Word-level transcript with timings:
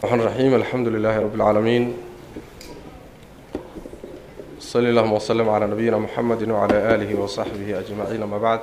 الرحمن 0.00 0.20
الرحيم 0.20 0.54
الحمد 0.54 0.88
لله 0.88 1.18
رب 1.20 1.34
العالمين 1.34 1.94
صلى 4.60 4.88
اللهم 4.90 5.12
وسلم 5.12 5.48
على 5.48 5.66
نبينا 5.66 5.98
محمد 5.98 6.48
وعلى 6.48 6.94
آله 6.94 7.20
وصحبه 7.20 7.78
أجمعين 7.78 8.24
ما 8.24 8.38
بعد 8.38 8.60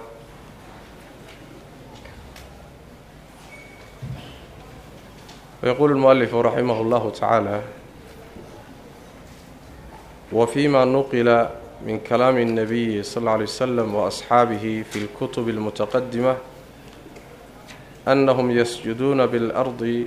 ويقول 5.63 5.91
المؤلف 5.91 6.35
رحمه 6.35 6.81
الله 6.81 7.09
تعالى 7.09 7.61
وفيما 10.33 10.85
نقل 10.85 11.47
من 11.85 11.99
كلام 11.99 12.37
النبي 12.37 13.03
صلى 13.03 13.21
الله 13.21 13.31
عليه 13.31 13.43
وسلم 13.43 13.95
وأصحابه 13.95 14.83
في 14.91 14.99
الكتب 14.99 15.49
المتقدمة 15.49 16.37
أنهم 18.07 18.51
يسجدون 18.51 19.25
بالأرض 19.25 20.05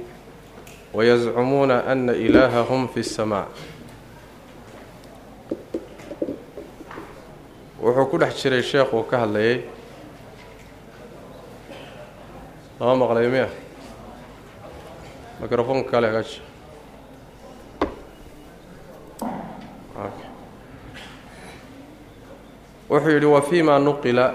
wayascumuuna 0.94 1.86
ana 1.92 2.14
ilaahahum 2.14 2.88
fi 2.94 3.04
samaa 3.04 3.48
wuxuu 7.82 8.06
ku 8.12 8.18
dhex 8.22 8.34
jiray 8.44 8.64
sheekhu 8.64 9.04
ka 9.10 9.16
hadlayay 9.24 9.58
lama 12.80 12.96
maqlay 13.02 13.28
miya 13.34 13.48
mikrofon 15.42 15.84
kale 15.90 16.08
hagaaji 16.08 16.38
wuxuu 22.90 23.10
yidhi 23.12 23.26
wa 23.26 23.42
fii 23.42 23.64
maa 23.64 23.80
nuqila 23.80 24.26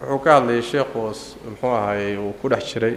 wuxuu 0.00 0.18
ka 0.24 0.30
hadlayay 0.34 0.62
sheekhuos 0.62 1.20
muxuu 1.48 1.70
ahaayey 1.78 2.16
uu 2.18 2.32
ku 2.42 2.48
dhex 2.48 2.64
jiray 2.74 2.96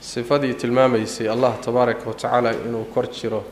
sifadii 0.00 0.54
tilmaamaysay 0.54 1.28
allah 1.28 1.58
tabaaraka 1.60 2.06
wa 2.06 2.14
tacaala 2.14 2.52
inuu 2.52 2.84
kor 2.84 3.06
jiro 3.10 3.44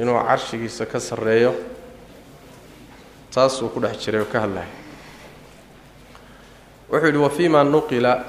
inuu 0.00 0.18
carshigiisa 0.26 0.86
ka 0.86 1.00
sarreeyo 1.00 1.54
taasuu 3.30 3.68
ku 3.68 3.80
dhex 3.80 3.98
jiray 4.04 4.20
oo 4.20 4.30
ka 4.32 4.40
hadlahay 4.40 4.68
wuxuu 6.90 7.06
yidhi 7.06 7.18
wafiima 7.18 7.64
nuqila. 7.64 8.24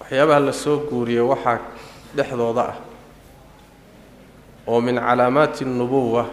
Waxyaabaha 0.00 0.40
la 0.40 0.52
soo 0.52 0.76
guuriye 0.90 1.20
waxaa 1.20 1.58
dhexdooda 2.16 2.62
ah. 2.62 2.76
Oo 4.66 4.80
min 4.80 4.96
calaamaati 5.00 5.64
nubuwa 5.64 6.26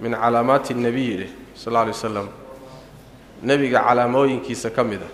min 0.00 0.12
calaamaati 0.14 0.72
اnnebiyi 0.74 1.16
dheh 1.16 1.30
sal 1.54 1.72
lla 1.72 1.80
alay 1.80 1.92
waslam 1.92 2.28
nebiga 3.42 3.80
calaamooyinkiisa 3.80 4.70
ka 4.70 4.84
mid 4.84 5.00
ah 5.02 5.12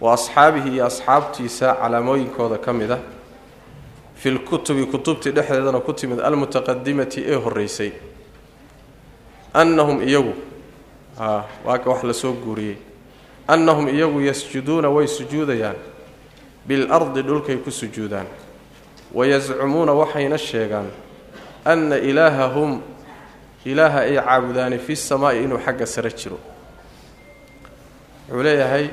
wa 0.00 0.12
asxaabihi 0.14 0.68
iyo 0.74 0.86
asxaabtiisa 0.86 1.74
calaamooyinkooda 1.80 2.58
ka 2.58 2.72
mid 2.72 2.90
a 2.90 2.98
fi 4.14 4.30
lkutubi 4.30 4.86
kutubtii 4.86 5.30
dhexdeedana 5.32 5.80
ku 5.80 5.92
timid 5.92 6.20
almutaqadimati 6.20 7.24
ee 7.26 7.34
horeysay 7.34 7.92
annahum 9.54 10.02
iyagu 10.02 10.34
a 11.18 11.44
waa 11.64 11.78
ka 11.78 11.90
wax 11.90 12.02
la 12.04 12.12
soo 12.12 12.32
guuriyey. 12.32 12.76
Annahum 13.48 13.88
iyagu 13.88 14.20
yasjuduuna 14.20 14.88
way 14.90 15.06
sujuudayaan. 15.06 15.74
Bilardi 16.66 17.22
dhulkay 17.22 17.56
ku 17.56 17.70
sujuudaan. 17.70 18.26
Wayascumuuna 19.14 19.92
waxayna 19.92 20.38
sheegaan 20.38 20.86
anna 21.64 21.96
ilaahahum 21.96 22.80
ilaaha 23.64 24.00
ay 24.00 24.14
caabudaani 24.20 24.78
fi 24.78 24.96
samaa'i 24.96 25.42
inuu 25.44 25.58
xagga 25.58 25.86
sare 25.86 26.10
jiro. 26.10 26.38
Wuxuu 28.28 28.42
leeyahay 28.42 28.90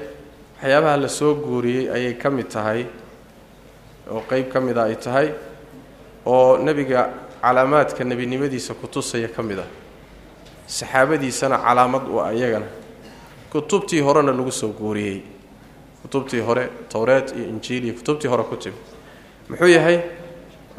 waxyaabaha 0.61 0.97
la 0.97 1.07
soo 1.07 1.35
guuriyey 1.35 1.89
ayay 1.91 2.13
ka 2.17 2.29
mid 2.29 2.47
tahay 2.49 2.85
oo 4.11 4.21
qeyb 4.29 4.49
ka 4.51 4.59
mida 4.61 4.83
ay 4.83 4.95
tahay 4.95 5.33
oo 6.25 6.57
nebiga 6.57 7.09
calaamaadka 7.41 8.03
nebinimadiisa 8.03 8.73
kutusaya 8.73 9.27
ka 9.27 9.43
mid 9.43 9.59
ah. 9.59 9.67
Saxaabadiisana 10.67 11.57
calaamad 11.61 12.07
u 12.09 12.17
ah 12.19 12.33
iyagana. 12.33 12.65
Kutubtii 13.51 14.01
horena 14.01 14.31
lagu 14.33 14.51
soo 14.51 14.73
guuriyey. 14.73 15.21
Kutubtii 16.01 16.39
hore 16.41 16.69
towreed 16.89 17.29
iyo 17.37 17.45
injiil 17.49 17.83
iyo 17.85 17.93
kutubtii 17.93 18.27
hore 18.27 18.43
ku 18.49 18.55
timi 18.57 18.75
muxuu 19.49 19.67
yahay? 19.67 19.99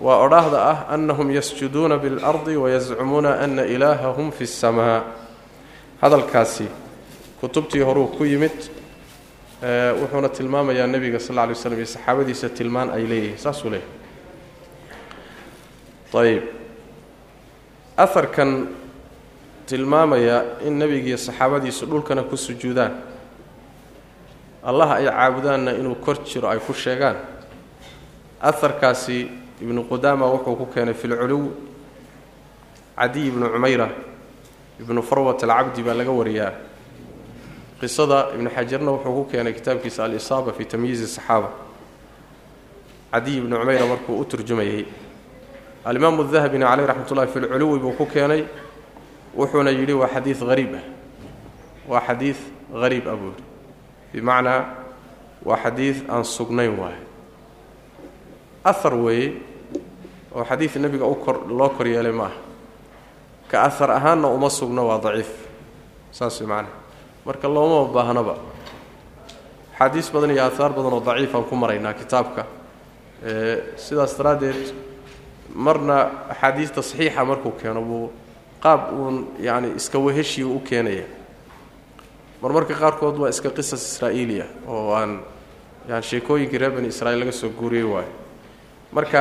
Waa 0.02 0.18
odhaahda 0.26 0.58
ah 0.70 0.78
annahum 0.90 1.30
yasjuduuna 1.30 1.98
biاlardi 1.98 2.56
wayascumuuna 2.56 3.38
ana 3.40 3.62
ilaahahum 3.64 4.32
fi 4.32 4.44
اsamaa 4.44 5.02
hadalkaasi 6.02 6.66
kutubtii 7.40 7.80
horuu 7.80 8.06
ku 8.18 8.24
yimid 8.24 8.52
wuxuuna 9.62 10.28
tilmaamayaa 10.28 10.86
nebiga 10.86 11.18
sal 11.18 11.34
lla 11.36 11.46
lay 11.46 11.54
slam 11.54 11.78
iyo 11.78 11.86
saxaabadiisa 11.86 12.48
tilmaan 12.48 12.90
ay 12.90 13.04
leeyihiin. 13.08 13.38
Saasuu 13.38 13.70
leeyahy 13.70 13.88
ayib 16.16 16.42
aharkan 17.96 18.68
tilmaamaya 19.66 20.44
in 20.66 20.78
nebigiiyo 20.78 21.16
saxaabadiisu 21.16 21.86
dhulkana 21.86 22.22
ku 22.22 22.36
sujuudaan. 22.36 22.92
Allah 24.64 24.90
ay 24.98 25.06
caabudaanna 25.06 25.72
inuu 25.72 25.94
kor 26.04 26.16
jiro 26.24 26.48
ay 26.48 26.58
ku 26.58 26.72
sheegaan. 26.72 27.16
Aharkaasi 28.40 29.28
ibnu 29.62 29.84
qudaama 29.88 30.26
wuxuu 30.26 30.56
ku 30.56 30.66
keenay 30.66 30.94
fi 30.94 31.08
lculuw 31.08 31.50
cadiy 32.96 33.28
ibnu 33.28 33.48
cumayra 33.48 33.88
ibnu 34.80 35.02
farwat 35.02 35.42
alcabdi 35.44 35.82
baa 35.82 35.94
laga 35.94 36.10
wariyaa 36.12 36.52
qisada 37.80 38.32
ibnu 38.34 38.50
xajarna 38.50 38.90
wuxuu 38.92 39.14
ku 39.14 39.24
keenay 39.30 39.52
kitaabkiisa 39.52 40.04
alisaaba 40.04 40.52
fi 40.52 40.64
tamyiizi 40.64 41.06
saxaaba 41.06 41.50
cadiy 43.12 43.38
ibnu 43.38 43.56
cumayra 43.58 43.86
markuu 43.86 44.20
u 44.20 44.24
turjumayey 44.24 44.86
alimaamu 45.84 46.24
dahabina 46.24 46.66
caleyh 46.66 46.86
raxmat 46.86 47.10
ullahi 47.10 47.32
fi 47.32 47.40
lculuwi 47.40 47.78
buu 47.78 47.92
ku 47.92 48.06
keenay 48.06 48.44
wuxuuna 49.36 49.70
yidhi 49.70 49.92
waa 49.92 50.08
xadiid 50.08 50.40
hariib 50.48 50.74
ah. 50.74 50.84
Waa 51.88 52.00
xadiid 52.00 52.36
hariib 52.72 53.06
ah 53.08 53.16
buu 53.16 53.30
yidhi. 53.30 53.44
Bimacnaa 54.12 54.60
waa 55.44 55.56
xadiid 55.62 56.08
aan 56.08 56.24
sugnayn 56.24 56.72
waayo 56.80 57.04
ahar 58.64 58.94
weeye 58.94 59.36
oo 60.34 60.44
xadiid 60.44 60.76
nebiga 60.80 61.04
u 61.04 61.14
kor 61.14 61.46
loo 61.46 61.68
kor 61.68 61.86
yeelay 61.86 62.12
ma 62.12 62.24
aha 62.24 62.40
ka 63.50 63.62
ahar 63.68 63.90
ahaanna 63.90 64.28
uma 64.28 64.50
sugno 64.50 64.88
waa 64.88 64.98
daciif. 64.98 65.30
Saas 66.10 66.40
way 66.40 66.48
macnaha 66.48 66.85
marka 67.26 67.48
looma 67.48 67.80
baahnaba 67.94 68.34
axaadiis 69.74 70.08
badan 70.14 70.30
iyo 70.34 70.42
aahaar 70.44 70.72
badan 70.76 70.92
oo 70.96 71.00
daciifaan 71.08 71.44
ku 71.44 71.54
maraynaa 71.56 71.92
kitaabka. 72.00 72.42
Sidaas 73.76 74.12
daraaddeed 74.18 74.72
marna 75.54 75.96
axaadiista 76.32 76.82
saxiixa 76.82 77.24
markuu 77.30 77.52
keeno 77.60 77.82
buu 77.82 78.10
qaab 78.64 78.80
uun 78.98 79.16
yacni 79.46 79.68
iska 79.76 79.98
weheshii 79.98 80.44
u 80.44 80.60
keenaya. 80.68 81.04
Mar 82.42 82.52
marka 82.52 82.74
qaarkood 82.74 83.16
waa 83.18 83.28
iska 83.28 83.50
qisas 83.50 83.82
israa'iiliya 83.92 84.46
oo 84.68 84.92
aan 84.94 85.20
yani 85.88 86.02
sheekooyinkii 86.02 86.58
reer 86.58 86.70
bani 86.72 86.88
israiil 86.88 87.18
laga 87.20 87.32
soo 87.32 87.50
guuriyey 87.50 87.84
waayo 87.84 88.12
marka 88.92 89.20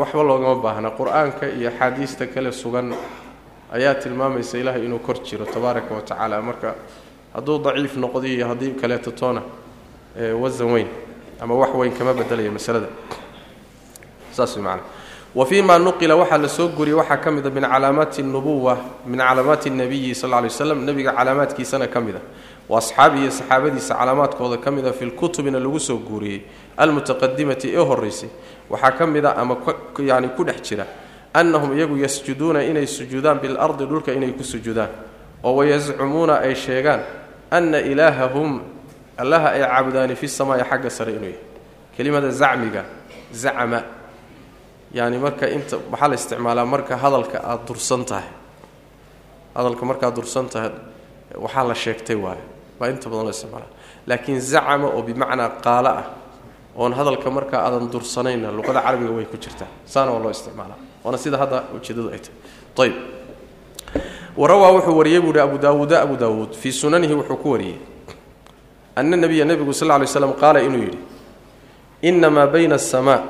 waxba 0.00 0.22
loogama 0.22 0.62
baahna. 0.62 0.90
Qur'aanka 0.90 1.46
iyo 1.58 1.68
axaadiista 1.70 2.26
kale 2.26 2.52
sugan 2.52 2.94
ayaa 3.72 3.94
tilmaamaysa 3.94 4.58
ilaahay 4.58 4.84
inuu 4.84 4.98
kor 4.98 5.16
jiro 5.22 5.44
tabaaraka 5.46 5.94
wa 5.94 6.02
tacaala. 6.02 6.42
Marka 6.42 6.74
hadduu 7.34 7.58
daciif 7.58 7.96
noqdo 7.96 8.26
iyo 8.26 8.46
haddii 8.48 8.74
kaleeto 8.80 9.10
toona 9.10 9.42
wasan 10.40 10.70
weyn 10.72 10.86
ama 11.40 11.54
wax 11.54 11.70
weyn 11.74 11.92
kama 11.92 12.14
bedelaya 12.14 12.50
masalada. 12.50 12.86
Saas 14.32 14.56
way 14.56 14.62
macana 14.64 14.82
wa 15.34 15.46
fii 15.46 15.62
nuqila 15.62 16.16
waxaa 16.16 16.38
la 16.38 16.48
soo 16.48 16.68
guriyey 16.68 16.94
waxaa 16.98 17.16
ka 17.16 17.30
mid 17.30 17.46
a 17.46 17.50
min 17.50 17.62
calaamaati 17.64 18.22
nubuwa 18.22 18.76
min 19.06 19.18
calaamaati 19.18 19.70
nabiyi 19.70 20.14
sal 20.14 20.30
lay 20.30 20.50
slam 20.50 20.84
nebiga 20.84 21.12
calaamaadkiisana 21.12 21.86
ka 21.88 22.00
mid 22.00 22.16
a 22.16 22.20
wa 22.68 22.78
asxaabihi 22.78 23.30
saxaabadiisa 23.30 23.94
calaamaadkooda 23.94 24.56
ka 24.60 24.70
mid 24.70 24.86
a 24.86 24.92
fi 24.92 25.04
lkutubina 25.06 25.58
lagu 25.58 25.80
soo 25.80 25.96
guuriyey 25.98 26.40
almutaqadimati 26.76 27.68
ee 27.74 27.76
horeysay 27.80 28.28
waxaa 28.70 28.90
ka 28.92 29.06
mid 29.06 29.24
a 29.24 29.32
ama 29.36 29.56
yani 29.98 30.28
ku 30.36 30.44
dhex 30.44 30.60
jira 30.68 30.86
annahum 31.34 31.72
iyagu 31.78 31.96
yasjuduuna 31.96 32.62
inay 32.64 32.86
sujuudaan 32.86 33.40
bilardi 33.40 33.86
dhulka 33.86 34.12
inay 34.12 34.32
ku 34.32 34.44
sujuudaan 34.44 34.88
oo 35.44 35.56
wayascumuuna 35.56 36.40
ay 36.40 36.54
sheegaan 36.54 37.00
anna 37.56 37.78
ilaahahum 37.90 38.50
allaha 39.22 39.48
ay 39.56 39.62
caabudaani 39.70 40.14
fi 40.20 40.26
samaai 40.38 40.64
xagga 40.70 40.90
sare 40.96 41.10
inuu 41.16 41.30
yahay 41.32 41.38
kelimada 41.96 42.28
zacmiga 42.40 42.82
zacma 43.42 43.80
yani 44.98 45.16
marka 45.24 45.46
inta 45.56 45.76
waxaa 45.92 46.08
la 46.10 46.14
isticmaalaa 46.20 46.66
marka 46.74 46.94
hadalka 47.02 47.38
aada 47.50 47.62
dursan 47.68 48.02
tahay 48.10 48.28
hadalka 49.56 49.82
markaad 49.90 50.14
dursan 50.18 50.46
tahay 50.52 50.70
waxaa 51.44 51.64
la 51.70 51.74
sheegtay 51.82 52.16
waayo 52.24 52.44
baa 52.80 52.88
inta 52.92 53.06
badan 53.10 53.24
loo 53.26 53.30
isticmaala 53.36 53.66
laakiin 54.08 54.40
zacama 54.52 54.86
oo 54.96 55.02
bimacnaa 55.08 55.48
qaalo 55.64 55.88
ah 56.00 56.06
oon 56.80 56.92
hadalka 56.98 57.28
markaa 57.36 57.60
aadan 57.66 57.86
dursanayna 57.94 58.48
luqada 58.58 58.80
carabiga 58.86 59.12
way 59.16 59.24
ku 59.32 59.36
jirtaa 59.44 59.68
saana 59.92 60.10
waa 60.14 60.22
loo 60.24 60.30
isticmaalaa 60.36 60.78
waana 61.04 61.18
sida 61.24 61.36
hadda 61.42 61.58
ujeedadu 61.76 62.08
ay 62.16 62.20
tahay 62.76 62.88
ayb 62.88 62.94
warawaa 64.36 64.72
wuxuu 64.72 64.96
wariyey 64.98 65.20
buuhi 65.20 65.40
abu 65.40 65.58
daawuuda 65.58 66.02
abu 66.02 66.16
daawuud 66.16 66.52
fii 66.54 66.72
sunanihi 66.72 67.14
wuxuu 67.14 67.36
ku 67.36 67.50
wariyey. 67.50 67.78
Ana 68.96 69.16
nabiya 69.16 69.44
nebigu 69.44 69.72
sal 69.74 69.88
lay 69.88 70.06
slam 70.06 70.32
qaala 70.32 70.60
inuu 70.62 70.82
yidhi 70.82 70.98
innamaa 72.02 72.46
bayna 72.46 72.74
asamaa 72.74 73.22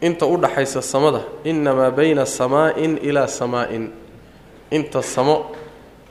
inta 0.00 0.26
u 0.26 0.36
dhaxaysa 0.36 0.82
samada 0.82 1.20
innamaa 1.44 1.90
bayna 1.90 2.26
samaa'in 2.26 2.98
ilaa 3.02 3.26
samaa'in 3.26 3.90
inta 4.70 5.02
samo 5.02 5.50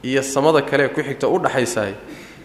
iyo 0.03 0.21
samada 0.23 0.61
kale 0.61 0.89
ku 0.89 1.01
xigta 1.03 1.27
u 1.27 1.39
dhaxaysaay 1.39 1.93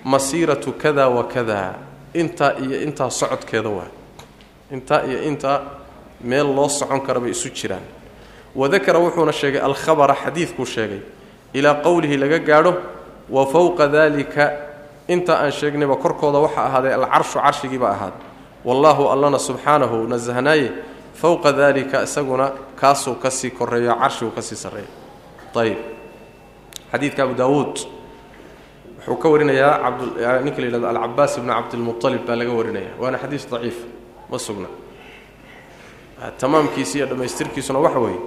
masiiratu 0.04 0.72
kada 0.72 1.08
wa 1.08 1.25
kada 1.25 1.75
intaa 2.14 2.52
iyo 2.58 2.82
intaa 2.82 3.11
socodkeeda 3.11 3.69
waa 3.69 3.90
intaa 4.72 5.02
iyo 5.06 5.22
intaa 5.22 5.61
meel 6.20 6.46
loo 6.54 6.69
socon 6.69 7.00
kara 7.00 7.20
bay 7.20 7.31
isu 7.31 7.50
jiraan. 7.50 7.82
Wadakara 8.56 8.99
wuxuuna 8.99 9.32
sheegay 9.32 9.61
alkhabara 9.61 10.14
xadiidkuu 10.14 10.66
sheegay 10.66 11.00
ilaa 11.54 11.74
qowlihi 11.84 12.16
laga 12.16 12.38
gaadho 12.38 12.72
wa 13.30 13.46
fowqa 13.46 13.88
daalika 13.88 14.44
inta 15.08 15.38
aan 15.40 15.52
sheegnayba 15.52 15.96
korkooda 15.96 16.38
waxa 16.38 16.60
ahaaday 16.68 16.92
alcarshu 16.94 17.38
carshigiiba 17.40 17.88
ahaaday 17.90 18.20
wallaahu 18.64 19.02
allana 19.12 19.38
subxaanahu 19.38 19.96
nasahnaaye 20.12 20.68
fowqa 21.20 21.52
daalika 21.52 22.02
isaguna 22.02 22.52
kaasuu 22.80 23.14
ka 23.22 23.30
sii 23.30 23.50
koreeyo 23.50 23.94
carshigu 24.02 24.30
ka 24.36 24.42
sii 24.42 24.56
sarreeya 24.56 24.88
ayib 25.62 25.78
xadiidka 26.92 27.22
abu 27.22 27.34
daawuud 27.34 27.74
wuxuu 28.98 29.16
ka 29.22 29.28
warinayaa 29.28 29.90
ninka 30.44 30.60
la 30.62 30.66
yihahdo 30.66 30.88
alcabaas 30.88 31.32
ibnu 31.38 31.52
cabdilmualib 31.52 32.22
baa 32.26 32.36
laga 32.40 32.52
warinaya. 32.58 32.90
Waana 33.00 33.18
xadiis 33.22 33.44
daciif 33.50 33.76
ma 34.30 34.38
sugna. 34.38 34.68
Tamaamkiisi 36.40 36.98
iyo 36.98 37.06
dhammaystirkiisuna 37.06 37.78
waxa 37.78 37.98
weeye 37.98 38.20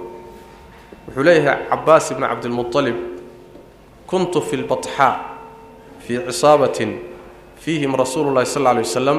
wuxuu 1.06 1.22
leeyahay 1.26 1.68
cabaas 1.70 2.10
ibnu 2.10 2.26
cabdilmualib 2.30 2.96
kuntu 4.12 4.44
fi 4.44 4.56
lbaxaa 4.60 5.12
fii 6.04 6.18
cisaabatin 6.28 6.90
fiihim 7.56 7.96
rasuulu 7.96 8.28
llahi 8.36 8.46
sal 8.46 8.62
lla 8.62 8.70
alay 8.70 8.84
wasalam 8.84 9.18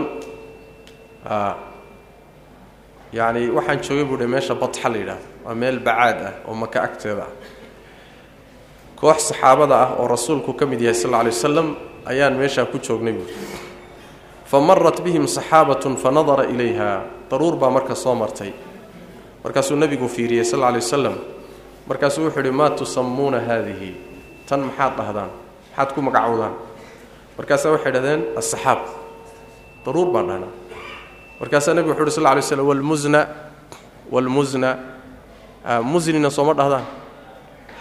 yacni 3.17 3.49
waxaan 3.49 3.79
joogay 3.81 4.05
buu 4.05 4.17
hi 4.21 4.27
meesha 4.27 4.53
badxa 4.55 4.89
la 4.93 4.97
yidhahdo 4.97 5.25
waa 5.45 5.55
meel 5.55 5.79
bacaad 5.79 6.19
ah 6.29 6.33
oo 6.47 6.53
maka 6.53 6.83
agteeda 6.83 7.25
ah. 7.25 7.33
Koox 8.95 9.33
saxaabada 9.33 9.75
ah 9.81 9.89
oo 9.99 10.07
rasuulku 10.07 10.53
ka 10.53 10.65
mid 10.65 10.81
yahay 10.81 10.93
sal 10.93 11.09
lla 11.11 11.19
alay 11.25 11.33
wasalam 11.33 11.67
ayaan 12.05 12.37
meeshaa 12.37 12.65
ku 12.69 12.77
joognay 12.77 13.13
buuhi 13.17 13.33
fa 14.45 14.61
marat 14.61 15.01
bihim 15.01 15.25
saxaabatun 15.27 15.97
fa 15.97 16.11
nadara 16.11 16.45
ilayha 16.53 17.01
daruur 17.31 17.55
baa 17.57 17.69
marka 17.73 17.95
soo 17.95 18.13
martay. 18.15 18.53
Markaasuu 19.43 19.75
nebigu 19.75 20.07
fiiriyey 20.07 20.45
sal 20.45 20.59
lla 20.59 20.67
alay 20.69 20.85
wasalam 20.85 21.15
markaasuu 21.89 22.29
wuxuu 22.29 22.39
idhi 22.45 22.51
maa 22.51 22.69
tusammuuna 22.69 23.39
haadihi 23.41 24.12
tan 24.47 24.59
maxaad 24.67 24.93
dhahdaan 24.99 25.29
maxaad 25.69 25.89
ku 25.95 25.99
magacowdaan. 26.07 26.53
Markaasaa 27.37 27.71
waxay 27.75 27.91
dhahdeen 27.95 28.21
asaxaab 28.39 28.79
daruur 29.85 30.07
baan 30.13 30.27
dhahnaa. 30.29 30.51
Markaasaa 31.39 31.73
nebigu 31.75 31.91
wuxu 31.93 32.03
uhi 32.07 32.15
sal 32.17 32.23
lla 32.29 32.41
slam 32.41 32.65
walmusna 32.69 33.21
walmusna 34.13 34.69
musnina 35.91 36.29
sooma 36.37 36.53
dhahdaan? 36.59 36.85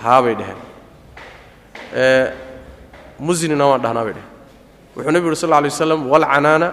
Haabay 0.03 0.35
dheheen 0.41 0.59
musnina 3.21 3.65
waan 3.71 3.83
dhahnaa 3.85 4.05
bay 4.07 4.15
dheheen 4.17 4.31
wuxuu 4.97 5.13
nebigu 5.15 5.29
yuhi 5.35 5.41
sal 5.43 5.51
lla 5.51 5.59
alay 5.61 5.71
walcanaana 6.13 6.69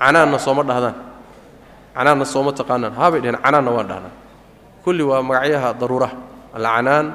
canaanna 0.00 0.38
sooma 0.46 0.62
dhahdaan. 0.70 0.96
Canaanna 1.96 2.24
sooma 2.24 2.50
taqaanaan. 2.58 2.92
Haabay 2.98 3.20
dheheen 3.20 3.38
canaanna 3.44 3.70
waan 3.76 3.88
dhahnaa. 3.90 4.12
Kulli 4.84 5.02
waa 5.10 5.20
magacyaha 5.28 5.68
daruuraha. 5.80 6.16
Alcanaan 6.56 7.06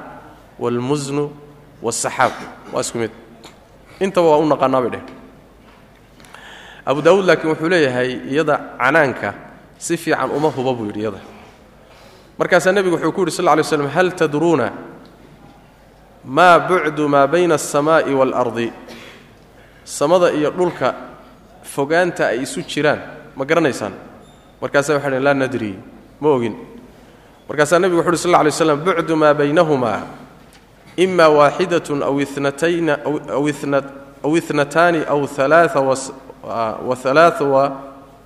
waalmusnu 0.62 1.24
wasaxaab 1.82 2.32
waa 2.72 2.80
isku 2.84 2.98
mid 2.98 3.12
intaba 4.00 4.28
waa 4.36 4.40
u 4.42 4.46
naqaanaa 4.52 4.80
bay 4.84 4.90
dheheen 4.94 5.14
abu 6.86 7.00
daawuud 7.02 7.24
laakiin 7.28 7.50
wuxuu 7.52 7.68
leeyahay 7.72 8.10
iyada 8.32 8.54
canaanka 8.78 9.34
si 9.78 9.96
fiican 9.96 10.30
uma 10.30 10.48
huba 10.56 10.72
buu 10.76 10.86
yidhi 10.88 11.00
iyada 11.04 11.20
markaasaa 12.38 12.72
nebigu 12.72 12.96
wuxuu 12.96 13.12
ku 13.12 13.20
yidhi 13.26 13.34
sal 13.36 13.44
lla 13.44 13.52
alay 13.58 13.64
slam 13.64 13.88
hal 13.96 14.08
tadruuna 14.20 14.66
maa 16.24 16.58
bucdu 16.68 17.08
maa 17.08 17.26
bayna 17.26 17.54
alsamaa'i 17.54 18.12
waalardi 18.14 18.72
samada 19.84 20.32
iyo 20.38 20.50
dhulka 20.50 20.88
fogaanta 21.74 22.22
ay 22.32 22.42
isu 22.46 22.60
jiraan 22.70 23.00
ma 23.36 23.44
garanaysaan 23.44 23.92
markaasaa 24.62 24.94
waxay 24.98 25.10
dhhen 25.12 25.22
laa 25.26 25.34
nadri 25.34 25.72
ma 26.20 26.28
ogin 26.36 26.54
markaasaa 27.48 27.78
nebigu 27.82 28.00
wuxu 28.02 28.26
uhi 28.26 28.30
lla 28.32 28.38
alay 28.42 28.52
slam 28.52 28.78
bucdu 28.86 29.12
maa 29.22 29.34
baynahumaa 29.34 30.00
ima 30.96 31.28
waaxidatun 31.28 32.02
aw 32.02 32.16
inatayna 32.20 32.94
aw 34.24 34.36
inataani 34.36 35.00
aw 35.12 35.20
alaaa 35.38 35.80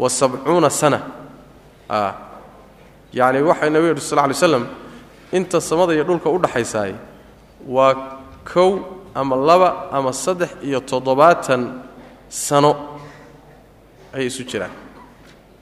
wa 0.00 0.08
sabcuuna 0.10 0.70
sana 0.70 1.00
yacni 3.12 3.42
waxay 3.42 3.70
nebigu 3.70 3.88
yidhi 3.92 4.00
sal 4.00 4.16
lla 4.18 4.24
alay 4.24 4.34
slam 4.34 4.66
inta 5.32 5.60
samada 5.60 5.92
iyo 5.94 6.04
dhulka 6.04 6.30
u 6.30 6.38
dhaxaysaay 6.38 6.94
waa 7.68 7.94
kow 8.52 8.78
ama 9.14 9.36
laba 9.36 9.88
ama 9.92 10.12
saddex 10.12 10.50
iyo 10.62 10.80
toddobaatan 10.80 11.82
sano 12.28 12.76
ayay 14.14 14.26
isu 14.26 14.44
jiraan. 14.44 14.70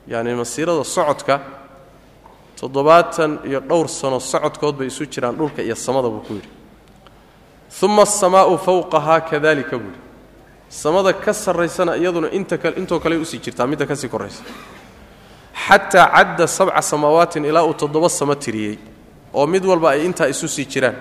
Yacni 0.08 0.34
masiirada 0.34 0.84
socodka 0.84 1.40
toddobaatan 2.60 3.38
iyo 3.48 3.60
dhowr 3.60 3.88
sano 3.88 4.20
socodkood 4.20 4.76
bay 4.78 4.86
isu 4.86 5.04
jiraan 5.06 5.36
dhulka 5.36 5.62
iyo 5.62 5.74
samada 5.74 6.08
buu 6.08 6.20
ku 6.26 6.32
yidhi 6.34 6.48
uma 7.82 8.02
asamaa'u 8.02 8.58
fowqahaa 8.58 9.20
kadalika 9.20 9.78
buuhi 9.78 9.98
samada 10.68 11.12
ka 11.12 11.32
sarraysana 11.32 11.96
iyaduna 11.96 12.30
inta 12.30 12.58
kale 12.58 13.16
u 13.16 13.24
sii 13.24 13.38
jirtaa 13.38 13.66
midda 13.66 13.86
ka 13.86 13.96
sii 13.96 14.08
korraysa 14.08 14.42
xataa 15.66 16.06
cadda 16.12 16.46
sabca 16.46 16.82
samaawatin 16.82 17.44
ilaa 17.44 17.64
uu 17.64 17.74
toddoba 17.74 18.08
samo 18.08 18.34
tiriyey 18.34 18.78
oo 19.34 19.46
mid 19.46 19.64
walba 19.64 19.90
ay 19.90 20.04
intaa 20.04 20.28
isu 20.28 20.48
sii 20.48 20.64
jiraan 20.64 20.96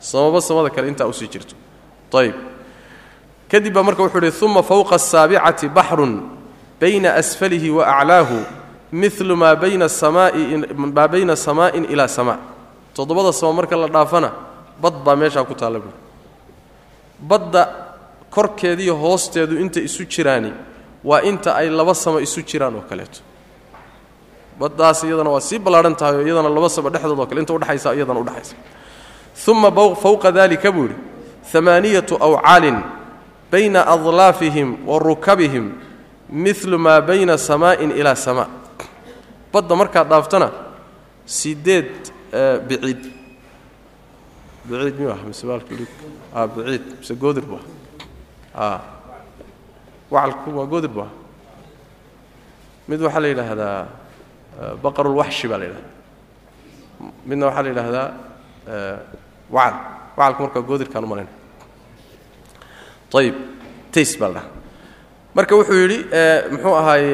samaba 0.00 0.40
samada 0.40 0.70
kale 0.70 0.88
intaa 0.88 1.06
u 1.06 1.12
sii 1.12 1.28
jirto 1.28 1.54
ayb 2.18 2.34
kadib 3.50 3.76
marka 3.76 4.02
wuxuu 4.02 4.18
uhi 4.18 4.44
uma 4.44 4.62
fowqa 4.62 4.94
asaabicati 4.94 5.68
baxrun 5.68 6.22
bayna 6.80 7.14
asfalihi 7.14 7.70
wa 7.70 7.86
aclaahu 7.86 8.44
milu 8.92 9.36
maa 9.36 9.54
bayna 9.56 9.86
maa 10.76 11.08
bayna 11.08 11.36
samaa'in 11.36 11.84
ilaa 11.84 12.08
samaa 12.08 12.38
toddobada 12.94 13.32
samo 13.32 13.52
marka 13.52 13.76
la 13.76 13.88
dhaafana 13.88 14.45
bad 14.82 14.94
baa 15.04 15.16
meeshaa 15.16 15.44
ku 15.44 15.54
taalla 15.54 15.78
buuri 15.78 15.98
badda 17.20 17.62
korkeediiyo 18.30 18.94
hoosteedu 18.96 19.58
inta 19.60 19.80
isu 19.80 20.04
jiraani 20.04 20.52
waa 21.04 21.20
inta 21.22 21.54
ay 21.54 21.68
laba 21.70 21.94
samo 21.94 22.18
isu 22.20 22.42
jiraan 22.42 22.74
oo 22.76 22.84
kaleeto. 22.90 23.20
Baddaas 24.58 25.04
iyadana 25.04 25.30
waa 25.30 25.40
sii 25.40 25.58
ballaadhan 25.58 25.96
tahay 25.96 26.16
oo 26.16 26.26
iyadana 26.26 26.48
laba 26.48 26.68
samo 26.68 26.90
dhexdood 26.90 27.18
oo 27.18 27.26
kale 27.26 27.40
inta 27.40 27.52
udhexaysa 27.54 27.94
iyadana 27.94 28.20
udhexaysa 28.20 28.54
uma 29.48 29.70
fowqa 30.02 30.32
dalika 30.32 30.72
buu 30.72 30.88
yidhi 30.88 30.96
amaaniyatu 31.58 32.14
awcaalin 32.20 32.78
bayna 33.52 33.86
adlaafihim 33.86 34.88
wa 34.88 34.98
rukabihim 34.98 35.72
milu 36.30 36.78
maa 36.78 37.00
bayna 37.00 37.38
samaa'in 37.38 37.90
ilaa 37.90 38.14
samaa. 38.14 38.48
Badda 39.52 39.76
markaad 39.76 40.08
dhaaftana 40.08 40.50
sideed 41.26 42.10
biciid 42.68 43.02
biciid 44.68 44.94
miyuu 44.98 45.12
ah? 45.14 45.20
Mise 45.26 45.44
a 46.34 46.46
biciid 46.54 46.84
mise 47.00 47.14
goodir 47.22 47.44
bu 47.50 47.58
ah? 48.54 48.80
Wacalku 50.10 50.50
waa 50.58 50.66
goodir 50.72 50.90
bu 50.96 51.00
ah? 51.06 51.10
Mid 52.88 53.00
waxaa 53.00 53.20
la 53.24 53.28
yidhaahdaa 53.28 53.86
baqarulwaxshi 54.82 55.46
baa 55.50 55.58
la 55.58 55.64
yidhahdaa 55.68 55.94
midna 57.28 57.46
waxaa 57.46 57.62
la 57.62 57.68
yidhaahdaa 57.72 58.08
wacal. 59.56 59.74
Wacalku 60.16 60.40
markaa 60.42 60.62
goodirkaan 60.68 61.04
u 61.04 61.08
malayna 61.12 61.32
ayib 63.20 63.36
tays 63.92 64.12
baa 64.20 64.28
la 64.28 64.34
dhaha 64.34 64.48
marka 65.36 65.52
wuxuu 65.58 65.78
yidhi 65.82 65.98
muxuu 66.52 66.74
ahaaye 66.80 67.12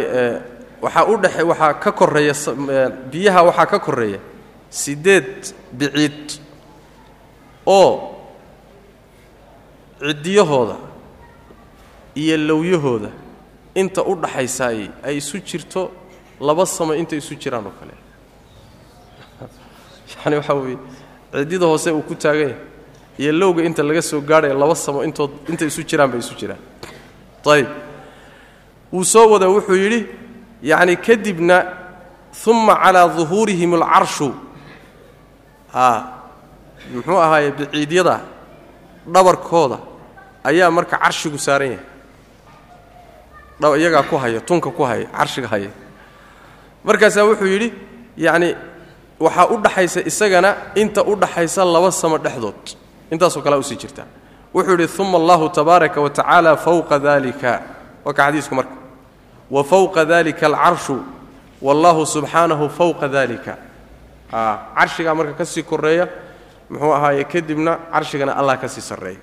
waxaa 0.84 1.04
u 1.12 1.16
dhexe 1.22 1.42
waxaa 1.50 1.72
ka 1.82 1.90
koreeya 2.00 2.34
biyaha 3.12 3.40
waxaa 3.48 3.66
ka 3.72 3.78
koreeya 3.86 4.18
siddeed 4.70 5.54
biciid 5.78 6.26
oo 7.66 7.92
ciddiyahooda 10.00 10.76
iyo 12.14 12.36
lowyahooda 12.36 13.10
inta 13.74 14.02
u 14.02 14.14
dhaxaysaay 14.16 14.90
ay 15.02 15.16
isu 15.16 15.38
jirto 15.38 15.90
laba 16.40 16.66
samo 16.66 16.94
intay 16.94 17.18
isu 17.18 17.34
jiraan 17.34 17.66
oo 17.66 17.74
kale. 17.80 17.94
Yani 20.24 20.36
waxaa 20.36 20.54
weeye 20.54 20.78
ciddida 21.32 21.66
hoose 21.66 21.90
uu 21.90 22.02
ku 22.02 22.14
taagan 22.14 22.40
yahay 22.40 22.56
iyo 23.18 23.32
lowga 23.32 23.64
inta 23.64 23.82
laga 23.82 24.02
soo 24.02 24.20
gaadhaya 24.20 24.54
laba 24.54 24.74
samo 24.74 25.04
intood 25.04 25.30
intay 25.48 25.68
isu 25.68 25.82
jiraan 25.84 26.10
bay 26.10 26.20
isu 26.20 26.34
jiraan. 26.34 26.60
Ayib 27.46 27.68
wuu 28.92 29.04
soo 29.04 29.30
wada 29.30 29.48
wuxuu 29.48 29.76
yidhi 29.76 30.06
yacni 30.62 30.96
kadibna 30.96 31.64
uma 32.46 32.76
calaa 32.76 33.08
duhuurihim 33.08 33.74
alcarshu 33.74 34.34
a 35.74 36.21
muxuu 36.96 37.18
ahaaye 37.26 37.50
biciidyada 37.58 38.16
dhabarkooda 39.14 39.78
ayaa 40.44 40.70
marka 40.76 40.96
carshigu 40.98 41.38
saaran 41.38 41.70
yahay. 41.72 41.86
Iyagaa 43.80 44.02
ku 44.10 44.16
haya 44.16 44.40
tunka 44.40 44.70
ku 44.70 44.82
haya 44.82 45.06
carshiga 45.18 45.48
haya 45.48 45.70
markaasaa 46.84 47.24
wuxuu 47.28 47.46
yidhi 47.46 47.68
yacni 48.16 48.56
waxaa 49.20 49.46
u 49.54 49.56
dhaxaysa 49.64 50.00
isagana 50.10 50.50
inta 50.74 51.02
u 51.04 51.14
dhaxaysa 51.16 51.64
laba 51.64 51.90
samo 51.92 52.18
dhexdood. 52.18 52.62
Intaasoo 53.10 53.42
kalea 53.42 53.58
u 53.58 53.62
sii 53.62 53.76
jirta. 53.76 54.04
Wuxuu 54.54 54.76
yidhi 54.78 55.02
uma 55.02 55.18
allahu 55.18 55.48
tabaaraka 55.48 56.00
wa 56.00 56.10
tacaala 56.10 56.56
fowqa 56.56 56.98
dalika 56.98 57.62
waa 58.04 58.12
ka 58.12 58.22
xadiisku 58.26 58.54
marka. 58.54 58.74
Wa 59.50 59.62
fowqa 59.64 60.04
dalika 60.04 60.46
alcarshu 60.46 60.96
wallahu 61.62 62.06
subxaanahu 62.06 62.68
fowqa 62.78 63.08
dalika 63.08 63.56
carshigaa 64.74 65.14
marka 65.14 65.32
ka 65.38 65.44
sii 65.44 65.62
koreeya 65.62 66.08
muxuu 66.72 66.92
ahaaye 66.96 67.24
kadibna 67.24 67.72
carshigana 67.92 68.32
allah 68.40 68.56
ka 68.60 68.68
sii 68.68 68.80
sarreeya 68.80 69.20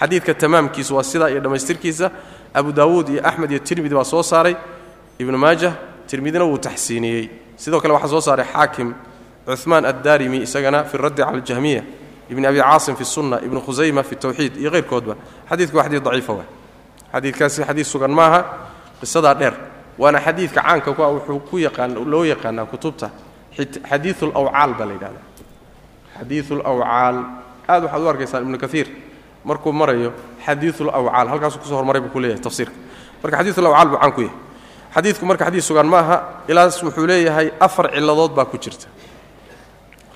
xadiidka 0.00 0.34
tamaamkiisu 0.34 0.96
waa 0.96 1.02
sidaa 1.02 1.28
iyo 1.30 1.40
dhammaystirkiisa 1.40 2.10
abu 2.54 2.72
daawuud 2.72 3.08
iyo 3.08 3.20
axmed 3.28 3.50
iyo 3.50 3.58
tirmidi 3.58 3.94
baa 3.94 4.04
soo 4.04 4.22
saaray. 4.22 4.56
Ibnu 5.18 5.38
maajah 5.38 5.74
tirmidina 6.06 6.44
wuu 6.44 6.58
taxsiiniyey. 6.58 7.30
Sidoo 7.56 7.80
kale 7.80 7.94
waxaa 7.94 8.08
soo 8.08 8.20
saaray 8.20 8.46
xaakim 8.52 8.94
cuثmaan 9.46 9.84
addaarimi 9.84 10.38
isagana 10.42 10.84
fi 10.84 10.96
raddi 10.98 11.22
cala 11.22 11.38
aljahmiya 11.38 11.82
ibn 12.30 12.44
abi 12.46 12.58
caasim 12.58 12.96
fi 12.96 13.04
sunna 13.04 13.40
ibnu 13.46 13.60
khusayma 13.60 14.02
fi 14.02 14.16
tawxiid 14.16 14.56
iyo 14.56 14.70
hayrkoodba 14.70 15.14
xadiidku 15.50 15.76
waa 15.76 15.84
xadiid 15.84 16.02
daciifa 16.02 16.32
wa 16.32 16.44
xadiidkaasi 17.12 17.64
xadiid 17.64 17.86
sugan 17.86 18.10
maaha 18.10 18.40
qisadaa 19.00 19.34
dheer 19.34 19.54
waana 19.98 20.20
xadiidka 20.20 20.62
caanka 20.62 20.92
ku 20.92 21.02
ah 21.02 21.12
wuxuu 21.12 21.40
ku 21.50 21.58
yaqaan 21.58 21.94
loo 22.12 22.24
yaqaanaa 22.24 22.64
kutubta 22.64 23.10
xadiiu 23.90 24.32
lawcaal 24.34 24.74
baa 24.74 24.86
la 24.86 24.92
yidhahda 24.92 25.20
xadiiu 26.18 26.62
lawcaal 26.62 27.16
aad 27.68 27.82
waxaad 27.84 28.02
u 28.02 28.08
arkaysaan 28.08 28.42
ibnu 28.42 28.58
kaiir 28.58 28.88
markuu 29.44 29.72
marayo 29.72 30.12
xadiiu 30.46 30.84
lawcaal 30.86 31.28
halkaasuu 31.28 31.58
ku 31.60 31.66
soo 31.66 31.76
hormaray 31.76 32.00
buu 32.00 32.10
ku 32.10 32.20
leeyahay 32.20 32.42
tafsiirka. 32.42 32.74
Marka 33.22 33.36
xadiiu 33.38 33.62
lawcaal 33.62 33.88
buu 33.88 33.98
caan 33.98 34.12
ku 34.12 34.20
yahay. 34.20 34.36
Xadiidku 34.94 35.26
marka 35.26 35.44
xadiid 35.44 35.62
sugan 35.62 35.86
ma 35.86 35.98
aha 35.98 36.16
ilaas 36.48 36.82
wuxuu 36.82 37.06
leeyahay 37.06 37.50
afar 37.60 37.90
ciladood 37.90 38.34
baa 38.34 38.44
ku 38.44 38.58
jirta. 38.58 38.86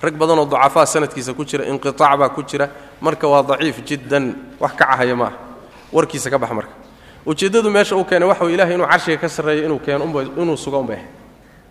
Rag 0.02 0.14
badanoo 0.14 0.46
ducafaa 0.46 0.86
sanadkiisa 0.86 1.34
ku 1.34 1.44
jira 1.44 1.66
inqiaac 1.66 1.98
baa 1.98 2.28
ku 2.28 2.42
jira 2.42 2.70
marka 3.00 3.26
waa 3.26 3.42
daciif 3.42 3.82
jiddan 3.82 4.54
wax 4.60 4.72
ka 4.78 4.86
cahaya 4.86 5.32
warkiisa 5.92 6.30
ka 6.30 6.38
bax 6.38 6.52
marka. 6.52 6.74
Ujeeddadu 7.26 7.70
meesha 7.70 7.96
uu 7.96 8.04
keenay 8.04 8.28
waxa 8.28 8.44
wey 8.44 8.54
ilahay 8.54 8.74
inuu 8.74 8.86
carshiga 8.86 9.18
ka 9.18 9.28
sarreeyo 9.28 9.64
inuu 9.66 9.80
keeno 9.80 10.04
inuu 10.38 10.56
suga 10.56 10.78
unbay. 10.78 10.96
Ahay 10.96 11.06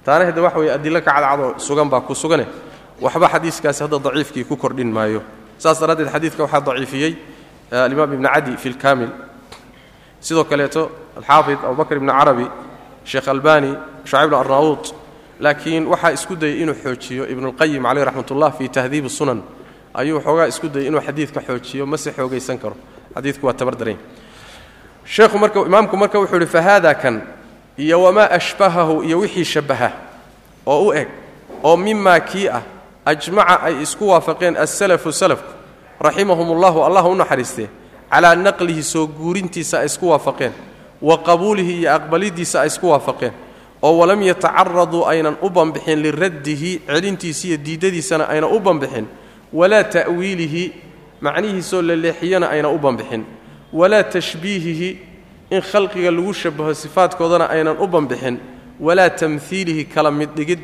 taana 0.03 0.25
hadde 0.25 0.41
waxa 0.41 0.59
weye 0.59 0.71
adilo 0.71 1.01
ka 1.01 1.53
sugan 1.57 1.89
baa 1.89 2.01
ku 2.01 2.13
sugane 2.13 2.45
waxba 3.01 3.27
xadiiskaasi 3.29 3.83
hadda 3.83 3.99
daciifkii 3.99 4.43
ku 4.43 4.55
kordhin 4.57 4.91
maayo. 4.91 5.21
Saas 5.57 5.79
daraaddeed 5.79 6.09
xadiidka 6.09 6.43
waxaa 6.43 6.61
daciifiyey 6.61 7.13
alimaam 7.71 8.13
ibni 8.13 8.27
cadi 8.27 8.57
fi 8.57 8.69
lkaamil 8.69 9.09
sidoo 10.19 10.43
kaleeto 10.43 10.91
alxaafid 11.17 11.59
abubakr 11.65 11.95
ibni 11.97 12.11
carabi 12.11 12.47
sheekh 13.03 13.27
albani 13.27 13.75
shacib 14.05 14.29
bn 14.29 14.35
arnaawuud 14.35 14.83
laakiin 15.39 15.87
waxaa 15.87 16.11
isku 16.11 16.35
dayey 16.35 16.61
inuu 16.61 16.75
xoojiyo 16.83 17.23
ibnuulqayim 17.31 17.83
caleyh 17.83 18.05
raxmat 18.05 18.31
ullah 18.31 18.51
fii 18.57 18.69
tahdiibi 18.69 19.09
sunan 19.09 19.43
ayuu 19.93 20.21
xoogaa 20.21 20.47
isku 20.47 20.69
dayey 20.69 20.87
inuu 20.87 21.01
xadiidka 21.01 21.41
xoojiyo 21.41 21.85
mase 21.85 22.11
xoogaysan 22.11 22.57
karo. 22.57 22.75
Xadiidku 23.15 23.45
waa 23.45 23.53
tabardarany 23.53 23.97
sheekhu 25.05 25.37
marka 25.37 25.59
imaamku 25.59 25.97
marka 25.97 26.19
wuxuu 26.19 26.35
yidhi 26.39 26.51
fahaada 26.51 26.93
kan? 26.95 27.21
Iyo 27.77 28.01
wamaa 28.01 28.29
ashbahahu? 28.31 29.03
Iyo 29.03 29.19
wixii 29.19 29.45
shabbaha 29.45 29.91
oo 30.65 30.87
u 30.87 30.93
eg 30.93 31.07
oo 31.63 31.77
mimaa 31.77 32.19
kii 32.19 32.47
ah 32.49 32.63
ajmaca 33.11 33.55
ay 33.67 33.75
isku 33.85 34.07
waafaqeen 34.11 34.57
assalafu 34.57 35.11
salafku 35.11 35.51
raximahum 36.07 36.47
ullahu 36.55 36.83
allah 36.87 37.05
u 37.07 37.15
naxariistee 37.15 37.69
calaa 38.11 38.35
naqlihi 38.35 38.83
soo 38.83 39.07
guurintiisa 39.07 39.79
ay 39.79 39.85
isku 39.85 40.09
waafaqeen 40.11 40.51
wa 41.01 41.17
qabuulihi 41.27 41.73
iyo 41.81 41.89
aqbalidiisa 41.95 42.61
ay 42.61 42.67
isku 42.67 42.89
waafaqeen 42.89 43.33
oo 43.81 43.97
walam 43.97 44.21
yatacaraduu 44.21 45.05
aynan 45.05 45.35
u 45.41 45.49
banbixin 45.49 45.99
liraddihi 46.05 46.71
celintiisa 46.87 47.47
iyo 47.47 47.57
diiddadiisana 47.57 48.27
aynan 48.33 48.51
u 48.51 48.59
banbixin 48.59 49.05
walaa 49.53 49.83
ta'wiilihi 49.83 50.63
macnihiisoo 51.21 51.81
la 51.81 51.95
leexiyana 51.95 52.49
aynan 52.49 52.75
u 52.75 52.77
banbixin 52.77 53.23
walaa 53.73 54.03
tashbiihihi 54.03 54.89
in 55.49 55.61
khalqiga 55.61 56.11
lagu 56.11 56.33
shabaho 56.33 56.73
sifaadkoodana 56.73 57.49
aynan 57.49 57.77
u 57.79 57.87
banbixin 57.87 58.39
walaa 58.79 59.09
tamhiilihi 59.09 59.85
kala 59.85 60.11
middhigid 60.11 60.59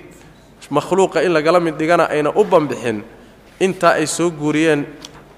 makhluuqa 0.69 1.23
in 1.23 1.31
lagala 1.33 1.59
middhigana 1.59 2.09
aynan 2.09 2.33
u 2.35 2.43
banbixin 2.43 3.03
intaa 3.59 3.93
ay 3.99 4.07
soo 4.07 4.29
guuriyeen 4.31 4.85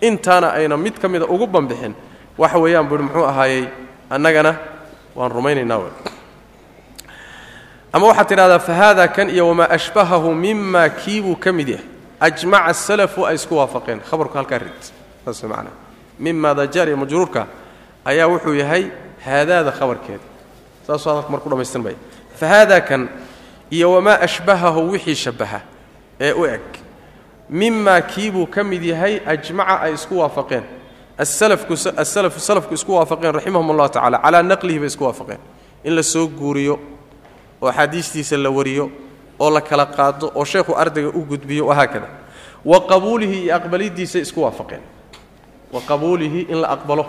intaana 0.02 0.52
ayna 0.54 0.78
mid 0.78 1.00
ka 1.00 1.08
mida 1.08 1.26
ugu 1.26 1.48
banbixin. 1.48 1.94
Waxa 2.38 2.58
weeyaan 2.60 2.88
buuhi 2.88 3.04
muxuu 3.04 3.24
ahaayey 3.26 3.68
annagana 4.10 4.56
waan 5.16 5.32
rumaynaynaa 5.32 5.78
w 5.78 5.86
ama 7.94 8.08
waxaad 8.08 8.28
tidhahdaa 8.28 8.60
fa 8.60 8.74
haada 8.74 9.08
kan 9.08 9.30
iyo 9.30 9.48
wamaa 9.48 9.70
ashbahahu 9.70 10.36
mima 10.36 10.90
kiibuu 10.90 11.36
ka 11.36 11.52
mid 11.54 11.70
yahay. 11.70 11.86
Ajmaca 12.20 12.66
asalafu 12.66 13.26
ay 13.26 13.36
isku 13.36 13.56
waafaqeen. 13.56 14.00
Khabarku 14.00 14.38
halkaa 14.38 14.58
rid 14.60 14.82
saas 15.26 15.44
macnaa. 15.44 15.72
Mimaada 16.20 16.68
jaar 16.68 16.88
iyo 16.88 16.98
majruurka 16.98 17.48
ayaa 18.06 18.28
wuxuu 18.28 18.54
yahay 18.54 18.92
haadaada 19.26 19.72
khabarkeeda 19.72 20.24
saasuu 20.88 21.10
hadalka 21.10 21.30
marku 21.30 21.50
dhamaystirmaya 21.50 21.96
fa 22.40 22.48
haada 22.48 22.82
kan 22.82 23.10
iyo 23.70 23.92
wamaa 23.92 24.20
ashbahahu 24.22 24.92
wixii 24.92 25.16
shabbaha 25.16 25.62
ee 26.20 26.32
u 26.32 26.46
eg. 26.46 26.62
Mimaa 27.50 28.02
kiibuu 28.02 28.48
ka 28.48 28.64
mid 28.64 28.84
yahay 28.84 29.20
ajmaca 29.26 29.82
ay 29.82 29.94
isku 29.94 30.18
waafaqeen. 30.20 30.64
Salafku 31.24 32.74
isku 32.74 32.94
waafaqeen 32.94 33.34
raximahum 33.34 33.72
allahu 33.72 33.90
tacala 33.90 34.18
calaa 34.20 34.44
naqlihi 34.44 34.80
bay 34.80 34.88
isku 34.88 35.04
waafaqeen. 35.04 35.40
In 35.84 35.96
la 35.96 36.04
soo 36.04 36.28
guuriyo 36.28 36.80
oo 37.62 37.68
axaadiistiisa 37.70 38.38
la 38.38 38.50
wariyo 38.50 38.90
oo 39.40 39.50
la 39.50 39.62
kala 39.62 39.86
qaado 39.86 40.32
oo 40.36 40.46
sheekhu 40.46 40.74
ardayga 40.76 41.10
u 41.10 41.22
gudbiyo 41.26 41.68
wahaakada 41.68 42.08
wa 42.66 42.80
qabuulihi 42.82 43.44
iyo 43.44 43.56
aqbalidiisay 43.56 44.22
isku 44.22 44.42
waafaqeen. 44.42 44.82
Wa 45.72 45.82
qabuulihi 45.82 46.42
in 46.50 46.62
la 46.62 46.68
aqbalo 46.70 47.06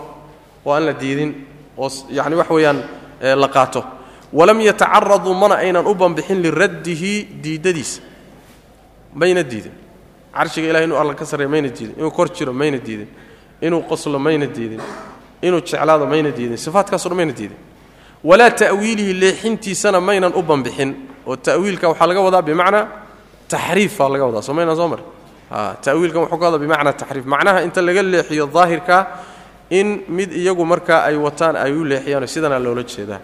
oo 0.65 0.73
aan 0.73 0.85
la 0.85 0.93
diidin 0.93 1.31
oo 1.77 1.89
yacni 2.09 2.35
wax 2.35 2.49
weeyaan 2.49 2.83
la 3.21 3.47
qaato 3.47 3.83
walam 4.33 4.59
yatacaraduu 4.61 5.33
mana 5.33 5.55
aynan 5.55 5.85
u 5.87 5.93
banbixin 5.95 6.41
liraddihi 6.41 7.27
diiddadiisa 7.43 8.01
mayna 9.13 9.43
diidin. 9.43 9.71
Carshiga 10.33 10.69
ilahay 10.69 10.85
inuu 10.85 10.97
alla 10.97 11.13
ka 11.15 11.25
sarreeya 11.25 11.49
mayna 11.49 11.69
diidin. 11.69 11.95
Inuu 11.97 12.11
kor 12.11 12.29
jiro 12.29 12.53
mayna 12.53 12.77
diidin. 12.77 13.07
Inuu 13.61 13.81
qoslo 13.89 14.19
mayna 14.19 14.45
diidin. 14.45 14.81
Inuu 15.41 15.61
jeclaado 15.61 16.05
mayna 16.05 16.29
diidin. 16.31 16.57
Sifaadkaaso 16.57 17.09
mayna 17.09 17.31
diidin. 17.33 17.57
Walaa 18.23 18.51
ta'wiilihi 18.51 19.13
leexintiisana 19.13 20.01
maynan 20.01 20.33
u 20.35 20.41
banbixin. 20.41 20.93
Oo 21.25 21.35
ta'wiilka 21.35 21.89
waxaa 21.89 22.07
laga 22.07 22.21
wadaa 22.21 22.41
bimacnaa 22.41 22.87
taxriif 23.47 23.97
baa 23.97 24.09
laga 24.09 24.25
wadaa. 24.25 24.41
Soo 24.41 24.53
maynaan 24.53 24.77
soo 24.77 24.87
mare 24.87 25.03
ta'wiilkan 25.81 26.21
wuxuu 26.21 26.37
ka 26.37 26.45
wadaa 26.45 26.59
bimacnaa 26.59 26.93
taxriif. 26.93 27.25
Macnaha 27.25 27.63
inta 27.63 27.81
laga 27.81 28.03
leexiyo 28.03 28.45
daahirka 28.47 29.07
in 29.69 30.03
mid 30.07 30.31
iyagu 30.31 30.65
markaa 30.65 31.03
ay 31.09 31.15
wataan 31.15 31.55
ay 31.55 31.71
u 31.73 31.83
leexiyaano 31.83 32.27
sidanaa 32.27 32.59
loola 32.59 32.83
jeedaa 32.83 33.19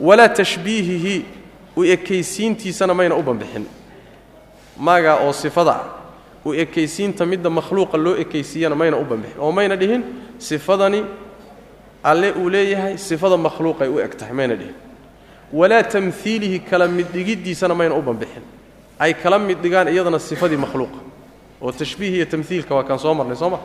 walaa 0.00 0.28
tashbiihihi 0.28 1.24
u 1.76 1.84
ekaysiintiisana 1.84 2.94
mayna 2.94 3.14
u 3.16 3.22
banbixin. 3.22 3.66
Maagaa 4.76 5.16
oo 5.26 5.32
sifada 5.32 5.70
ah 5.70 5.84
u 6.44 6.54
ekaysiinta 6.54 7.26
midda 7.26 7.50
makhluuqa 7.50 7.98
loo 7.98 8.16
ekaysiiyana 8.16 8.74
mayna 8.74 8.96
u 8.96 9.04
banbixin. 9.04 9.40
Oo 9.40 9.52
mayna 9.52 9.76
dhihin 9.76 10.02
sifadani 10.38 11.04
alle 12.02 12.32
uu 12.32 12.48
leeyahay 12.48 12.98
sifada 12.98 13.36
makhluuqay 13.36 13.88
u 13.88 14.00
eg 14.00 14.16
tahay 14.16 14.32
mayna 14.34 14.54
dhihin. 14.56 14.74
Walaa 15.52 15.82
tamhiilihi 15.82 16.58
kala 16.60 16.88
middhigiddiisana 16.88 17.74
mayna 17.74 17.94
u 17.94 18.02
banbixin. 18.02 18.42
Ay 18.98 19.14
kala 19.14 19.38
middhigaan 19.38 19.88
iyadana 19.88 20.18
sifadii 20.18 20.56
makhluuqa. 20.56 20.98
Oo 21.60 21.72
tashbiih 21.72 22.14
iyo 22.14 22.26
tamhiilka 22.26 22.74
waa 22.74 22.84
kaan 22.84 22.98
soo 22.98 23.14
marnay 23.14 23.36
soo 23.36 23.50
ma? 23.50 23.58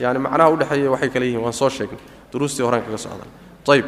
Yani 0.00 0.18
macnaha 0.18 0.50
udhexeeya 0.50 0.90
waxay 0.90 1.08
kale 1.08 1.26
yihiin 1.26 1.42
waan 1.42 1.52
soo 1.52 1.68
sheegnay. 1.68 2.00
Duruustii 2.32 2.62
horaan 2.64 2.82
kaga 2.82 2.98
socdan 2.98 3.28
ayb 3.68 3.84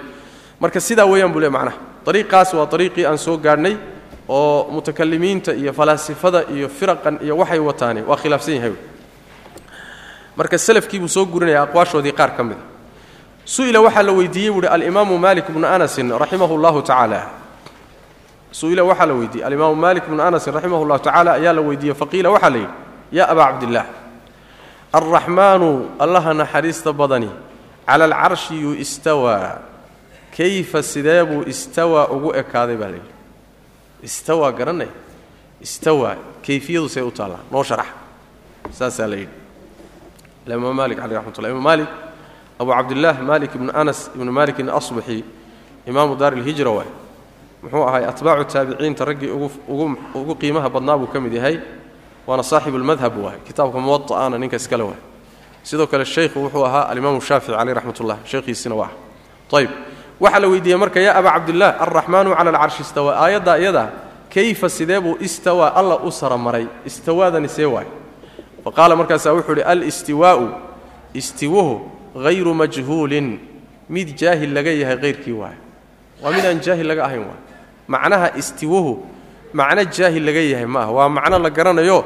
marka 0.61 0.81
sidaa 0.81 1.07
weeyaan 1.07 1.33
buu 1.33 1.41
le 1.41 1.49
macnaha 1.51 1.77
ariiqaas 2.07 2.55
waa 2.55 2.69
ariiqii 2.77 3.05
aan 3.07 3.19
soo 3.19 3.37
gaadhnay 3.37 3.77
oo 4.29 4.69
mutakalimiinta 4.73 5.53
iyo 5.55 5.73
falaasifada 5.73 6.45
iyo 6.55 6.69
firaqan 6.69 7.19
iyo 7.25 7.37
waxay 7.37 7.59
wataani. 7.59 8.01
Waa 8.09 8.17
khilaafsan 8.17 8.55
yahay. 8.55 8.73
Marka 10.37 10.59
salafkii 10.59 10.99
buu 11.01 11.09
soo 11.09 11.25
gurinaya 11.27 11.63
aqwaashoodii 11.63 12.13
qaar 12.13 12.37
ka 12.37 12.43
mida 12.45 12.61
su'ila 13.45 13.81
waxaa 13.81 14.03
la 14.03 14.13
weydiiyey 14.13 14.51
buuhi 14.53 14.67
alimaamu 14.69 15.19
malik 15.19 15.47
bnu 15.51 15.67
anasin 15.67 16.11
raximah 16.19 16.51
اllahu 16.51 16.83
tacaala. 16.83 17.21
Su'ila 18.53 18.83
waxaa 18.85 19.07
la 19.07 19.15
weydiiyey 19.15 19.47
alimaamu 19.47 19.75
malik 19.77 20.05
bnu 20.09 20.23
anasin 20.23 20.53
raximah 20.55 20.81
اllahu 20.83 21.01
tacala 21.07 21.31
ayaa 21.39 21.53
la 21.53 21.61
weydiiyey 21.63 21.95
faqiila 21.95 22.29
waxaa 22.35 22.51
la 22.51 22.59
yidhi 22.59 22.73
yaa 23.13 23.29
abaa 23.33 23.47
cabdillaah 23.53 23.87
alraxmaanu 24.93 25.69
allaha 25.99 26.35
naxariista 26.35 26.93
badani 26.93 27.31
cala 27.87 28.05
alcarshi 28.05 28.55
yuu 28.63 28.75
istawaa 28.75 29.59
kayfa 30.37 30.83
sidee 30.83 31.25
buu 31.25 31.43
istawaa 31.53 32.07
ugu 32.09 32.33
ekaaday 32.41 32.77
baa 32.77 32.91
layidhi 32.95 33.13
istawaa 34.03 34.53
garanay. 34.53 34.89
Istawaa 35.61 36.17
kayfiyadu 36.47 36.89
say 36.89 37.03
u 37.03 37.11
taallaa 37.11 37.41
noo 37.51 37.65
sharax. 37.65 37.87
Saasaa 38.71 39.07
la 39.07 39.17
yidhi. 39.17 39.33
Imaam 40.47 40.77
malik 40.77 40.99
caleh 40.99 41.17
raxmat 41.17 41.39
ullah 41.39 41.51
imam 41.51 41.63
malik 41.63 41.89
abu 42.61 42.71
cabdillaah 42.71 43.23
malik 43.23 43.55
ibnu 43.55 43.71
anas 43.75 44.11
ibnu 44.15 44.33
malikin 44.33 44.69
asbaxi 44.69 45.25
imaamu 45.87 46.17
daar 46.17 46.33
ilhijra 46.39 46.71
waay 46.71 46.87
muxuu 47.63 47.83
ahay 47.89 48.05
atbaacu 48.05 48.45
taabiciinta 48.53 49.05
raggii 49.05 49.31
ugu 50.15 50.35
qiimaha 50.41 50.69
badnaa 50.69 50.99
buu 50.99 51.07
ka 51.07 51.21
mid 51.21 51.33
yahay. 51.33 51.61
Waana 52.27 52.43
saaxibulmadhab 52.43 53.17
waay 53.17 53.39
kitaabka 53.47 53.79
muwaa'ana 53.79 54.39
ninka 54.39 54.57
iskale 54.57 54.83
waay 54.83 55.01
sidoo 55.63 55.87
kale 55.87 56.05
shaykhu 56.05 56.39
wuxuu 56.45 56.65
ahaa 56.65 56.89
alimaamu 56.91 57.21
shaafici 57.21 57.57
caleyh 57.57 57.75
raxmat 57.75 58.01
ullah 58.01 58.19
shaykhiisina 58.25 58.75
waa. 58.75 58.91
Ayb 59.53 59.71
waxaa 60.21 60.41
la 60.41 60.49
weydiiyey 60.53 60.79
marka 60.83 61.01
yaa 61.01 61.15
abaa 61.21 61.33
cabdillaah 61.37 61.73
alraxmaanu 61.85 62.31
cala 62.37 62.51
alcarshi 62.51 62.83
istawaa 62.83 63.15
aayaddaa 63.25 63.57
iyadaa 63.63 63.89
kayfa 64.35 64.69
sidee 64.69 65.01
buu 65.01 65.17
istawaa 65.21 65.71
alla 65.81 65.97
u 66.07 66.11
saramaray? 66.11 66.67
Istawaadani 66.89 67.49
see 67.49 67.65
waay 67.75 67.87
fa 68.65 68.71
qaala 68.77 68.97
markaasaa 68.97 69.33
wuxuu 69.37 69.53
idhi 69.53 69.63
alistiwaa'u 69.73 70.47
istiwuhu 71.15 71.75
hayru 72.25 72.55
majhuulin. 72.55 73.39
Mid 73.89 74.09
jaahil 74.21 74.51
laga 74.57 74.71
yahay 74.71 74.99
hayrkii 75.03 75.33
waay 75.33 75.57
waa 76.23 76.33
mid 76.35 76.45
aan 76.47 76.59
jaahil 76.61 76.87
laga 76.91 77.03
ahayn 77.07 77.23
waay 77.29 77.41
macnaha 77.89 78.29
istiwuhu 78.41 78.93
macno 79.55 79.83
jaahil 79.97 80.25
laga 80.27 80.43
yahay 80.53 80.67
ma 80.67 80.81
ah 80.85 80.91
waa 80.97 81.09
macno 81.09 81.39
la 81.39 81.51
garanayo 81.51 81.99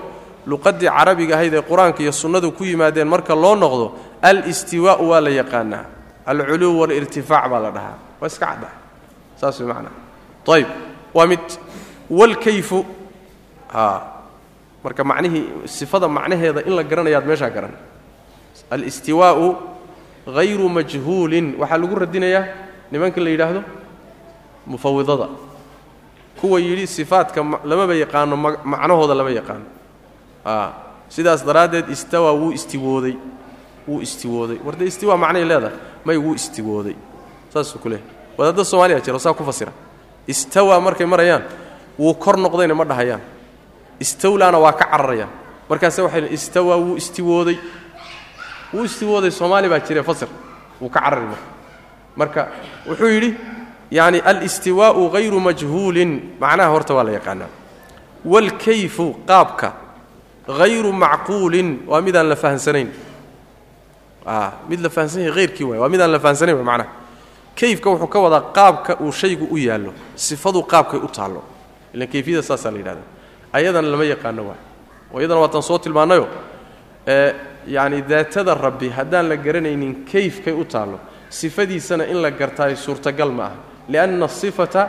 luqaddii 0.50 0.90
carabiga 0.96 1.34
ahayd 1.40 1.54
ee 1.54 1.62
qur'aanka 1.70 2.00
iyo 2.04 2.12
sunnadu 2.12 2.52
ku 2.52 2.64
yimaadeen 2.64 3.08
marka 3.08 3.34
loo 3.34 3.54
noqdo 3.56 3.86
alistiwaa'u 4.22 5.08
waa 5.10 5.20
la 5.24 5.30
yaqaanaa 5.40 5.84
alculuw 6.30 6.72
walirtifaac 6.80 7.44
baa 7.52 7.60
la 7.66 7.70
dhahaa 7.76 7.96
waa 8.20 8.28
iska 8.32 8.46
caddaha 8.46 8.74
saas 9.40 9.56
way 9.60 9.68
macnaha 9.72 9.94
ayb 10.56 10.68
waa 11.16 11.26
mid 11.32 11.44
walkayfu 12.18 12.78
a 13.74 14.00
marka 14.84 15.02
macnihii 15.10 15.44
sifada 15.76 16.06
macnaheeda 16.08 16.60
in 16.68 16.72
la 16.78 16.82
garanayaad 16.90 17.24
meeshaa 17.30 17.50
garan 17.56 17.74
alistiwaa'u 18.74 19.46
hayru 20.36 20.66
majhuulin 20.76 21.46
waxaa 21.60 21.78
lagu 21.82 21.94
radinayaa 22.02 22.44
nimanka 22.92 23.20
la 23.24 23.30
yidhaahdo 23.34 23.62
mufawidada 24.66 25.28
kuwa 26.40 26.60
yidhi 26.60 26.86
sifaadka 26.86 27.40
lamaba 27.70 27.94
yaqaano 28.02 28.36
macnahooda 28.72 29.14
lama 29.18 29.30
yaqaano 29.40 29.66
sidaas 31.08 31.40
daraaddeed 31.46 31.88
istawa 31.96 32.30
wuu 32.40 32.52
istiwooday 32.58 33.14
wuu 33.90 34.00
istiwooday. 34.06 34.58
War 34.64 34.76
dee 34.78 34.86
istiwa 34.86 35.16
macnay 35.18 35.44
leedahay 35.50 35.74
may 36.06 36.16
wuu 36.16 36.34
istiwooday. 36.34 36.94
Saasuu 37.52 37.78
ku 37.82 37.88
leehay 37.88 38.06
wadaadda 38.38 38.64
soomaaliya 38.64 39.00
jiro 39.02 39.18
saa 39.18 39.34
ku 39.34 39.44
fasira. 39.44 39.72
Istawa 40.26 40.80
markay 40.80 41.06
marayaan 41.06 41.42
wuu 41.98 42.14
kor 42.14 42.36
noqdayna 42.38 42.74
ma 42.74 42.84
dhahayaan. 42.84 43.20
Istawlaana 44.00 44.58
waa 44.58 44.72
ka 44.72 44.84
cararayaan. 44.92 45.30
Markaase 45.68 46.02
waxay 46.02 46.28
istawa 46.30 46.76
wuu 46.76 46.96
istiwooday. 46.96 47.58
Wuu 48.72 48.84
istiwooday 48.84 49.30
soomaali 49.30 49.68
baa 49.68 49.80
jire 49.80 50.02
fasir. 50.02 50.28
Wuu 50.80 50.88
ka 50.88 51.00
carari 51.00 51.26
marka. 51.26 51.46
Marka 52.16 52.42
wuxuu 52.88 53.08
yidhi 53.14 53.30
yacni 53.90 54.18
alistiwaa'u 54.30 55.10
hayru 55.12 55.40
majhuulin. 55.40 56.10
Macnaha 56.40 56.70
horta 56.70 56.94
waa 56.94 57.04
la 57.04 57.12
yaqaanaa. 57.18 57.50
Waalkayfu 58.24 59.06
qaabka 59.26 59.72
hayru 60.58 60.92
macquulin. 60.92 61.68
Waa 61.86 62.00
midaan 62.00 62.28
la 62.28 62.36
fahamsanayn 62.36 62.88
mid 64.68 64.80
la 64.80 64.88
fahamsan 64.88 65.22
yahay 65.22 65.34
hayrkii 65.46 65.64
waay. 65.64 65.80
Waa 65.80 65.88
midaan 65.88 66.12
la 66.12 66.18
fahamsanayn 66.18 66.56
wa 66.56 66.64
macnaha. 66.64 66.90
Kayfka 67.56 67.90
wuxuu 67.90 68.06
ka 68.06 68.18
wadaa 68.20 68.40
qaabka 68.52 68.96
uu 69.00 69.12
shaygu 69.12 69.48
u 69.50 69.56
yaallo 69.58 69.92
sifadu 70.14 70.62
qaabkay 70.62 71.00
u 71.00 71.08
taallo. 71.08 71.42
Ilan 71.94 72.08
kayfiyada 72.08 72.42
saasaa 72.42 72.70
la 72.70 72.78
yidhahda 72.78 73.02
ayadana 73.52 73.88
lama 73.88 74.04
yaqaano 74.04 74.42
waay. 74.48 74.60
Oo 75.14 75.20
iyadana 75.20 75.40
waataan 75.40 75.62
soo 75.62 75.78
tilmaannayo 75.78 76.28
ee 77.06 77.34
yacni 77.66 78.02
daatada 78.02 78.54
rabbi 78.54 78.88
haddaan 78.88 79.28
la 79.28 79.36
garanaynin 79.36 80.04
kayfkay 80.12 80.52
u 80.52 80.64
taallo 80.64 81.00
sifadiisana 81.28 82.04
in 82.06 82.22
la 82.22 82.30
gartaayo 82.30 82.76
suurtagal 82.76 83.30
ma 83.32 83.44
aha. 83.44 83.56
Lianna 83.88 84.24
asifata 84.24 84.88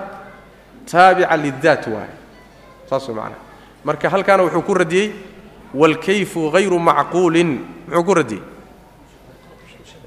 taabica 0.85 1.37
lidaat 1.37 1.87
waay. 1.87 2.09
Saas 2.89 3.07
way 3.07 3.15
macnaha. 3.15 3.41
Marka 3.83 4.09
halkaana 4.09 4.43
wuxuu 4.43 4.61
ku 4.61 4.73
radiyey 4.73 5.11
waalkayfu 5.73 6.51
hayru 6.51 6.79
macquulin. 6.79 7.59
Muxuu 7.87 8.03
ku 8.03 8.13
radiyey 8.13 8.41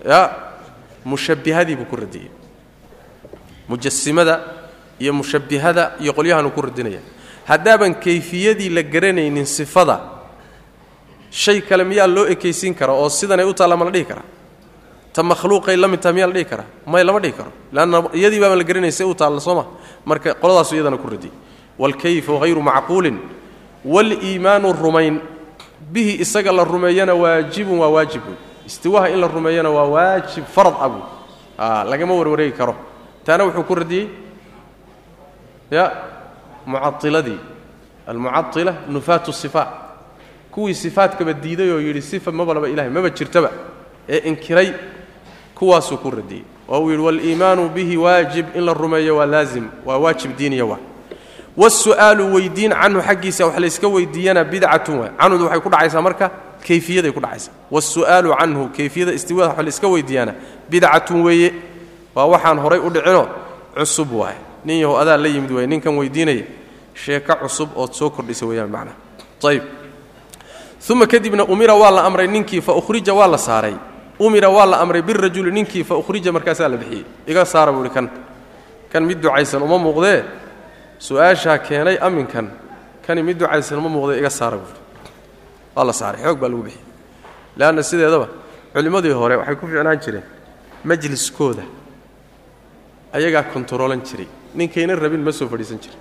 ya 0.05 0.31
mushabbihadii 1.05 1.77
buu 1.77 1.85
ku 1.91 1.97
radiyey 1.97 2.31
mujasimada 3.69 4.41
iyo 5.01 5.13
mushabbihada 5.13 5.93
iyo 6.01 6.13
qolyahanuu 6.13 6.51
ku 6.51 6.61
radinaya 6.63 7.01
haddaaban 7.49 7.95
kayfiyadii 7.95 8.69
la 8.69 8.83
garanaynin 8.83 9.45
sifada 9.47 10.01
shay 11.31 11.61
kale 11.61 11.85
miyaa 11.85 12.07
loo 12.07 12.27
ekaysiin 12.27 12.75
kara 12.75 12.93
oo 12.93 13.09
sidanay 13.09 13.45
u 13.47 13.55
taalla 13.55 13.77
ma 13.77 13.85
la 13.85 13.91
dhihi 13.91 14.05
karaa 14.05 14.25
ta 15.13 15.23
makhluuqay 15.23 15.77
la 15.77 15.89
mid 15.89 16.01
taha 16.01 16.13
miyaa 16.15 16.27
la 16.27 16.33
dhihi 16.35 16.45
karaa 16.45 16.67
may 16.87 17.05
lama 17.05 17.21
dhihi 17.21 17.33
karo 17.33 17.53
leanna 17.73 18.05
iyadii 18.15 18.41
baaba 18.41 18.57
la 18.57 18.65
garanayay 18.65 18.93
se 18.93 19.05
u 19.05 19.15
taalla 19.15 19.41
soo 19.41 19.55
ma 19.55 19.65
marka 20.05 20.35
qoladaasu 20.35 20.75
iyadana 20.77 20.97
ku 20.97 21.09
radiyey 21.09 21.33
waalkayfu 21.79 22.39
hayru 22.39 22.63
macquulin 22.63 23.19
waaliimaanu 23.85 24.73
rumayn 24.73 25.21
bihi 25.93 26.21
isaga 26.23 26.53
la 26.53 26.65
rumeeyana 26.65 27.15
waajibun 27.15 27.79
waa 27.79 27.89
waajibun 27.89 28.37
istiwaha 28.67 29.09
in 29.11 29.21
la 29.21 29.27
rumeeyana 29.29 29.71
waa 29.71 29.85
waajib 29.85 30.45
farad 30.45 30.75
abu. 30.81 31.01
Lagama 31.91 32.15
warwareegi 32.15 32.57
karo. 32.57 32.75
Taana 33.25 33.45
wuxuu 33.45 33.63
ku 33.63 33.75
radiyey 33.75 34.09
ya 35.71 35.93
mucailadii 36.67 37.39
almucaila 38.07 38.75
nufaatu 38.89 39.33
sifaat 39.33 39.69
kuwii 40.51 40.75
sifaatkaba 40.75 41.33
diiday 41.33 41.71
oo 41.73 41.81
yidhi 41.81 42.03
sifa 42.03 42.33
mabalaba 42.33 42.69
ilahay 42.69 42.91
maba 42.91 43.11
jirtaba. 43.11 43.51
Ee 44.09 44.19
inkiray 44.19 44.73
kuwaasuu 45.55 45.97
ku 45.97 46.11
radiyey. 46.11 46.43
Oo 46.69 46.81
uu 46.85 46.91
yidhi 46.91 47.03
waaliimaanu 47.03 47.69
bihi 47.69 47.97
waajib 47.97 48.47
in 48.57 48.65
la 48.65 48.75
rumeeyo 48.75 49.17
waa 49.17 49.27
laazim 49.27 49.69
waa 49.87 49.99
waajib 49.99 50.37
diiniya 50.37 50.65
waa 50.65 50.79
wasu'aalu 51.57 52.35
weydiin 52.35 52.73
canhu 52.73 53.01
xaggiisa 53.03 53.47
wax 53.47 53.59
layska 53.59 53.89
weydiiyana 53.89 54.45
bidcatun 54.45 54.99
waay. 54.99 55.11
Canhudu 55.19 55.45
waxay 55.45 55.61
ku 55.61 55.69
dhacaysaa 55.71 56.03
marka 56.03 56.31
kayfiyaday 56.67 57.13
ku 57.13 57.21
dhacaysaa 57.21 57.53
wasu'aalu 57.71 58.31
canhu 58.41 58.69
kayfiyada 58.77 59.13
istiwada 59.13 59.49
wax 59.55 59.65
layska 59.65 59.89
weydiiyaana 59.89 60.35
bidcatun 60.71 61.23
weeye. 61.23 61.53
Waa 62.15 62.27
waxaan 62.27 62.59
horay 62.59 62.79
u 62.79 62.91
dhicinoo 62.91 63.27
cusub 63.77 64.13
waay 64.13 64.37
nin 64.65 64.81
yahow 64.81 64.99
adaa 65.01 65.17
la 65.17 65.29
yimid 65.29 65.51
waay 65.51 65.67
ninkan 65.67 65.97
weydiinaya 65.99 66.45
sheeko 66.95 67.35
cusub 67.43 67.69
ood 67.77 67.93
soo 67.93 68.11
kordhisa 68.11 68.47
weeyaan 68.47 68.71
macnaha 68.71 68.97
ayib 69.51 69.63
uma 70.91 71.07
kadibna 71.07 71.45
umira 71.45 71.75
waa 71.75 71.91
la 71.91 72.05
amray 72.05 72.27
ninkii 72.29 72.61
fa 72.61 72.73
ukhrija 72.73 73.15
waa 73.15 73.27
la 73.27 73.39
saaray. 73.39 73.75
Umira 74.19 74.49
waa 74.49 74.67
la 74.67 74.77
amray 74.81 75.03
birajuli 75.03 75.51
ninkii 75.51 75.85
fa 75.85 75.97
ukhrija 75.97 76.33
markaasaa 76.33 76.69
la 76.69 76.77
bixiyey. 76.77 77.05
Iga 77.27 77.45
saara 77.45 77.73
buu 77.73 77.85
ihi 77.85 77.95
kan. 77.95 78.09
Kan 78.93 79.03
mid 79.05 79.19
ducaysan 79.21 79.63
uma 79.63 79.79
muuqdee? 79.79 80.23
Su'aashaa 80.99 81.59
keenay 81.59 81.99
aminkan. 82.01 82.47
Kani 83.07 83.23
mid 83.23 83.39
ducaysan 83.39 83.79
uma 83.79 83.89
muuqdee 83.89 84.19
iga 84.19 84.31
saara 84.31 84.57
buuhi 84.57 84.84
waa 85.77 85.85
la 85.85 85.93
saaray 85.93 86.23
xoog 86.23 86.39
baa 86.39 86.49
lagu 86.49 86.63
bixiyey. 86.63 86.85
Leanna 87.57 87.83
sideedaba 87.83 88.29
culimmadii 88.75 89.13
hore 89.13 89.37
waxay 89.41 89.57
ku 89.57 89.67
ficnaan 89.67 89.99
jireen 90.05 90.25
majliskooda. 90.85 91.65
Ayagaa 93.13 93.43
kontaroolan 93.53 94.03
jiray. 94.03 94.29
Ninkayna 94.55 94.95
rabin 94.97 95.23
ma 95.23 95.33
soo 95.33 95.49
fadhiisan 95.49 95.79
jirin. 95.83 96.01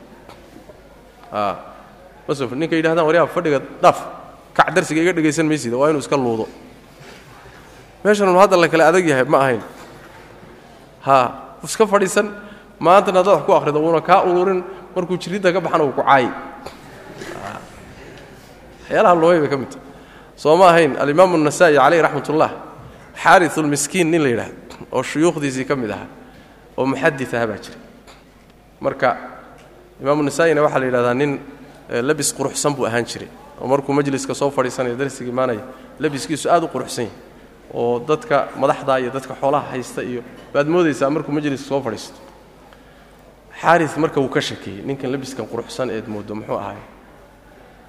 Ma 1.32 2.34
soo 2.34 2.48
ninka 2.56 2.76
yidhahdaan 2.76 3.06
waryaa 3.06 3.28
fadhiga 3.28 3.60
dhaaf 3.82 4.00
kac 4.54 4.74
darsiga 4.76 5.02
iga 5.02 5.14
dhegaysan 5.14 5.48
maysida 5.48 5.78
waa 5.78 5.90
inuu 5.90 6.00
iska 6.06 6.18
luudo. 6.18 6.48
Meeshanun 8.04 8.38
hadda 8.38 8.58
la 8.58 8.68
kale 8.68 8.84
adag 8.84 9.06
yahay 9.08 9.26
ma 9.26 9.38
ahayn. 9.38 9.62
Ha 11.06 11.18
iska 11.64 11.88
fadhiisan 11.88 12.28
maantana 12.80 13.20
haddaad 13.22 13.36
wax 13.38 13.46
ku 13.46 13.52
akhrido 13.54 13.80
wuuna 13.80 14.02
kaa 14.02 14.24
ururin 14.26 14.64
markuu 14.96 15.18
jiridda 15.18 15.54
ka 15.54 15.60
baxana 15.62 15.84
uu 15.84 15.94
ku 15.94 16.02
caayi 16.02 16.30
waxyaalaha 18.84 19.16
looyay 19.16 19.40
bay 19.40 19.50
ka 19.50 19.58
mid 19.58 19.74
ah. 19.76 20.58
ma 20.58 20.68
ahayn 20.70 20.98
alimaamu 20.98 21.38
nasaa-i 21.38 21.76
caleyh 21.76 22.02
raxmat 22.02 22.30
ullah 22.30 22.52
nin 24.04 24.24
la 24.24 24.30
yidhaahdo 24.30 24.56
oo 24.92 25.04
shuyuukhdiisii 25.04 25.66
ka 25.66 25.76
mid 25.76 25.92
ahaa 25.92 26.08
oo 26.78 26.86
muxadid 26.86 27.36
aha 27.36 27.48
baa 27.48 27.58
jira 27.58 27.78
marka 28.82 29.18
imaamu 30.02 30.24
nasaa-ina 30.24 30.62
waxaa 30.62 30.80
la 30.80 30.86
yidhahdaa 30.86 31.14
nin 31.14 31.40
eh, 31.90 32.04
labis 32.04 32.34
quruxsan 32.34 32.76
buu 32.76 32.86
ahaan 32.86 33.06
jiray 33.06 33.30
oo 33.62 33.68
markuu 33.68 33.94
majliska 33.94 34.34
soo 34.34 34.52
fadhiisanaya 34.52 34.96
darsiga 34.96 35.30
imaanaya 35.30 35.64
labiskiisu 36.00 36.50
aad 36.50 36.64
u 36.64 36.68
quruxsan 36.68 37.06
yahay 37.06 37.18
oo 37.74 38.00
dadka 38.00 38.50
madaxda 38.58 39.00
iyo 39.00 39.12
dadka 39.12 39.36
xoolaha 39.42 39.72
haysta 39.72 40.02
iyo 40.02 40.24
baad 40.54 40.68
moodaysaa 40.68 41.10
markuu 41.10 41.32
majliska 41.32 41.68
soo 41.68 41.82
fadhiisto. 41.82 42.18
Xaaris 43.62 43.98
marka 43.98 44.20
wuu 44.20 44.30
ka 44.30 44.42
shakeeyey 44.42 44.82
ninkan 44.86 45.12
labiskan 45.12 45.48
quruxsan 45.48 45.90
eed 45.90 46.08
mooddo 46.08 46.36
muxuu 46.36 46.58
ahaay 46.58 46.93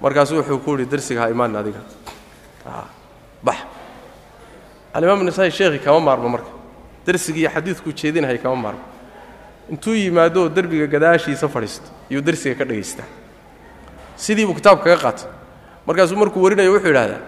markaasuu 0.01 0.37
wuxuu 0.37 0.59
ku 0.59 0.71
yidhi 0.71 0.85
darsiga 0.91 1.21
ha 1.21 1.29
imaan 1.29 1.55
adiga. 1.55 1.79
Bax. 3.43 3.57
Alimaam 4.93 5.23
nasaai 5.23 5.51
sheekhi 5.51 5.79
kama 5.79 5.99
maarmo 5.99 6.29
marka. 6.29 6.49
Darsigiiyo 7.05 7.49
xadiidkuu 7.49 7.91
jeedinahaya 7.93 8.37
kama 8.37 8.55
maarmo. 8.55 8.83
Intuu 9.69 9.93
yimaadoo 9.93 10.49
derbiga 10.49 10.87
gadaashiisa 10.87 11.47
fadhiisto 11.47 11.89
iyuu 12.09 12.21
darsiga 12.21 12.55
ka 12.55 12.65
dhagaystaa 12.65 13.05
sidii 14.15 14.45
buu 14.45 14.53
kitaabka 14.53 14.83
kaga 14.83 15.01
qaatay. 15.01 15.29
Markaasuu 15.87 16.17
markuu 16.17 16.43
warinayo 16.43 16.71
wuxuu 16.73 16.87
yidhahdaa 16.87 17.21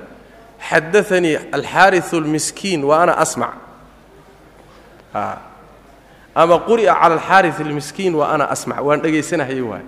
xadaanii 0.70 1.36
alxaariu 1.52 2.18
almiskiin 2.22 2.84
wa 2.84 3.04
ana 3.04 3.18
asmac. 3.18 3.54
Ama 6.36 6.60
quri'a 6.60 6.94
cala 6.94 7.16
alxaari 7.16 7.52
almiskiin 7.66 8.16
wa 8.16 8.30
ana 8.34 8.46
asmac. 8.50 8.82
Waan 8.82 9.02
dhegaysanahayay 9.02 9.62
waay 9.62 9.86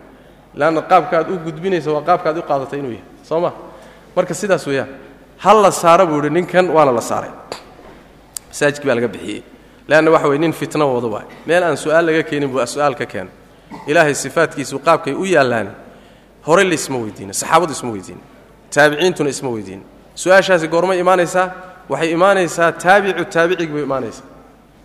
leanna 0.59 0.81
qaabka 0.91 1.15
u 1.31 1.35
gudbinaysa 1.45 1.89
waa 1.95 2.01
qaabka 2.09 2.29
u 2.39 2.43
qaadatay 2.49 2.79
inuu 2.79 2.91
yahay. 2.97 3.05
Soo 3.27 3.39
ma? 3.43 3.51
Marka 4.15 4.33
sidaas 4.33 4.63
weeyaan 4.67 4.89
hal 5.43 5.57
la 5.65 5.71
saara 5.71 6.05
buu 6.09 6.17
yidhi 6.19 6.29
ninkan 6.37 6.65
waana 6.75 6.91
la 6.91 7.01
saaray. 7.09 7.31
Masaajidkii 8.49 8.87
baa 8.87 8.95
laga 8.95 9.07
bixiyey. 9.13 9.41
Leanna 9.87 10.11
waxa 10.11 10.27
weye 10.27 10.39
nin 10.39 10.53
fitno 10.53 10.85
wada 10.95 11.07
waay 11.07 11.25
meel 11.47 11.63
aan 11.63 11.77
su'aal 11.77 12.05
laga 12.05 12.23
keenin 12.29 12.49
buu 12.51 12.65
su'aal 12.65 12.95
ka 12.95 13.05
keenay. 13.05 13.31
Ilaahay 13.87 14.15
sifaadkiisu 14.15 14.79
qaabkay 14.79 15.13
u 15.13 15.25
yaallaani. 15.25 15.69
Hore 16.47 16.63
laisma 16.63 16.97
weydiina 16.97 17.33
saxaabadu 17.33 17.71
isma 17.71 17.89
weydiina 17.91 18.21
taabiciintuna 18.73 19.29
isma 19.29 19.49
weydiina 19.49 19.83
su'aashaasi 20.15 20.67
goormay 20.67 20.99
imaanaysaa? 20.99 21.47
Waxay 21.89 22.11
imaanaysaa 22.17 22.71
taabicu 22.71 23.25
taabicig 23.25 23.69
bay 23.73 23.83
imaanaysaa. 23.83 24.25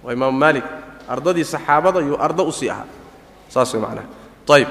Waa 0.04 0.12
imaamu 0.12 0.38
maalik 0.38 0.64
ardadii 1.08 1.44
saxaabada 1.44 2.00
iyo 2.00 2.16
ardo 2.22 2.44
u 2.44 2.52
sii 2.52 2.70
ahaa. 2.70 2.86
Saas 3.48 3.74
way 3.74 3.82
macnaha. 3.82 4.06
Ayib 4.54 4.68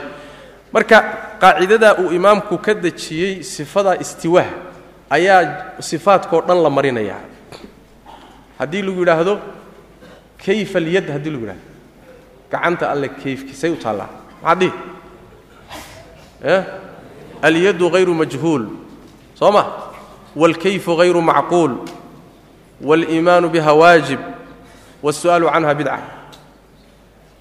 marka 0.73 0.97
qaacidadaa 1.41 1.95
uu 2.03 2.11
imaamku 2.13 2.59
ka 2.59 2.75
dejiyey 2.75 3.43
sifadaa 3.43 3.97
istiwaah 4.05 4.47
ayaa 5.11 5.43
sifaadkao 5.81 6.41
dhan 6.49 6.63
la 6.63 6.71
marinayaa 6.71 7.21
haddii 8.59 8.83
lagu 8.83 9.01
yidhaahdo 9.01 9.35
kayfa 10.45 10.79
alyad 10.79 11.07
haddii 11.15 11.31
lagu 11.31 11.45
yidhahdo 11.47 11.65
gacanta 12.53 12.91
alle 12.91 13.09
kayfkiisay 13.09 13.71
u 13.71 13.77
taallaa 13.77 14.09
maxaad 14.43 14.59
dhihi 14.61 14.73
alyadu 17.43 17.91
hayru 17.91 18.15
majhuul 18.15 18.67
soo 19.35 19.53
ma 19.53 19.65
wاlkayfu 20.37 20.97
hayru 20.97 21.23
macquul 21.23 21.73
wاliimaanu 22.83 23.49
biha 23.51 23.73
waajib 23.75 24.21
wاsu'aalu 25.03 25.51
canha 25.51 25.75
bidca 25.75 25.99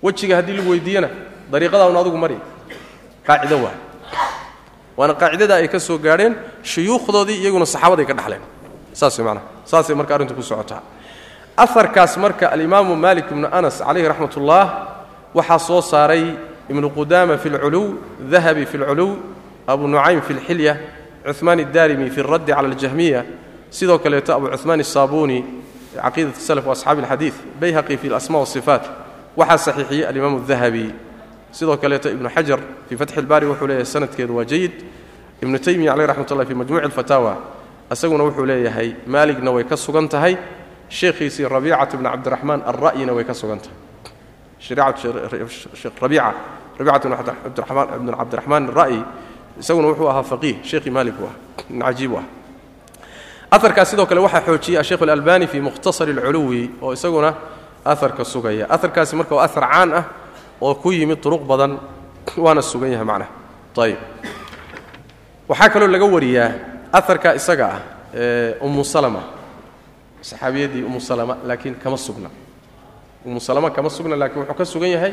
wejiga 0.04 0.36
haddii 0.36 0.58
lagu 0.58 0.70
weydiiyana 0.72 1.10
dariiqadaa 1.52 1.90
un 1.90 1.98
adugu 1.98 2.18
mari 2.18 2.38
qaacido 3.27 3.57
waay 3.65 3.79
waana 4.97 5.15
qaacidada 5.15 5.55
ay 5.57 5.69
ka 5.69 5.79
soo 5.79 5.99
gaadheen 5.99 6.35
shuyuukhdoodii 6.63 7.39
iyaguna 7.43 7.67
saxaabaday 7.67 8.07
ka 8.07 8.15
dhaxleen. 8.15 8.43
Saas 8.93 9.19
manaa 9.19 9.43
saasay 9.65 9.95
marka 9.97 10.15
arrintu 10.15 10.35
ku 10.35 10.43
socotaa. 10.43 10.83
Aarkaas 11.57 12.17
marka 12.17 12.49
alimaamu 12.49 12.97
malik 12.97 13.27
ibnu 13.31 13.49
anas 13.53 13.79
calayhi 13.81 14.09
raxmat 14.09 14.37
ullah 14.37 14.65
waxaa 15.35 15.59
soo 15.59 15.81
saaray 15.81 16.37
ibnu 16.69 16.91
qudaama 16.91 17.39
fi 17.39 17.49
lculuw 17.49 17.95
dahabi 18.31 18.67
fi 18.67 18.79
lculuw 18.79 19.17
abu 19.67 19.89
nucaym 19.89 20.21
fi 20.23 20.35
lxilya 20.35 20.77
cumaan 21.39 21.61
addarimi 21.61 22.11
fi 22.11 22.21
اraddi 22.21 22.53
cala 22.53 22.69
aljahmiya 22.69 23.25
sidoo 23.71 23.99
kaleeto 23.99 24.35
abu 24.35 24.47
cumaan 24.57 24.81
asaabuni 24.81 25.45
caqiidat 25.97 26.37
salaf 26.37 26.67
waasxaabi 26.67 27.03
اlxadiid 27.03 27.35
bayhaqi 27.61 27.97
fi 27.97 28.09
lasma 28.09 28.39
wasifaat 28.45 28.85
waxaa 29.37 29.59
saxiixiyey 29.59 30.07
alimaamu 30.07 30.41
dahabi 30.49 31.12
sidoo 31.53 31.77
kaleeto 31.77 32.09
ibnu 32.11 32.29
xajar 32.29 32.61
fii 32.89 32.97
fatxi 32.97 33.21
ilbaari 33.21 33.47
wuxuu 33.47 33.67
leeyahay 33.67 33.87
sanadkeedu 33.95 34.37
waa 34.37 34.45
jayid 34.45 34.73
ibnu 35.43 35.59
taymiya 35.59 35.93
caleyh 35.93 36.07
raxmatullahi 36.11 36.49
fi 36.49 36.55
majmuuci 36.55 36.85
alfataawa 36.85 37.33
isaguna 37.93 38.25
wuxuu 38.25 38.47
leeyahay 38.47 38.89
maaligna 39.07 39.51
way 39.51 39.65
ka 39.65 39.77
sugan 39.77 40.09
tahay 40.09 40.37
sheekhiisii 40.89 41.49
rabiicatu 41.49 41.97
bni 41.97 42.09
cabdiraxmaan 42.09 42.61
alra'yina 42.67 43.13
way 43.17 43.25
ka 43.25 43.35
sugan 43.35 43.59
tahay. 43.61 43.77
Rabiica 46.01 46.35
rabiicatu 46.79 47.09
bni 47.09 48.13
cabdiraxmaan 48.17 48.69
alra'yi 48.69 49.01
isaguna 49.61 49.89
wuxuu 49.89 50.09
ahaa 50.09 50.23
faqiih 50.23 50.57
sheekhii 50.65 50.91
maalig 50.91 51.15
buu 51.15 51.27
ah 51.27 51.35
nin 51.71 51.83
cajiib 51.83 52.13
u 52.13 52.17
ah. 52.17 52.25
Aarkaas 53.53 53.91
sidoo 53.91 54.07
kale 54.07 54.21
waxaa 54.21 54.41
xoojiyey 54.47 54.79
asheekh 54.81 55.03
alalbani 55.03 55.47
fii 55.47 55.61
mukhtasari 55.61 56.13
alculuwi 56.13 56.71
oo 56.83 56.93
isaguna 56.93 57.35
aarka 57.85 58.25
sugaya. 58.25 58.67
Aarkaasi 58.71 59.17
marka 59.17 59.35
waa 59.35 59.45
aar 59.45 59.69
caan 59.69 59.93
ah 59.93 60.05
oo 60.63 60.75
ku 60.83 60.89
yimid 60.93 61.19
duruq 61.25 61.43
badan 61.51 61.73
waana 62.45 62.63
sugan 62.63 62.91
yahay 62.95 63.05
macnaha. 63.11 63.31
Ayib 63.83 63.99
waxaa 65.49 65.69
kaloo 65.73 65.89
laga 65.95 66.07
wariyaa 66.15 66.49
aarka 66.95 67.35
isaga 67.41 67.67
ah 67.75 67.81
ummu 68.67 68.85
salama. 68.85 69.23
Saxaabiyadii 70.23 70.83
ummu 70.89 71.01
salama 71.01 71.35
laakiin 71.49 71.75
kama 71.83 71.97
sugna. 71.99 72.31
Ummu 73.27 73.41
salama 73.41 73.71
kama 73.71 73.91
sugna 73.91 74.15
laakiin 74.17 74.41
wuxuu 74.47 74.55
ka 74.59 74.65
sugan 74.65 74.91
yahay 74.95 75.13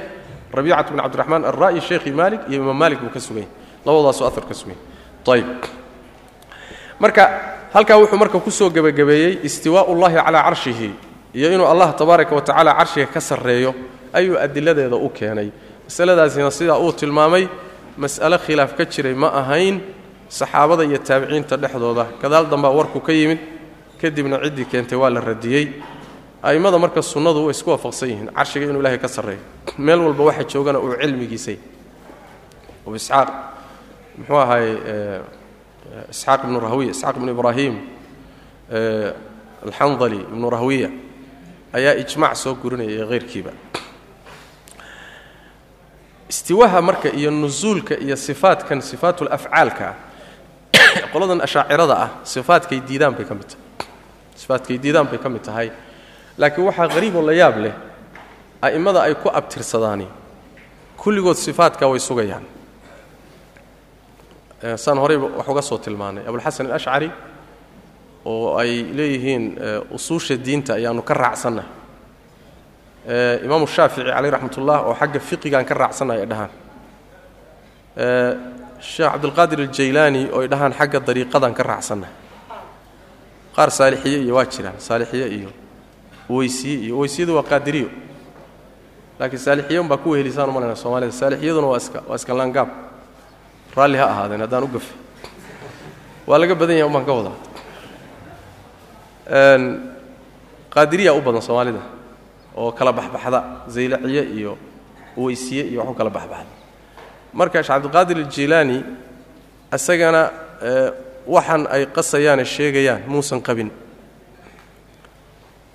rabiicatu 0.54 0.94
bn 0.94 1.02
cabdiraxmaan 1.06 1.44
alra'yi 1.50 1.82
sheekhi 1.82 2.12
maalik 2.12 2.42
iyo 2.50 2.62
imaam 2.64 2.78
maalik 2.82 3.00
buu 3.02 3.10
ka 3.14 3.20
sugan 3.20 3.44
yahay 3.46 3.54
labadaasoo 3.86 4.26
aar 4.28 4.46
ka 4.50 4.54
sugan 4.54 4.78
yahay 5.26 5.42
ayib 5.46 5.50
marka 7.00 7.24
halkaa 7.74 7.98
wuxuu 8.02 8.18
marka 8.18 8.38
ku 8.40 8.52
soo 8.52 8.70
gebagabeeyey 8.70 9.40
istiwaa'u 9.46 9.94
ullahi 9.94 10.16
calaa 10.26 10.44
carshihi 10.50 10.90
iyo 11.38 11.48
inuu 11.54 11.68
allah 11.70 11.94
tabaaraka 11.94 12.34
wa 12.36 12.42
tacala 12.42 12.72
carshiga 12.82 13.08
ka 13.14 13.22
sarreeyo 13.22 13.72
ayuu 14.14 14.38
adiladeeda 14.38 14.96
u 14.96 15.10
keenay. 15.10 15.50
Masaladaasina 15.86 16.52
sidaa 16.52 16.78
uu 16.80 16.92
tilmaamay 16.94 17.48
mas'ale 17.98 18.38
khilaaf 18.46 18.72
ka 18.78 18.86
jiray 18.86 19.14
ma 19.14 19.28
ahayn 19.42 19.82
saxaabada 20.30 20.84
iyo 20.84 20.98
taabiciinta 20.98 21.58
dhexdooda. 21.58 22.06
Gadaal 22.22 22.46
dambaa 22.52 22.72
warku 22.78 23.00
ka 23.02 23.12
yimid 23.14 23.40
kadibna 24.02 24.38
ciddii 24.44 24.66
keentay 24.72 24.98
waa 24.98 25.10
la 25.10 25.20
radiyey. 25.20 25.66
A'immada 26.44 26.78
marka 26.80 27.02
sunnadu 27.02 27.46
way 27.46 27.52
isku 27.52 27.70
waafaqsan 27.74 28.10
yihiin 28.10 28.30
carshiga 28.38 28.66
inuu 28.70 28.80
ilaahay 28.82 29.00
ka 29.00 29.08
sarreeyo. 29.08 29.42
Meel 29.78 30.00
walba 30.00 30.24
waxa 30.24 30.44
joogana 30.52 30.80
uu 30.80 30.96
cilmigiisay. 31.02 31.58
Abu 32.88 32.96
isxaaq 32.96 33.30
muxuu 34.18 34.36
ahaay 34.44 34.68
isxaaq 36.14 36.40
ibnu 36.46 36.60
rahwiya 36.60 36.92
isxaaq 36.96 37.16
ibnu 37.20 37.32
ibraahim 37.36 37.76
alxandali 39.66 40.20
ibnu 40.32 40.50
rahwiya 40.50 40.90
ayaa 41.74 41.96
ijmac 42.04 42.36
soo 42.36 42.54
gurinaya 42.62 42.90
iyo 42.96 43.06
hayrkiiba 43.12 43.52
istiwaha 46.30 46.82
marka 46.82 47.10
iyo 47.10 47.32
nusuulka 47.32 47.96
iyo 47.98 48.16
sifaadkan 48.16 48.82
sifaatulafcaalka 48.82 49.86
ah 49.90 49.96
qoladan 51.14 51.42
ashaacirada 51.42 51.96
ah 52.06 52.10
sifaadkay 52.24 52.80
diidaan 52.88 53.14
bay 53.18 53.26
ka 53.26 53.34
mid 53.36 53.48
tahay. 53.50 53.66
Sifaadkay 54.36 54.78
diidaan 54.78 55.08
bay 55.12 55.18
ka 55.18 55.30
mid 55.30 55.42
tahay. 55.42 55.72
Laakiin 56.38 56.66
waxaa 56.70 56.88
qariiboo 56.88 57.22
la 57.26 57.34
yaab 57.34 57.56
leh 57.64 57.74
a'immada 58.62 59.02
ay 59.08 59.16
ku 59.16 59.30
abtirsadaani 59.30 60.08
kulligood 60.98 61.36
sifaadka 61.38 61.88
way 61.90 62.00
sugayaan. 62.00 62.46
Saan 64.76 64.98
horeyba 65.00 65.28
wax 65.38 65.48
uga 65.48 65.62
soo 65.62 65.78
tilmaanay. 65.78 66.24
Abulxasan 66.28 66.66
alashcari 66.68 67.10
oo 68.26 68.58
ay 68.58 68.84
leeyihiin 68.98 69.44
usuusha 69.92 70.36
diinta 70.38 70.74
ayaannu 70.74 71.02
ka 71.02 71.14
raacsannahay 71.14 71.70
imaamu 73.46 73.66
shaafici 73.68 74.06
caleyh 74.16 74.32
raxmat 74.32 74.58
oo 74.58 74.94
xagga 75.00 75.20
fiqigaan 75.20 75.66
ka 75.66 75.74
raacsannahay 75.74 76.22
ay 76.22 76.28
dhahaan. 76.32 76.52
Sheekh 78.80 79.12
cabdulqaadir 79.14 79.60
aljaylaani 79.66 80.22
oo 80.34 80.48
dhahaan 80.48 80.74
xagga 80.80 81.00
dariiqadaan 81.08 81.54
ka 81.58 81.64
raacsannahay 81.64 82.14
qaar 83.56 83.70
saalixiye 83.72 84.20
iyo 84.24 84.36
waa 84.36 84.46
jiraan. 84.46 84.78
Saalixiye 84.78 85.28
iyo 85.28 85.50
uweysiye 86.30 86.78
iyo 86.86 86.96
uweysiyadu 86.98 87.36
waa 87.36 87.44
qaadiriyo. 87.44 87.90
Laakiin 89.20 89.40
saalixiye 89.40 89.80
unbaa 89.80 89.98
ku 89.98 90.10
wehelisaan 90.12 90.50
umalayna 90.50 90.76
soomaalida. 90.76 91.12
Saalixiyaduna 91.12 91.68
waa 91.68 91.78
iska 91.78 92.00
waa 92.08 92.16
iska 92.16 92.34
laangaab 92.34 92.70
raalli 93.76 93.98
ha 93.98 94.06
ahaadeen 94.06 94.42
haddaan 94.42 94.64
u 94.64 94.68
gafe 94.68 94.94
waa 96.28 96.38
laga 96.40 96.56
badan 96.56 96.78
yahay 96.78 96.88
umbaan 96.90 97.06
ka 97.06 97.14
wadaa 97.14 97.38
qaadiriyaa 100.74 101.14
u 101.18 101.22
badan 101.22 101.42
soomaalida 101.42 101.82
oo 102.62 102.72
kala 102.78 102.92
baxbaxda 102.98 103.40
zaylaciye 103.76 104.24
iyo 104.38 104.52
uweysiye 105.20 105.64
iyo 105.72 105.80
wax 105.82 105.90
u 105.90 105.94
kala 106.00 106.10
baxbaxda. 106.18 106.52
Marka 107.34 107.58
sheekh 107.64 107.68
cabdiqaadir 107.74 108.18
aljilaani 108.24 108.78
isagana 109.78 110.22
waxaan 111.36 111.64
ay 111.76 111.84
qasayaane 111.96 112.46
sheegayaan 112.56 113.02
muusan 113.12 113.40
qabin. 113.48 113.70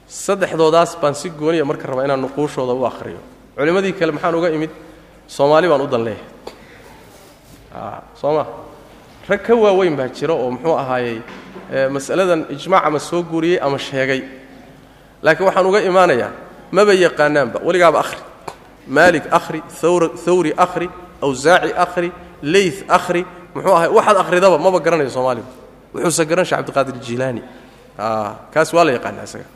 Saddexdoodaas 0.08 0.92
baan 1.00 1.14
si 1.14 1.28
gooniya 1.30 1.64
marka 1.64 1.86
rabaa 1.88 2.04
inaan 2.04 2.20
nuquushooda 2.20 2.74
u 2.74 2.84
akhriyo. 2.90 3.20
Culimmadii 3.56 3.92
kale 3.98 4.12
maxaan 4.12 4.34
uga 4.34 4.48
imid 4.56 4.70
soomaali 5.26 5.68
baan 5.68 5.80
u 5.80 5.86
dan 5.86 6.04
leeyahay 6.04 6.32
soo 8.20 8.44
rag 9.28 9.42
ka 9.42 9.54
waaweyn 9.56 9.96
baa 9.96 10.08
jira 10.08 10.34
oo 10.34 10.50
muxuu 10.50 10.76
ahaayey 10.82 11.22
mas'aladan 11.90 12.46
ijmaac 12.54 12.84
ama 12.86 12.98
soo 12.98 13.22
guuriyey 13.22 13.58
ama 13.62 13.78
sheegay. 13.78 14.20
Laakiin 15.22 15.46
waxaan 15.48 15.66
uga 15.66 15.80
imaanayaa 15.80 16.30
maba 16.76 16.92
yaqaanaanba 17.04 17.58
weligaaba 17.66 17.98
akhri. 18.04 18.20
Maalik 18.96 19.24
akhri 19.38 19.60
thawri 20.24 20.52
akhri 20.64 20.88
awsaaci 21.24 21.72
akhri 21.84 22.08
leyth 22.42 22.80
akhri 22.96 23.22
muxuu 23.54 23.74
ahay 23.78 23.88
waxaad 23.96 24.16
akhridaba 24.22 24.56
maba 24.64 24.78
garanayo 24.84 25.10
soomaaligu 25.16 25.48
wuxuuse 25.94 26.24
garan 26.30 26.44
shee 26.48 26.56
cabdiqaadir 26.58 26.96
jilaani 27.06 27.42
kaas 28.54 28.68
waa 28.76 28.84
la 28.84 28.92
yaqaanaa 28.96 29.24
isaga. 29.28 29.46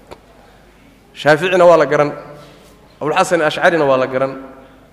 Shaaficina 1.20 1.64
waa 1.70 1.76
la 1.82 1.86
garan 1.92 2.10
abulxasan 3.00 3.42
ashcarina 3.42 3.84
waa 3.84 3.98
la 4.02 4.06
garan. 4.06 4.32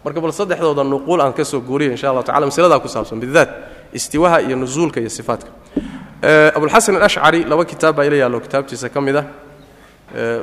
Marka 0.04 0.20
bal 0.22 0.34
saddexdooda 0.34 0.84
nuquul 0.84 1.22
aan 1.22 1.34
ka 1.34 1.44
soo 1.46 1.62
guuriya 1.62 1.92
insha 1.96 2.10
allah 2.10 2.24
tacala 2.24 2.46
masaladaa 2.46 2.80
ku 2.84 2.88
saabsan 2.88 3.20
bidaat 3.24 3.50
istiwaha 3.94 4.42
iyo 4.42 4.56
nusuulka 4.58 5.00
iyo 5.00 5.10
sifaatka. 5.10 5.50
Abulxasan 6.58 6.96
alashcari 7.00 7.46
laba 7.46 7.66
kitaab 7.66 7.96
baa 7.96 8.06
ila 8.06 8.16
yaallo 8.16 8.40
kitaabtiisa 8.46 8.90
ka 8.90 9.02
mid 9.02 9.16
ah 9.16 9.26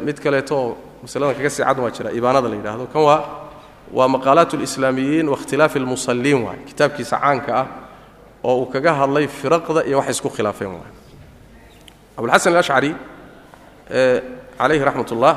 mid 0.05 0.17
kaleeto 0.23 0.55
oo 0.61 0.69
masaladan 1.03 1.35
kaga 1.37 1.49
sii 1.55 1.63
cad 1.67 1.79
waa 1.83 1.91
jira 1.95 2.09
ibaanada 2.19 2.47
la 2.51 2.55
yidhaahdo 2.59 2.85
kan 2.93 3.01
waa 3.09 3.19
waa 3.97 4.07
maqaalaat 4.15 4.51
اlislaamiyiin 4.57 5.27
waاkhtilaafi 5.33 5.77
اlmusaliin 5.81 6.39
waay 6.45 6.59
kitaabkiisa 6.69 7.15
caanka 7.23 7.51
ah 7.61 7.67
oo 8.43 8.55
uu 8.61 8.65
kaga 8.73 8.91
hadlay 8.99 9.27
firaqda 9.39 9.81
iyo 9.89 9.97
waxay 9.99 10.11
isku 10.15 10.29
khilaafeen 10.35 10.71
waay 10.79 10.91
abulxasan 12.17 12.53
alashcari 12.53 12.91
calayhi 14.59 14.83
raxmat 14.87 15.09
ullah 15.15 15.33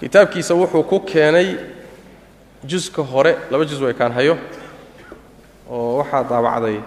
kitaabkiisa 0.00 0.52
wuxuu 0.60 0.82
ku 0.90 0.96
keenay 1.10 1.48
juska 2.70 3.02
hore 3.12 3.32
laba 3.50 3.64
juz 3.70 3.80
way 3.84 3.94
kaan 4.00 4.12
hayo 4.18 4.34
oo 5.70 5.96
waxaa 6.00 6.22
daabacday 6.30 6.78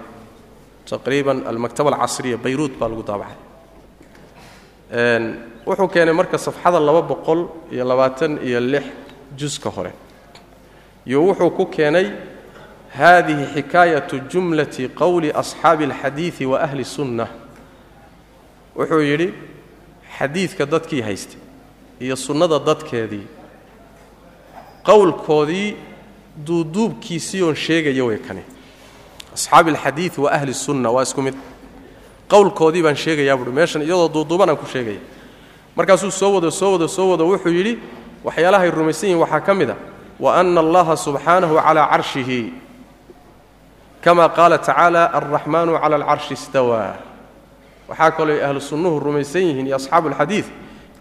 taqriiban 0.89 1.38
almaktaba 1.49 1.89
alcasriya 1.93 2.38
bayruut 2.43 2.73
baa 2.79 2.89
lagu 2.91 3.03
daabacay 3.10 3.38
wuxuu 5.68 5.88
keenay 5.88 6.14
marka 6.14 6.38
safxada 6.38 6.81
laba 6.81 7.02
boqol 7.02 7.40
iyo 7.72 7.85
labaatan 7.85 8.38
iyo 8.46 8.61
lix 8.61 8.85
juska 9.37 9.70
hore. 9.70 9.92
Iyo 11.07 11.18
wuxuu 11.26 11.50
ku 11.50 11.66
keenay 11.66 12.07
hadihi 12.98 13.44
xikaayatu 13.54 14.20
jumlati 14.31 14.88
qowli 14.88 15.31
asxaabi 15.33 15.85
alxadiidi 15.85 16.46
wa 16.46 16.61
ahli 16.66 16.85
sunna. 16.85 17.26
Wuxuu 18.76 19.00
yidhi 19.11 19.28
xadiidka 20.18 20.66
dadkii 20.66 21.02
haystay 21.02 21.40
iyo 22.00 22.16
sunnada 22.16 22.59
dadkeedii 22.59 23.26
qowlkoodii 24.88 25.76
duuduubkiisii 26.46 27.42
oon 27.42 27.54
sheegaya 27.57 28.04
way 28.04 28.18
kani. 28.18 28.42
Asxaabi 29.35 29.70
alxadiid 29.70 30.18
wa 30.18 30.31
ahli 30.33 30.54
sunna 30.54 30.90
waa 30.90 31.02
isku 31.02 31.22
mid. 31.22 31.35
Qowlkoodii 32.28 32.83
baan 32.83 32.96
sheegayaa 32.96 33.37
buuhi 33.37 33.52
meeshan 33.52 33.83
iyadoo 33.83 34.09
duuduuban 34.14 34.48
aan 34.48 34.57
ku 34.57 34.66
sheegaya 34.66 35.00
markaasuu 35.78 36.10
soo 36.10 36.34
wado 36.34 36.50
soo 36.50 36.72
wado 36.74 36.88
soo 36.96 37.10
wado 37.14 37.24
wuxuu 37.30 37.54
yidhi 37.58 37.74
waxyaalahay 38.26 38.70
rumaysan 38.70 39.08
yihiin 39.14 39.22
waxaa 39.22 39.40
ka 39.46 39.54
mid 39.54 39.70
a 39.70 39.76
wa 40.18 40.34
ana 40.40 40.60
allaha 40.60 40.96
subxaanahu 40.96 41.54
calaa 41.54 41.86
carshihi. 41.92 42.52
Kama 44.02 44.28
qaala 44.28 44.58
tacaala 44.58 45.06
alraxmaanu 45.14 45.78
cala 45.78 45.96
alcarshi 45.96 46.34
istawaa. 46.34 46.96
Waxaa 47.88 48.10
kaloo 48.10 48.42
ahlu 48.42 48.60
rumaysan 49.00 49.42
yihiin 49.42 49.66
iyo 49.66 49.76
asxaabu 49.76 50.08
alxadiid 50.08 50.44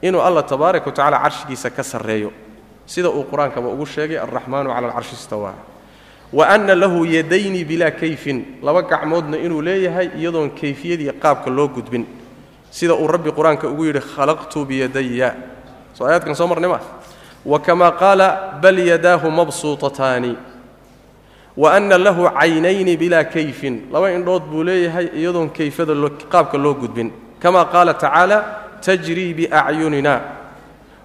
inuu 0.01 0.21
allah 0.21 0.43
tabaaraka 0.45 0.89
wa 0.89 1.19
carshigiisa 1.23 1.69
ka 1.69 1.83
sarreeyo. 1.83 2.31
Sida 2.85 3.09
uu 3.09 3.25
qur'aankaba 3.25 3.69
ugu 3.69 3.85
sheegay 3.85 4.17
alraxmaanu 4.17 4.69
cala 4.69 4.87
alcarshi 4.87 5.15
istawaa. 5.15 5.53
Wa 6.33 6.45
anna 6.49 6.75
lahu 6.75 7.05
yadayni 7.05 7.65
bilaa 7.65 7.91
kayfin 7.91 8.61
laba 8.61 8.81
gacmoodna 8.81 9.37
inuu 9.37 9.61
leeyahay 9.61 10.09
iyadoon 10.17 10.49
kayfiyadii 10.49 11.11
qaabka 11.21 11.49
loo 11.49 11.67
gudbin 11.67 12.05
sida 12.71 12.93
uu 12.95 13.07
rabbi 13.07 13.31
qur'aanka 13.31 13.67
ugu 13.67 13.85
yidhi 13.85 14.01
khalaqtu 14.01 14.65
biyadaya 14.65 15.35
soo 15.93 16.05
aayaadkan 16.05 16.35
soo 16.35 16.47
marnay 16.47 16.69
maa 16.69 16.81
wa 17.45 17.59
kama 17.59 17.91
qaala 17.91 18.59
bal 18.61 18.77
yadaahu 18.79 19.31
mabsuutataani. 19.31 20.35
Wa 21.57 21.73
anna 21.73 21.97
lahu 21.97 22.29
caynayni 22.29 22.97
bilaa 22.97 23.23
kayfin. 23.23 23.87
Laba 23.91 24.11
indhood 24.11 24.43
buu 24.51 24.63
leeyahay 24.63 25.09
iyadoon 25.15 25.49
kayfada 25.49 25.93
qaabka 26.29 26.57
loo 26.57 26.73
gudbin. 26.73 27.09
Kama 27.39 27.65
qaala 27.65 27.93
tacaala 27.93 28.45
tajrii 28.81 29.33
biacyunina. 29.33 30.21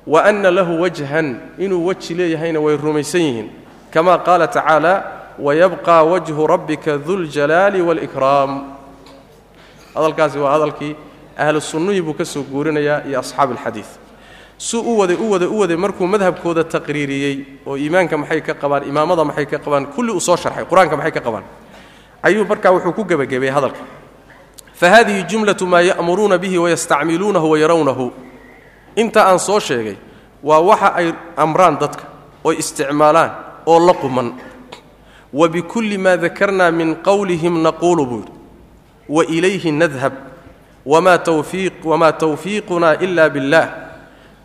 Wa 0.07 0.25
anna 0.25 0.51
lahu 0.51 0.83
wajhan 0.83 1.57
inuu 1.59 1.87
weji 1.87 2.15
leeyahayna 2.15 2.61
way 2.61 2.77
rumaysan 2.77 3.21
yihiin. 3.21 3.49
Kama 3.91 4.19
qaala 4.19 4.49
tacaala 4.49 4.93
wayabqa 5.39 6.03
wajhu 6.03 6.47
rabbika 6.47 6.99
duljalaali 6.99 7.81
wاlkraam 7.81 8.77
hadalkaasi 9.95 10.39
waa 10.39 10.53
hadalkii 10.53 10.97
ahlu 11.39 11.61
sunnihii 11.61 12.03
buu 12.03 12.15
ka 12.15 12.25
soo 12.25 12.43
guurinayaa 12.43 13.03
iyo 13.09 13.19
asxaabu 13.21 13.53
alxadiid 13.53 13.87
suu 14.59 14.81
u 14.81 14.99
waday 14.99 15.17
u 15.17 15.31
waday 15.31 15.49
u 15.49 15.59
waday 15.59 15.77
markuu 15.77 16.07
madhabkooda 16.07 16.65
taqriiriyey 16.65 17.37
oo 17.67 17.77
iimaanka 17.77 18.17
maxay 18.19 18.41
ka 18.41 18.55
qabaan 18.55 18.83
imaamada 18.89 19.25
maxay 19.25 19.47
ka 19.47 19.59
qabaan 19.59 19.87
kulli 19.95 20.13
uu 20.13 20.21
soo 20.21 20.37
sharxay 20.37 20.65
qur'aanka 20.71 20.97
maxay 20.97 21.13
ka 21.13 21.21
qabaan? 21.21 21.45
Ayuu 22.23 22.45
markaa 22.45 22.71
wuxuu 22.73 22.93
ku 22.93 23.05
gebagabeeyey 23.05 23.55
hadalka. 23.55 23.81
Fahadihi 24.75 25.23
jumlatu 25.31 25.67
maa 25.67 25.81
ya'muruuna 25.81 26.39
bihi 26.39 26.59
wayastacmiluunahu 26.59 27.51
wayarawnahu 27.51 28.13
inta 28.97 29.27
aan 29.27 29.39
soo 29.39 29.59
sheegay 29.61 29.97
waa 30.43 30.61
waxa 30.61 30.95
ay 30.95 31.13
amraan 31.37 31.79
dadka 31.81 32.05
oy 32.45 32.57
isticmaalaan 32.63 33.31
oo 33.67 33.79
la 33.87 33.95
quman. 33.95 34.33
Wa 35.33 35.49
bikulli 35.49 35.99
maa 35.99 36.17
dakarnaa 36.17 36.71
min 36.71 36.97
qowlihim 37.03 37.63
naquulu 37.63 38.07
buu 38.07 38.19
yidhi. 38.23 38.33
Wa 39.09 39.25
ilayhi 39.25 39.73
nadhab 39.73 40.13
wamaa 40.87 42.13
tawfiiquna 42.13 42.99
ila 43.01 43.31
billah 43.31 43.69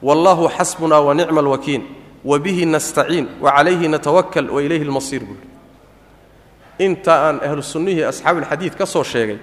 wallahu 0.02 0.50
xasbuna 0.58 1.00
wanicma 1.02 1.40
alwakiil 1.42 1.82
wabihi 2.26 2.66
nastaciin 2.66 3.28
wacalayhi 3.42 3.88
natawakal 3.88 4.50
wailayhi 4.50 4.84
almasiir 4.86 5.24
buu 5.26 5.34
yidhi 5.36 5.48
inta 6.86 7.14
aan 7.30 7.40
ahlu 7.42 7.64
sunnihii 7.64 8.04
asxaabu 8.04 8.40
alxadiid 8.40 8.74
ka 8.78 8.86
soo 8.86 9.04
sheegay 9.04 9.38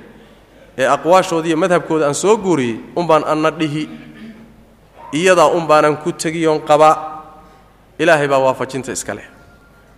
ee 0.79 0.87
aqwaashoodiiyo 0.87 1.57
madhabkooda 1.57 2.07
aan 2.07 2.15
soo 2.15 2.37
guuriyey 2.37 2.77
umbaan 2.97 3.25
anna 3.27 3.51
dhihi 3.51 3.89
iyadaa 5.13 5.47
un 5.51 5.67
baanan 5.67 5.97
ku 5.97 6.13
tegiyoon 6.13 6.61
qabaa 6.61 6.97
ilaahay 7.99 8.29
baa 8.29 8.39
waafajinta 8.39 8.93
iska 8.93 9.15
leh 9.15 9.27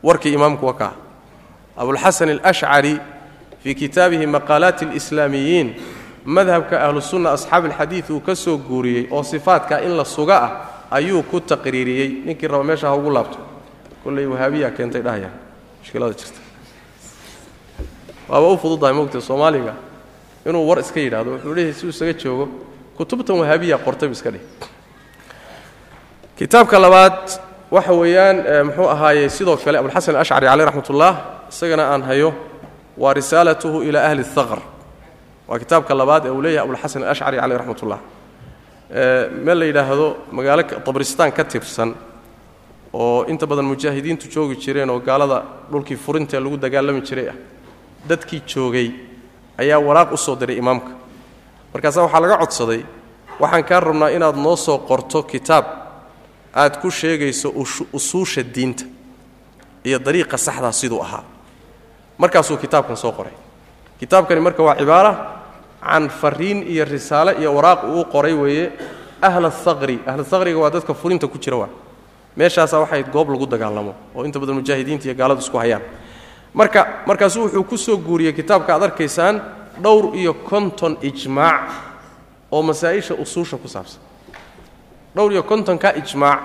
warkii 0.03 0.33
imaamku 0.33 0.67
waa 0.67 0.73
kaa 0.81 0.93
abulxasan 1.77 2.29
alashcari 2.31 2.99
fii 3.63 3.75
kitaabihi 3.75 4.27
maqaalaati 4.27 4.85
alislaamiyiin 4.85 5.75
madhabka 6.27 6.77
ahlusunna 6.87 7.31
asxaabi 7.33 7.69
alxadiid 7.71 8.11
uu 8.11 8.21
ka 8.21 8.35
soo 8.35 8.57
guuriyey 8.59 9.09
oo 9.11 9.23
sifaadka 9.23 9.81
in 9.83 9.97
la 9.97 10.05
suga 10.05 10.37
ah 10.43 10.51
ayuu 10.91 11.23
ku 11.23 11.41
taqriiriyey. 11.41 12.09
Ninkii 12.27 12.47
raba 12.49 12.65
meesha 12.65 12.89
ha 12.89 12.95
ugu 12.97 13.11
laabto. 13.11 13.39
Kolley 14.05 14.27
wahaabiyaa 14.27 14.71
keentay 14.71 15.03
dhahaya. 15.03 15.31
Mushkilada 15.81 16.15
jirta. 16.15 16.41
Waaba 18.29 18.47
u 18.53 18.57
fududahay 18.59 18.95
mogta 18.95 19.21
soomaaliga. 19.21 19.75
Inuu 20.47 20.67
war 20.69 20.79
iska 20.79 21.01
yidhahdo 21.01 21.31
wuxuu 21.33 21.55
leeyahay 21.55 21.75
si 21.75 21.87
uu 21.87 21.91
isaga 21.91 22.13
joogo 22.13 22.49
kutubtan 22.97 23.37
wahaabiya 23.39 23.79
qortaybu 23.79 24.13
iska 24.15 24.31
dheh 24.31 24.41
kitaabka 26.39 26.79
labaad 26.79 27.19
waxa 27.71 27.93
weeyaan 27.93 28.37
muxuu 28.67 28.89
ahaayey 28.95 29.29
sidoo 29.31 29.57
kale 29.57 29.79
abulxasan 29.79 30.15
alashcari 30.17 30.47
caleyh 30.47 30.67
raxmat 30.67 30.91
ullah 30.91 31.13
isagana 31.51 31.85
aan 31.93 32.03
hayo 32.03 32.31
waa 32.97 33.13
risaalatuhu 33.15 33.83
ilaa 33.83 34.07
ahli 34.09 34.23
اthaqr 34.23 34.61
waa 35.49 35.59
kitaabka 35.59 35.95
labaad 35.95 36.27
ee 36.27 36.31
uu 36.31 36.43
leeyahay 36.43 36.65
abulxasan 36.69 37.03
alashcari 37.03 37.37
caleyh 37.39 37.59
raxmat 37.59 37.83
ullah 37.83 38.01
meel 39.45 39.59
la 39.59 39.65
yidhaahdo 39.65 40.07
magaalo 40.33 40.63
tabristaan 40.63 41.33
ka 41.33 41.45
tirsan 41.45 41.95
oo 42.93 43.25
inta 43.29 43.47
badan 43.47 43.65
mujaahidiintu 43.65 44.29
joogi 44.35 44.57
jireen 44.57 44.91
oo 44.91 45.01
gaalada 45.01 45.43
dhulkii 45.71 45.97
furintae 45.97 46.41
lagu 46.41 46.57
dagaalami 46.57 47.01
jiray 47.03 47.29
ah. 47.29 47.35
Dadkii 48.09 48.43
joogay 48.47 48.91
ayaa 49.59 49.79
waraaq 49.81 50.13
u 50.13 50.17
soo 50.17 50.37
diray 50.37 50.57
imaamka. 50.57 50.91
Markaasaa 51.75 52.03
waxaa 52.03 52.21
laga 52.21 52.37
codsaday 52.39 52.83
waxaan 53.41 53.65
kaa 53.65 53.81
rabnaa 53.81 54.09
inaad 54.11 54.37
noo 54.37 54.57
soo 54.57 54.79
qorto 54.79 55.23
kitaab 55.23 55.65
aad 56.55 56.79
ku 56.81 56.91
sheegayso 56.91 57.51
usuusha 57.93 58.43
diinta 58.43 58.85
iyo 59.85 59.99
dariiqa 59.99 60.39
saxdaa 60.39 60.73
siduu 60.73 61.01
ahaa. 61.03 61.25
Markaasuu 62.19 62.57
kitaabkan 62.57 62.97
soo 62.97 63.13
qoray. 63.13 63.33
Kitaabkani 64.01 64.41
marka 64.41 64.63
waa 64.63 64.77
cibaara 64.77 65.36
can 65.83 66.09
fariin 66.09 66.63
iyo 66.69 66.85
risaale 66.85 67.33
iyo 67.41 67.55
waraaq 67.55 67.85
uu 67.85 68.05
qoray 68.05 68.33
weeye 68.33 68.73
ahla 69.23 69.51
thaqri. 69.51 69.99
Ahla 70.07 70.25
thaqriga 70.25 70.59
waa 70.59 70.71
dadka 70.71 70.95
furinta 70.95 71.27
ku 71.29 71.39
jira 71.39 71.57
waa. 71.57 71.69
Meeshaasaa 72.37 72.81
waxay 72.81 73.03
goob 73.13 73.31
lagu 73.31 73.47
dagaalamo 73.47 73.95
oo 74.15 74.25
inta 74.25 74.39
badan 74.41 74.55
mujaahidiinta 74.61 75.05
iyo 75.05 75.15
gaaladu 75.15 75.41
isku 75.41 75.57
hayaan. 75.59 75.83
Marka 76.55 76.87
markaasuu 77.07 77.43
wuxuu 77.45 77.65
ku 77.65 77.77
soo 77.79 77.97
guuriyey 77.97 78.33
kitaabka 78.33 78.75
aad 78.75 78.83
arkaysaan 78.83 79.41
dhowr 79.83 80.17
iyo 80.17 80.35
konton 80.35 80.97
ijmaac 81.03 81.71
oo 82.53 82.63
masaa-isha 82.63 83.15
usuusha 83.15 83.57
ku 83.57 83.69
saabsan. 83.69 84.01
Dhowr 85.15 85.33
iyo 85.33 85.43
kontonka 85.43 85.93
ijmaac 85.97 86.41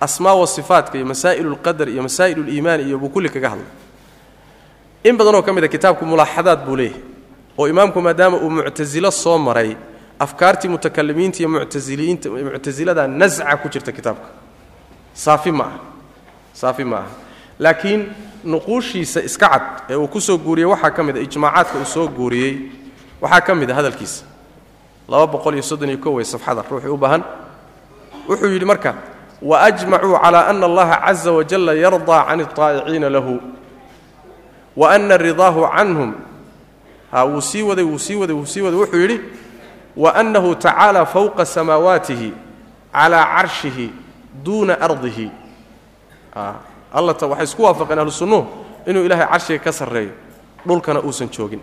asmaa 0.00 0.34
wa 0.34 0.46
sifaatka 0.46 0.98
iyo 0.98 1.06
masaa'il 1.06 1.46
ulqadar 1.46 1.88
iyo 1.88 2.02
masaa'il 2.02 2.38
uliimaan 2.38 2.80
iyo 2.80 2.98
buu 2.98 3.08
kulli 3.08 3.28
kaga 3.30 3.48
hadlay. 3.50 3.66
In 5.04 5.16
badanoo 5.16 5.42
ka 5.42 5.52
mid 5.52 5.64
a 5.64 5.68
kitaabku 5.68 6.04
mulaaxadaad 6.06 6.66
buu 6.66 6.76
leeyahay 6.76 7.00
oo 7.58 7.68
imaamku 7.68 8.00
maadaama 8.00 8.36
uu 8.36 8.50
muctasilo 8.50 9.10
soo 9.10 9.38
maray 9.38 9.76
afkaartii 10.18 10.68
mutakalimiinta 10.68 11.38
iyo 11.40 11.48
muctasiliinta 11.48 12.30
muctasilada 12.30 13.06
nasca 13.08 13.56
ku 13.62 13.68
jirta 13.68 13.92
kitaabka. 13.92 14.28
Saafi 15.14 15.52
ma 15.52 15.64
aha. 15.64 15.78
Saafi 16.52 16.84
ma 16.84 16.96
aha. 16.96 17.08
Laakiin 17.58 18.02
nuquushiisa 18.44 19.20
iska 19.22 19.48
cad 19.48 19.62
ee 19.90 19.94
uu 19.96 20.08
ku 20.08 20.20
soo 20.20 20.38
guuriyey 20.38 20.68
waxaa 20.68 20.90
ka 20.90 21.02
mid 21.02 21.16
a 21.16 21.20
ijmaacaadka 21.20 21.78
uu 21.78 21.84
soo 21.84 22.08
guuriyey 22.08 22.52
waxaa 23.20 23.40
ka 23.40 23.54
mid 23.54 23.70
a 23.70 23.74
hadalkiisa. 23.74 24.24
Ko 26.02 26.14
wey 26.14 26.24
safxada 26.24 26.62
ruuxii 26.70 26.88
u 26.90 26.96
baahan. 26.96 27.22
Wuxuu 28.28 28.46
yidhi 28.52 28.64
marka 28.64 28.94
waajmacuu 29.42 30.18
cala 30.22 30.46
ana 30.48 30.66
allaha 30.66 30.96
caza 31.06 31.32
wajalla 31.32 31.72
yardaa 31.74 32.24
can 32.26 32.40
alطaa'iciina 32.40 33.10
lahu 33.10 33.40
wa 34.76 34.90
ana 34.94 35.16
ridaahu 35.16 35.62
canhum 35.76 36.14
wuu 37.31 37.41
sii 37.41 37.63
waday 37.63 37.85
wuu 37.85 37.99
sii 37.99 38.15
waday 38.15 38.35
wuu 38.35 38.45
sii 38.45 38.61
waday 38.61 38.79
wuxuu 38.79 38.97
yidhi 39.01 39.19
wa 39.97 40.15
annahu 40.15 40.55
tacaala 40.55 41.05
fowqa 41.05 41.45
samaawaatihi 41.45 42.33
calaa 42.93 43.25
carshihi 43.35 43.91
duuna 44.43 44.81
ardihi 44.81 45.31
allata 46.93 47.27
waxay 47.27 47.43
isku 47.43 47.63
waafaqeen 47.63 47.99
ahlu 47.99 48.11
sunnuhu 48.11 48.47
inuu 48.85 49.03
ilaahay 49.05 49.27
carshiga 49.27 49.59
ka 49.63 49.71
sarreeyo 49.71 50.11
dhulkana 50.67 50.99
uusan 51.03 51.29
joogin 51.29 51.59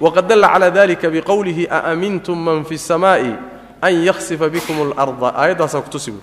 waqad 0.00 0.26
dalla 0.28 0.48
calaa 0.48 0.70
dalika 0.70 1.10
biqowlihi 1.10 1.68
aamintum 1.70 2.38
man 2.44 2.64
fi 2.64 2.78
samaa'i 2.78 3.34
an 3.82 3.94
yakhsifa 4.04 4.48
bikum 4.48 4.76
اlarda 4.92 5.34
aayaddaasaa 5.34 5.80
kutusi 5.80 6.10
buui 6.10 6.22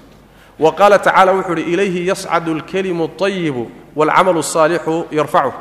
wa 0.60 0.72
qaala 0.72 1.00
tacala 1.00 1.32
wuxuu 1.34 1.54
uhi 1.54 1.62
ilayhi 1.74 2.08
yascadu 2.08 2.52
اlkelimu 2.56 3.04
اطayibu 3.04 3.68
wاlcamalu 3.96 4.40
الصaalixu 4.40 5.06
yarfacuh 5.12 5.54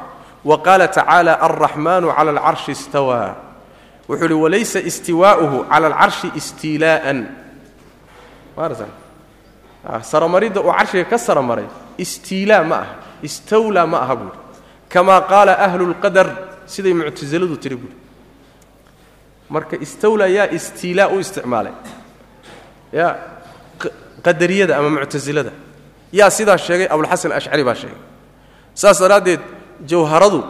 wa 0.43 0.57
qaala 0.65 0.87
tacaala 0.87 1.33
alraxmanu 1.39 2.11
cala 2.15 2.31
alcarshi 2.31 2.71
istawaa. 2.71 3.35
Wuxuu 4.09 4.25
uhi 4.25 4.33
walaysa 4.33 4.79
istiwaa'uhu 4.79 5.65
cala 5.71 5.87
alcarshi 5.87 6.31
istiilaa'an 6.35 7.27
saramaridda 10.01 10.61
uu 10.61 10.71
carshiga 10.71 11.05
ka 11.05 11.17
saramaray 11.17 11.67
istiilaa 11.97 12.63
ma 12.63 12.75
aha 12.75 12.95
istawlaa 13.23 13.87
ma 13.87 13.97
aha 14.03 14.15
buuhi 14.15 14.37
kamaa 14.89 15.21
qaala 15.27 15.53
ahlu 15.59 15.91
اlqadar 15.91 16.27
siday 16.65 16.93
muctasiladu 16.93 17.57
tiri 17.57 17.75
buuhi 17.75 17.95
marka 19.49 19.75
istawlaa 19.85 20.27
yaa 20.27 20.47
istiilaa 20.51 21.07
u 21.07 21.19
isticmaalay. 21.19 21.73
Ya 22.91 23.07
qadariyada 24.23 24.77
ama 24.77 24.89
muctasilada 24.89 25.51
yaa 26.11 26.29
sidaa 26.29 26.57
sheegay 26.57 26.87
abulxasan 26.87 27.31
ashcari 27.31 27.63
baa 27.63 27.75
sheegay. 27.75 27.99
Saas 28.73 28.99
daraaddeed 28.99 29.41
jawharadu 29.85 30.43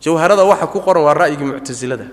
jawharada 0.00 0.44
waxa 0.44 0.66
ku 0.66 0.80
qoran 0.80 1.02
waa 1.04 1.14
ra'yigii 1.14 1.44
muctasilada 1.52 2.06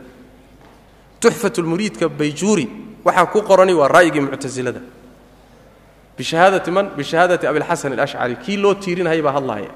tuxfatulmuriidka 1.19 2.09
bayjuuri 2.09 2.67
waxaa 3.05 3.25
ku 3.33 3.41
qorani 3.41 3.73
waa 3.73 3.87
ra'yigii 3.87 4.21
muctasilada 4.21 4.81
bishahaadati 6.17 6.71
man? 6.71 6.85
Bishahaadati 6.97 7.47
abilxasan 7.47 7.93
alashcari 7.93 8.35
kii 8.35 8.57
loo 8.57 8.73
tiirinayay 8.73 9.21
baa 9.21 9.31
hadlaaya 9.37 9.71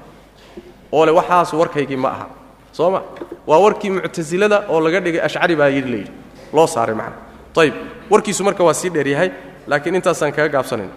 oo 0.92 1.04
le 1.06 1.12
waxaas 1.12 1.52
warkaygii 1.52 1.96
ma 1.96 2.08
aha. 2.08 2.26
Soo 2.72 2.90
ma? 2.90 3.02
Waa 3.46 3.58
warkii 3.58 3.90
muctasilada 3.90 4.64
oo 4.68 4.80
laga 4.80 5.00
dhigay 5.00 5.20
ashcari 5.20 5.56
baa 5.56 5.68
yidhi 5.68 5.90
layidhi 5.90 6.12
loo 6.52 6.66
saaray 6.66 6.94
macna. 6.94 7.16
Ayib 7.56 7.74
warkiisu 8.10 8.44
marka 8.44 8.64
waa 8.64 8.74
sii 8.74 8.88
dheer 8.90 9.08
yahay 9.08 9.30
laakiin 9.66 9.94
intaasaan 10.00 10.32
kaga 10.32 10.48
gaabsanayna 10.48 10.92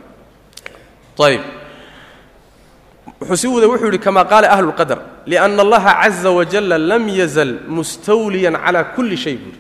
ayib 1.19 1.41
wuxuu 3.23 3.37
sii 3.41 3.47
waday 3.55 3.69
wuxuu 3.71 3.87
yidhi 3.89 3.99
kama 4.05 4.21
qaala 4.31 4.47
ahlu 4.55 4.67
lqadar 4.71 4.99
lianna 5.31 5.61
allaha 5.65 5.91
caza 6.03 6.29
wajalla 6.37 6.77
lam 6.91 7.03
yazal 7.19 7.51
mustawliyan 7.77 8.55
calaa 8.63 8.83
kulli 8.95 9.17
shay 9.23 9.35
buuri 9.41 9.59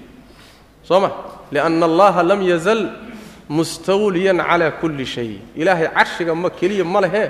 soo 0.87 0.99
ma? 1.03 1.09
Lianna 1.53 1.85
allaha 1.89 2.21
lam 2.29 2.41
yazal 2.51 2.81
mustawliyan 3.49 4.37
calaa 4.49 4.71
kulli 4.81 5.05
shay. 5.05 5.31
Ilaahay 5.55 5.87
carshiga 5.97 6.33
ma 6.35 6.49
keliya 6.49 6.83
ma 6.93 6.99
lehe 7.05 7.23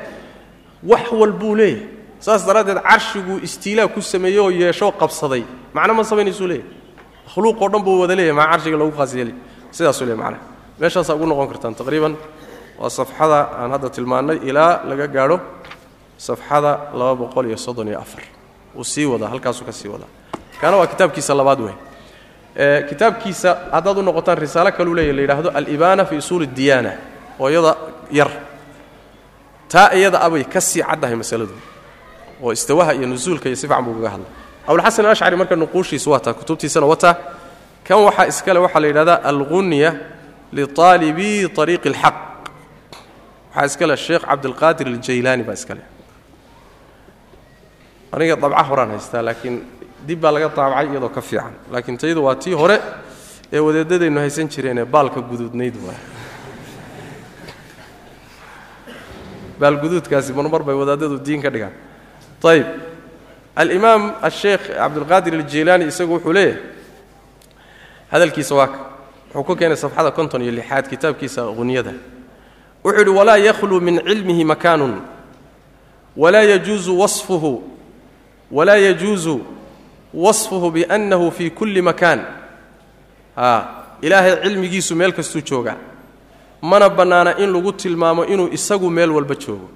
wax 0.92 1.06
walbuu 1.12 1.56
leeyahay. 1.56 1.88
Saas 2.20 2.42
daraaddeed 2.48 2.80
carshiguu 2.90 3.38
istiilaa 3.48 3.88
ku 3.88 4.02
sameeyey 4.02 4.40
oo 4.40 4.52
yeeshoo 4.52 4.92
qabsaday. 5.02 5.44
Macno 5.76 5.94
ma 5.94 6.04
samaynaysuu 6.04 6.48
leeyahay? 6.48 6.70
Makhluuqoo 7.28 7.70
dhan 7.74 7.82
buu 7.86 8.00
wada 8.02 8.16
leeyahy 8.16 8.36
maa 8.40 8.48
carshiga 8.52 8.78
lagu 8.82 8.92
khaas 8.98 9.12
yeelay. 9.18 9.36
Sidaasuu 9.76 10.06
leeyahy 10.08 10.22
macnaha. 10.24 10.44
Meeshaasaa 10.80 11.16
ugu 11.18 11.26
noqon 11.32 11.48
kartaan 11.52 11.76
taqriiban. 11.80 12.14
Waa 12.80 12.90
safxada 12.98 13.40
aan 13.60 13.72
hadda 13.76 13.90
tilmaannay 13.96 14.38
ilaa 14.50 14.72
laga 14.90 15.08
gaadho 15.16 15.38
safxada 16.28 16.72
laba 17.00 17.16
boqol 17.22 17.46
iyo 17.50 17.58
soddon 17.58 17.88
iyo 17.88 18.00
afar. 18.06 18.24
Wuu 18.76 18.84
sii 18.84 19.06
wadaa 19.06 19.28
halkaasuu 19.34 19.66
ka 19.66 19.72
sii 19.72 19.88
wadaa 19.94 20.12
kaana 20.62 20.78
waa 20.78 20.88
kitaabkiisa 20.88 21.34
labaad 21.40 21.60
wey 21.66 21.76
kitaabkiisa 22.90 23.50
haddaad 23.72 23.98
u 23.98 24.02
noqotaan 24.02 24.38
risaalo 24.38 24.72
kaluu 24.72 24.96
leeya 24.96 25.14
layidhaahdo 25.14 25.50
alibaana 25.50 26.06
fi 26.06 26.16
usuul 26.18 26.46
diyaana 26.58 26.92
oo 27.40 27.50
iyada 27.50 27.76
yar. 28.12 28.32
Taa 29.68 29.90
iyada 29.98 30.22
abay 30.22 30.44
ka 30.44 30.62
sii 30.62 30.84
caddahay 30.84 31.16
masaladu. 31.16 31.54
Oo 32.44 32.52
istawaha 32.54 32.94
iyo 32.94 33.08
nusuulka 33.08 33.50
iyo 33.50 33.56
si 33.56 33.68
fiican 33.68 33.86
buu 33.86 33.94
kaga 33.94 34.10
hadlay. 34.10 34.30
Abulxasan 34.68 35.06
alashcari 35.06 35.36
marka 35.36 35.56
nuquushiisu 35.56 36.12
waataa 36.12 36.34
kutubtiisana 36.34 36.86
wataa 36.86 37.16
kan 37.84 37.98
waxaa 37.98 38.26
iskale 38.32 38.60
waxaa 38.60 38.80
la 38.80 38.88
yidhahdaa 38.88 39.20
algunya 39.30 39.90
liaalibi 40.54 41.50
ariiqi 41.62 41.90
اlxaq 41.90 42.16
waxaa 43.56 43.66
iskale 43.66 43.98
sheekh 43.98 44.24
cabdilqaadir 44.30 44.88
aljaylaani 44.88 45.44
baa 45.44 45.54
iskale 45.60 45.82
aniga 48.14 48.36
dabca 48.36 48.64
horaan 48.70 48.90
haystaa 48.94 49.22
laakiin 49.28 49.56
dib 50.08 50.20
baa 50.22 50.32
laga 50.36 50.50
daabacay 50.50 50.88
iyadoo 50.92 51.10
ka 51.10 51.22
fiican. 51.22 51.54
Laakiin 51.72 51.98
tayadu 51.98 52.24
waa 52.24 52.36
tii 52.36 52.54
hore 52.54 52.78
ee 53.54 53.60
wadeedadaynu 53.60 54.20
haysan 54.20 54.48
jireenee 54.54 54.86
baalka 54.86 55.22
guduudnayd 55.22 55.76
waa 55.86 55.98
baalguduudkaasi 59.60 60.34
marmar 60.34 60.64
bay 60.64 60.76
wadaadadu 60.76 61.18
diin 61.26 61.42
ka 61.42 61.50
dhigaan. 61.50 61.74
Ayib 62.44 62.68
alimaam 63.56 64.04
asheekh 64.22 64.66
cabdilqaadir 64.78 65.34
aljilaani 65.40 65.86
isagu 65.88 66.14
wuxuu 66.16 66.34
leeyahay 66.34 66.60
hadalkiisa 68.12 68.56
waaka 68.56 68.78
wuxuu 69.34 69.44
ku 69.48 69.56
keenay 69.56 69.78
safxada 69.78 70.12
konton 70.12 70.42
iyo 70.42 70.52
lixaad 70.52 70.86
kitaabkiisa 70.90 71.42
hunyada 71.58 71.94
wuxuu 72.84 73.00
yidhi 73.00 73.10
walaa 73.20 73.38
yakhluu 73.38 73.80
min 73.82 74.02
cilmihi 74.08 74.44
makaanun 74.44 75.02
walaa 76.18 76.42
yajuusu 76.44 77.00
wasfuhu 77.00 77.64
walaa 78.54 78.78
yajuusu 78.78 79.42
wasfuhu 80.14 80.72
biannahu 80.72 81.32
fii 81.32 81.50
kulli 81.50 81.82
makaan 81.82 82.22
ilaahay 84.02 84.36
cilmigiisu 84.44 84.96
meel 84.96 85.14
kastuu 85.14 85.42
joogaa 85.42 85.78
mana 86.62 86.90
bannaana 86.90 87.38
in 87.38 87.54
lagu 87.54 87.72
tilmaamo 87.74 88.26
inuu 88.26 88.48
isagu 88.52 88.90
meel 88.90 89.12
walba 89.12 89.36
joogo 89.36 89.70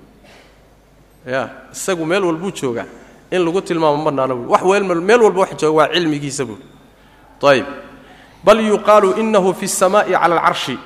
ya 1.26 1.50
isagu 1.72 2.06
meel 2.06 2.24
walbuu 2.26 2.52
joogaa 2.52 2.86
in 3.32 3.46
lagu 3.46 3.62
tilmaamo 3.62 3.98
ma 3.98 4.12
bannaano 4.12 4.36
buui 4.36 4.48
wax 4.48 4.82
meel 5.02 5.22
walba 5.22 5.40
wax 5.40 5.56
jooga 5.58 5.78
waa 5.78 5.88
cilmigiisa 5.94 6.46
buui 6.46 6.64
ayib 7.44 7.66
bal 8.44 8.60
yuqaalu 8.62 9.20
inahu 9.20 9.54
fi 9.54 9.66
الsamaa'i 9.66 10.12
cala 10.12 10.36
alcarshi 10.36 10.78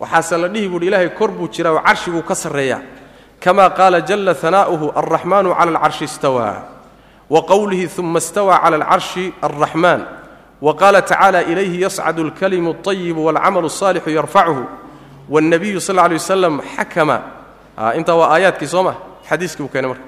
waxaase 0.00 0.36
la 0.36 0.48
dhihi 0.48 0.68
buuhi 0.68 0.86
ilaahay 0.86 1.08
kor 1.08 1.30
buu 1.30 1.48
jiraa 1.48 1.72
oo 1.72 1.80
carshiguu 1.80 2.22
ka 2.22 2.34
sarreeyaa 2.34 2.80
kama 3.40 3.70
qaala 3.70 4.00
jalla 4.00 4.34
hanaa'uhu 4.34 4.90
alraxmaanu 4.90 5.54
cala 5.54 5.70
alcarshi 5.70 6.04
istawaa 6.04 6.81
wa 7.31 7.41
qowlihi 7.41 7.89
uma 7.99 8.19
istawaa 8.19 8.59
cala 8.63 8.75
alcarshi 8.77 9.33
alraxmaan 9.41 10.01
wa 10.61 10.73
qaala 10.73 11.01
tacaala 11.01 11.43
ilayhi 11.43 11.81
yascadu 11.81 12.21
alkalimu 12.23 12.69
اطayibu 12.71 13.25
wاlcamalu 13.25 13.67
الصaalixu 13.67 14.09
yarfachu 14.09 14.63
wاlnabiyu 15.29 15.81
sal 15.81 15.95
lla 15.95 16.03
alay 16.03 16.17
wasalam 16.17 16.61
xakama 16.75 17.17
intaa 17.97 18.15
waa 18.15 18.29
aayaadkii 18.35 18.67
soo 18.67 18.83
ma 18.83 18.93
xadiiskii 19.29 19.63
buu 19.63 19.69
keenay 19.73 19.89
marka 19.91 20.03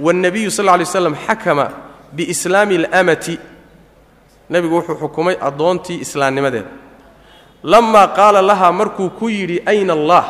wاlnabiyu 0.00 0.50
sal 0.50 0.64
lla 0.64 0.72
alay 0.72 0.84
waslam 0.86 1.14
xakama 1.26 1.66
biislaami 2.12 2.74
اlamati 2.76 3.38
nebigu 4.50 4.74
wuxuu 4.76 4.96
xukumay 5.02 5.36
addoontii 5.48 5.98
islaamnimadeeda 6.04 6.68
lamaa 7.62 8.06
qaala 8.18 8.42
lahaa 8.42 8.72
markuu 8.72 9.10
ku 9.10 9.28
yidhi 9.28 9.62
ayna 9.66 9.92
allah 9.92 10.24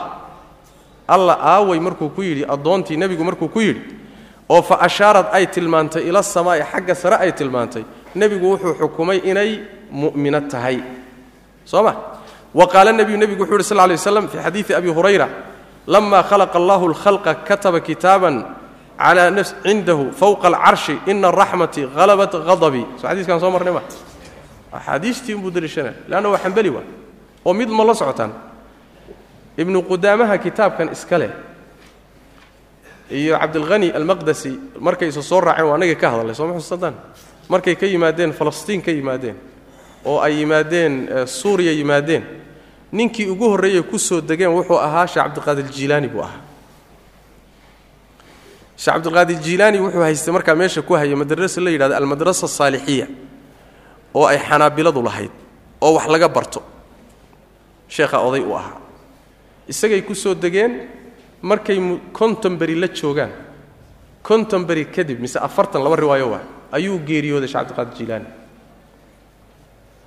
alla 1.09 1.35
aaway 1.41 1.81
markuu 1.81 2.09
ku 2.09 2.23
yidhi 2.23 2.45
addoontii 2.55 2.97
nebigu 2.97 3.25
markuu 3.25 3.49
ku 3.49 3.61
yidhi 3.61 3.83
oo 4.50 4.62
fa 4.62 4.76
ashaarad 4.82 5.28
ay 5.32 5.48
tilmaantay 5.48 6.04
ila 6.10 6.24
samaa'i 6.24 6.62
xagga 6.72 6.96
sare 6.96 7.16
ay 7.22 7.32
tilmaantay. 7.32 7.84
Nebigu 8.16 8.46
wuxuu 8.52 8.74
xukumay 8.80 9.22
inay 9.24 9.62
mu'mino 9.92 10.42
tahay. 10.50 10.82
Soo 11.66 11.84
ma? 11.84 11.94
Wa 12.54 12.66
qaala 12.68 12.92
nebiyu 12.92 13.18
nebigu 13.18 13.44
wuxu 13.44 13.56
uhi 13.56 13.64
sl 13.64 13.78
lay 13.78 13.96
waslam 13.96 14.28
fii 14.28 14.42
xadiidi 14.42 14.74
abi 14.74 14.90
hurayra 14.90 15.28
lama 15.88 16.24
khalaqa 16.24 16.58
allahu 16.58 16.86
alkhalqa 16.90 17.36
kataba 17.46 17.80
kitaaban 17.80 18.46
calaa 18.98 19.30
nafs 19.30 19.54
cindahu 19.64 20.12
fowqa 20.12 20.48
alcarshi 20.48 20.98
ina 21.08 21.32
raxmatii 21.32 21.86
halabat 21.96 22.34
hadabii 22.34 22.86
soo 22.98 23.08
xadiiskaan 23.08 23.40
soo 23.40 23.52
marnay 23.52 23.74
ma? 23.74 23.82
Axaadiistii 24.74 25.34
unbuu 25.34 25.52
daliishanaya 25.52 25.94
leanna 26.10 26.30
waa 26.30 26.42
xambeli 26.42 26.70
waa 26.70 26.86
oo 27.46 27.54
mid 27.54 27.70
ma 27.70 27.94
socotaan? 27.94 28.34
Ibnu 29.58 29.82
qudaamaha 29.84 30.38
kitaabkan 30.38 30.90
iska 30.92 31.18
leh 31.18 31.30
iyo 33.12 33.38
cabdilhani 33.40 33.92
almaqdasi 33.92 34.52
markay 34.80 35.08
isa 35.10 35.22
soo 35.22 35.40
raaceen 35.42 35.66
waa 35.68 35.76
anagii 35.76 35.96
ka 35.96 36.10
hadalnay 36.12 36.36
soo 36.36 36.48
ma 36.48 36.54
xusuusataan 36.54 36.96
markay 37.50 37.76
ka 37.76 37.86
yimaadeen 37.86 38.32
falastiin 38.34 38.82
ka 38.82 38.92
yimaadeen 38.92 39.36
oo 40.06 40.20
ay 40.22 40.40
yimaadeen 40.40 41.10
suuriya 41.28 41.72
yimaadeen 41.72 42.24
ninkii 42.92 43.28
ugu 43.30 43.50
horreeyey 43.50 43.84
ku 43.84 43.98
soo 44.00 44.22
degeen 44.22 44.50
wuxuu 44.54 44.78
ahaa 44.78 45.08
sheekh 45.08 45.24
cabdiqaadir 45.26 45.66
jiilaani 45.72 46.08
buu 46.08 46.22
ahaa. 46.22 46.42
Sheekh 48.78 48.94
cabdiqaadir 48.96 49.38
jiilaani 49.46 49.78
wuxuu 49.84 50.02
haystay 50.02 50.34
markaa 50.34 50.56
meesha 50.56 50.82
ku 50.82 50.94
hayay 50.96 51.16
madrasa 51.16 51.62
la 51.62 51.70
yidhahdo 51.70 51.96
almadrasa 51.96 52.46
asaalixiya 52.46 53.08
oo 54.14 54.26
ay 54.26 54.38
xanaabiladu 54.40 55.02
lahayd 55.04 55.32
oo 55.82 55.94
wax 55.98 56.08
laga 56.08 56.28
barto. 56.30 56.62
Sheekha 57.90 58.18
oday 58.28 58.42
u 58.42 58.54
ahaa. 58.56 58.78
Isagay 59.68 60.02
ku 60.02 60.16
soo 60.16 60.34
degeen 60.34 60.88
markay 61.42 61.80
konton 62.14 62.58
beri 62.58 62.76
la 62.76 62.88
joogaan 62.88 63.32
konton 64.24 64.66
beri 64.66 64.86
kadib 64.86 65.20
mise 65.20 65.38
afartan 65.40 65.84
laba 65.84 65.96
riwaayo 65.96 66.30
waa 66.32 66.42
ayuu 66.72 67.00
geeriyooday 67.00 67.48
shee 67.48 67.58
cabdiqaadir 67.60 67.96
jiilaani. 67.98 68.26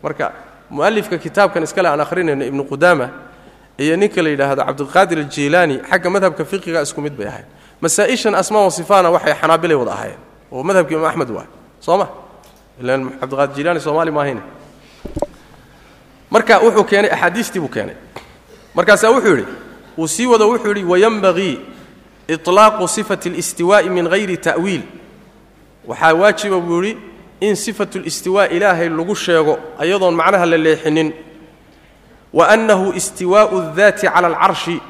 Marka 0.03 0.33
mu'alifka 0.71 1.19
kitaabkan 1.19 1.63
iskale 1.63 1.89
aan 1.89 2.01
akhrinayno 2.01 2.45
ibnu 2.45 2.65
qudaama 2.65 3.09
iyo 3.79 3.97
ninka 3.97 4.23
la 4.23 4.29
yidhaahdo 4.31 4.63
cabdiqaadir 4.65 5.19
aljiilaani 5.19 5.77
xagga 5.91 6.11
madhabka 6.11 6.45
fiqiga 6.45 6.83
isku 6.83 7.01
mid 7.01 7.17
bay 7.17 7.27
ahayd 7.27 7.47
masaa-ishan 7.81 8.35
asmaa 8.35 8.65
wasifaana 8.69 9.11
waxay 9.11 9.35
xanaabilay 9.41 9.77
wada 9.77 9.93
ahaayeen 9.93 10.21
oo 10.53 10.63
madhabka 10.63 10.93
imaam 10.95 11.11
axmed 11.11 11.31
waay. 11.31 11.49
Soo 11.81 11.97
ma? 11.99 12.07
Ilan 12.81 13.11
cabdiqaadir 13.21 13.55
jilaani 13.57 13.81
soomaali 13.81 14.11
maahayne 14.11 14.43
marka 16.31 16.61
wuxuu 16.61 16.85
keenay 16.85 17.11
axaadiistii 17.11 17.61
buu 17.61 17.69
keenay. 17.69 17.97
Markaasaa 18.75 19.11
wuxuu 19.11 19.37
yidhi 19.37 19.47
uu 19.98 20.08
sii 20.08 20.26
wado 20.26 20.50
wuxuu 20.50 20.68
yidhi 20.74 20.84
wayanbagii 20.84 21.60
iطlaaqu 22.28 22.88
sifati 22.88 23.30
اlistiwaa'i 23.30 23.90
min 23.90 24.06
hayri 24.10 24.38
ta'wiil 24.38 24.82
waxaa 25.88 26.14
waajiba 26.14 26.60
buu 26.60 26.84
yidhi 26.84 26.98
in 27.40 27.56
sifatu 27.56 28.00
listiwaa 28.00 28.48
ilaahay 28.48 28.90
lagu 28.90 29.16
sheego 29.16 29.60
ayadoon 29.80 30.16
macnaha 30.16 30.46
la 30.46 30.58
leexinin 30.58 31.14
wa 32.34 32.50
annahu 32.50 32.94
istiwaa'u 33.00 33.56
اdaati 33.62 34.08
cala 34.08 34.28
alcarshi 34.28 34.82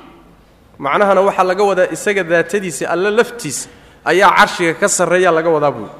macnahana 0.79 1.21
waxaa 1.21 1.43
laga 1.43 1.63
wadaa 1.63 1.87
isaga 1.95 2.23
daatadiisa 2.23 2.89
alla 2.89 3.09
laftiisa 3.11 3.69
ayaa 4.05 4.31
carshiga 4.37 4.73
ka 4.73 4.87
sarreeya 4.89 5.31
laga 5.31 5.49
wadaa 5.49 5.71
buuri 5.71 5.91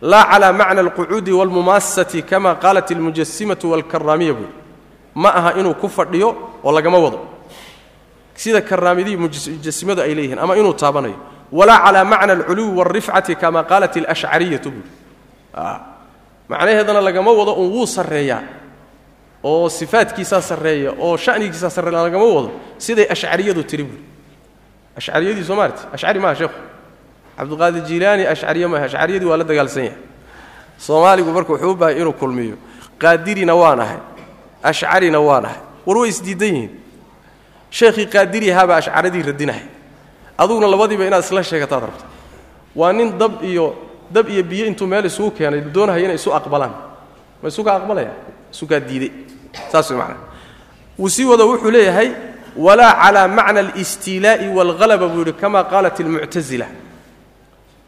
laa 0.00 0.24
calaa 0.30 0.52
macna 0.52 0.80
alqucuudi 0.80 1.32
waalmumaasati 1.32 2.22
kama 2.22 2.54
qaalat 2.54 2.90
almujasimatu 2.90 3.70
waalkaraamiya 3.70 4.32
buuri 4.34 4.52
ma 5.14 5.28
aha 5.34 5.50
inuu 5.60 5.74
ku 5.74 5.88
fadhiyo 5.88 6.28
oo 6.64 6.72
lagama 6.72 6.98
wado 6.98 7.18
sida 8.37 8.61
karaamidii 8.61 9.17
mujasimadu 9.17 10.01
ay 10.05 10.13
leeyihiin 10.15 10.39
ama 10.39 10.53
inuu 10.57 10.73
taabanayo. 10.77 11.17
Walaa 11.51 11.79
calaa 11.85 12.05
macna 12.05 12.33
alculuwi 12.33 12.71
waalrifcati 12.77 13.35
kama 13.35 13.63
qaalat 13.69 13.97
alashcariyatu 13.97 14.69
buuri 14.71 14.89
macnaheedana 16.49 17.01
lagama 17.01 17.31
wado 17.31 17.53
un 17.53 17.67
wuu 17.71 17.87
sarreeyaa 17.87 18.41
oo 19.43 19.69
sifaadkiisaa 19.69 20.41
sarreeya 20.41 20.91
oo 20.99 21.17
shanigiisaa 21.17 21.69
sarreeya 21.69 22.03
lagama 22.03 22.25
wado 22.25 22.51
siday 22.77 23.05
ashcariyadu 23.09 23.63
tiri 23.63 23.83
buuri 23.83 24.03
ashcariyadii 24.97 25.43
soo 25.43 25.55
maarti 25.55 25.81
ashcari 25.93 26.19
maaha 26.19 26.35
sheekhu 26.35 26.59
cabdiqaadir 27.37 27.81
jiilaani 27.83 28.23
ashcariye 28.27 28.67
maaha. 28.67 28.85
Ashcariyadii 28.85 29.25
waa 29.31 29.37
la 29.37 29.43
dagaalsan 29.43 29.83
yahay 29.83 29.97
soomaaligu 30.77 31.31
marka 31.31 31.53
wuxuu 31.53 31.71
u 31.71 31.75
bahay 31.75 31.95
inuu 32.01 32.13
kulmiyo. 32.13 32.55
Qaadirina 32.99 33.55
waan 33.55 33.79
ahay. 33.79 33.97
Ashcarina 34.63 35.19
waan 35.19 35.45
ahay. 35.45 35.59
War 35.85 35.97
way 35.97 36.09
isdiidan 36.09 36.47
yihiin 36.55 36.71
sheekhii 37.69 38.05
qaadiri 38.05 38.51
ahaabaa 38.51 38.77
ashcaradii 38.77 39.21
radinahay 39.21 39.65
aduguna 40.37 40.67
labadiiba 40.67 41.05
inaad 41.05 41.23
isla 41.23 41.43
sheegataad 41.43 41.83
rabta 41.83 42.05
waa 42.75 42.93
nin 42.93 43.17
dab 43.17 43.43
iyo 43.43 43.75
dab 44.11 44.29
iyo 44.29 44.43
biyo 44.43 44.65
intuu 44.65 44.87
meel 44.87 45.05
isugu 45.05 45.31
keenay 45.31 45.61
doonahaya 45.61 46.05
inay 46.05 46.15
isu 46.15 46.33
aqbalaan. 46.33 46.73
Ma 47.41 47.49
isuka 47.49 47.73
aqbalaya 47.75 48.11
isukaa 48.53 48.79
diiday 48.79 49.11
saas 49.71 49.89
way 49.91 49.97
macnaa 49.99 50.21
wuu 50.99 51.09
sii 51.09 51.25
wado 51.25 51.47
wuxuu 51.49 51.71
leeyahay 51.71 52.09
walaa 52.57 52.93
calaa 53.03 53.27
macna 53.27 53.59
alistiilaa'i 53.59 54.47
waalhalaba 54.57 55.07
buu 55.07 55.19
yidhi 55.19 55.33
kama 55.33 55.63
qaalat 55.63 55.99
almuctasila 55.99 56.67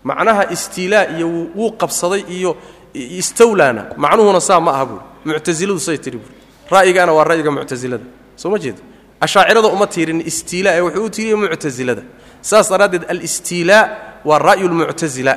macnaha 0.04 0.44
istiilaa 0.56 1.06
iyo 1.18 1.28
wuu 1.56 1.72
qabsaday 1.72 2.22
iyo 2.38 2.58
istawlaana. 2.94 3.82
Macnuhuna 3.98 4.42
saa 4.42 4.60
ma 4.60 4.72
aha 4.72 4.86
buuri 4.86 5.04
muctasiladu 5.26 5.80
say 5.80 5.98
tiri 5.98 6.18
buuri 6.18 6.36
ra'yigaana 6.72 7.12
waa 7.18 7.24
ra'yiga 7.24 7.52
muctasilada 7.52 8.04
soo 8.36 8.50
ma 8.50 8.58
jeeda 8.60 8.82
ashaacirada 9.22 9.68
uma 9.68 9.88
tiirin 9.88 10.22
istiilaa 10.32 10.74
ee 10.78 10.82
wuxuu 10.82 11.06
u 11.06 11.10
tiiriya 11.10 11.38
muctasilada 11.38 12.04
saas 12.42 12.70
daraaddeed 12.72 13.04
alistiilaa 13.14 13.84
waa 14.26 14.40
ra'yu 14.40 14.68
lmuctasila 14.72 15.34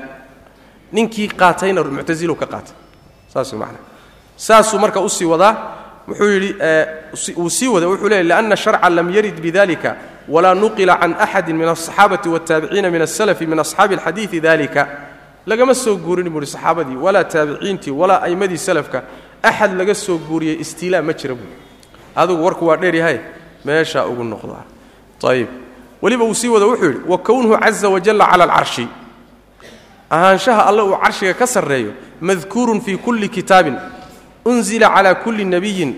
ninkii 0.92 1.28
qaatayna 1.40 1.80
muctasilu 1.84 2.34
ka 2.40 2.46
qaatay. 2.46 2.74
Saas 3.32 3.52
macnaa 3.52 3.84
saasuu 4.36 4.78
marka 4.78 5.00
u 5.00 5.08
sii 5.08 5.24
wadaa 5.24 5.54
wuxuu 6.08 6.30
yidhi 6.34 6.54
uu 7.36 7.50
sii 7.50 7.68
wada 7.68 7.86
wuxuu 7.88 8.08
leeyay 8.08 8.26
lianna 8.26 8.56
sharca 8.56 8.90
lam 8.90 9.10
yarid 9.16 9.40
bidalika 9.40 9.96
walaa 10.28 10.54
nuqila 10.54 10.96
can 11.00 11.14
axadi 11.24 11.52
min 11.52 11.68
alصaxaabati 11.68 12.28
wاtaabiciina 12.28 12.90
min 12.90 13.02
asalafi 13.02 13.46
min 13.46 13.58
asxaabi 13.58 13.94
alxadiidi 13.94 14.40
dalika 14.40 14.88
lagama 15.46 15.74
soo 15.74 15.96
guurin 15.96 16.28
buuhi 16.30 16.46
saxaabadii 16.46 16.96
walaa 16.96 17.24
taabiciintii 17.24 17.90
walaa 18.00 18.20
a'imadii 18.26 18.58
salafka 18.58 19.02
axad 19.42 19.72
laga 19.78 19.94
soo 19.94 20.18
guuriyey 20.18 20.56
istiilaa 20.60 21.02
ma 21.02 21.12
jira 21.12 21.34
buuri 21.34 21.54
adigu 22.16 22.44
warku 22.44 22.66
waa 22.66 22.76
dheeryahay 22.76 23.18
meeshaa 23.64 24.06
ugu 24.06 24.24
noqdaa 24.24 24.64
ayib 25.30 25.48
weliba 26.02 26.24
uu 26.24 26.34
sii 26.34 26.48
wada 26.48 26.66
wuxuu 26.66 26.84
yidhi 26.86 27.00
wa 27.08 27.18
kownuhu 27.18 27.58
caza 27.58 27.88
wajalla 27.88 28.26
cala 28.26 28.44
alcarshi 28.44 28.88
ahaanshaha 30.10 30.66
alle 30.66 30.82
uu 30.82 30.96
carshiga 31.02 31.34
ka 31.34 31.46
sarreeyo 31.46 31.92
madkuurun 32.20 32.80
fii 32.80 32.96
kulli 32.96 33.28
kitaabin 33.28 33.76
unzila 34.44 34.88
calaa 34.90 35.14
kulli 35.14 35.44
nebiyin 35.44 35.94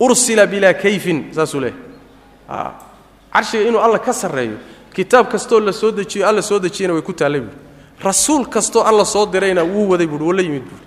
ursila 0.00 0.46
bilaa 0.46 0.74
kayfin. 0.74 1.32
Saasuu 1.32 1.60
leeyahy 1.60 1.78
carshiga 3.32 3.64
inuu 3.68 3.80
alla 3.80 3.98
ka 3.98 4.12
sarreeyo 4.12 4.56
kitaab 4.94 5.28
kastoo 5.28 5.60
la 5.60 5.72
soo 5.72 5.90
dejiyo 5.90 6.28
alla 6.28 6.42
soo 6.42 6.58
dejiyana 6.58 6.94
way 6.94 7.02
ku 7.02 7.12
taallay 7.12 7.40
buuri 7.40 7.56
rasuul 8.04 8.46
kastoo 8.46 8.82
alla 8.82 9.04
soo 9.04 9.26
dirayna 9.26 9.62
wuu 9.64 9.88
waday 9.90 10.06
buuri 10.06 10.24
wala 10.24 10.42
yimid 10.42 10.62
buuri 10.62 10.86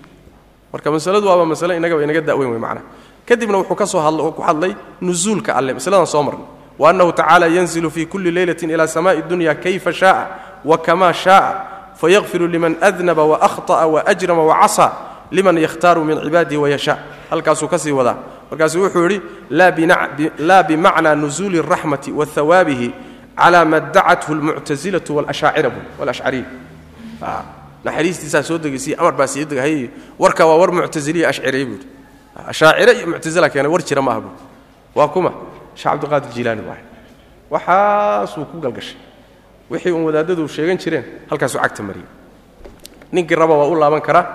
marka 0.72 0.90
masaladu 0.90 1.26
waaba 1.28 1.44
masale 1.46 1.76
innagaba 1.76 2.02
inaga 2.04 2.20
da'weyn 2.20 2.50
wey 2.50 2.58
macnaha 2.58 2.84
kadibna 3.28 3.58
wuxuu 3.58 3.76
ka 3.76 3.86
soo 3.86 4.32
ku 4.32 4.42
hadlay 4.42 4.74
nusuulka 5.00 5.52
alle 5.52 5.74
masladan 5.74 6.06
soo 6.06 6.22
marnay. 6.22 6.46
Waannahu 6.78 7.12
tacaala 7.12 7.46
yanzilu 7.48 7.90
fii 7.90 8.06
kulli 8.06 8.30
leylatin 8.30 8.70
ila 8.70 8.88
samaai 8.88 9.22
dunya 9.22 9.54
kayfa 9.54 9.92
shaaa 9.92 10.26
wa 10.64 10.78
kamaa 10.78 11.12
shaaa 11.12 11.94
fayaqfiru 12.00 12.48
liman 12.48 12.76
adnaba 12.80 13.24
waahطa'a 13.24 13.86
waajrama 13.86 14.42
wacasaa 14.42 14.92
liman 15.30 15.58
yakhtaaru 15.58 16.04
min 16.04 16.20
cibaadihi 16.24 16.56
wayashaa 16.56 16.98
halkaasuu 17.30 17.68
ka 17.68 17.76
wadaa. 17.94 18.16
Markaasuu 18.50 18.82
wuxuu 18.82 19.02
yidhi 19.08 19.20
laa 20.38 20.62
bimacnaa 20.62 21.14
nusuuli 21.14 21.62
raxmati 21.62 22.12
wa 22.12 22.26
hawaabihi 22.26 22.92
ma 23.66 23.80
dacathu 23.80 24.34
lmuctasilatu 24.34 25.16
wlashcariya 25.16 26.44
naxariistiisaa 27.84 28.42
soo 28.42 28.58
degaysiy 28.58 28.94
amar 28.98 29.14
baa 29.14 29.26
sii 29.26 29.44
degahayy 29.44 29.88
warkaa 30.18 30.46
waa 30.46 30.58
war 30.58 30.72
muctasiliya 30.72 31.28
ashciriyey 31.28 31.66
buuhi 31.66 31.97
ashaacire 32.46 32.92
iyo 32.98 33.06
muctasila 33.06 33.48
keenay 33.50 33.70
war 33.72 33.82
jira 33.82 34.02
maaha 34.02 34.20
buui 34.20 34.32
waa 34.94 35.08
kuma. 35.08 35.30
Sheekh 35.74 35.92
cabdiqaadir 35.92 36.30
jiilaani 36.34 36.62
waay. 36.68 36.82
Waxaasuu 37.50 38.44
ku 38.50 38.56
galgashay. 38.60 38.96
Wixii 39.70 39.92
uun 39.92 40.04
wadaadadu 40.08 40.48
sheegan 40.48 40.78
jireen 40.78 41.04
halkaasuu 41.30 41.60
cagta 41.60 41.82
mariyey 41.82 42.06
ninkii 43.12 43.34
raba 43.36 43.54
waa 43.60 43.68
u 43.68 43.74
laaban 43.74 44.00
karaa 44.00 44.26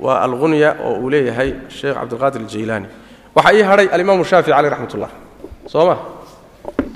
waa 0.00 0.20
algunya 0.24 0.76
oo 0.84 0.94
uu 1.02 1.10
leeyahay 1.10 1.54
sheekh 1.68 1.94
cabdiqaadir 1.94 2.40
aljaylaani 2.42 2.86
waxaa 3.34 3.52
ii 3.54 3.62
hadhay 3.62 3.88
alimaamu 3.92 4.24
shaafici 4.24 4.52
caleyh 4.52 4.70
raxmat 4.70 4.94
ullah 4.94 5.10
soo 5.66 5.86
ma? 5.86 5.96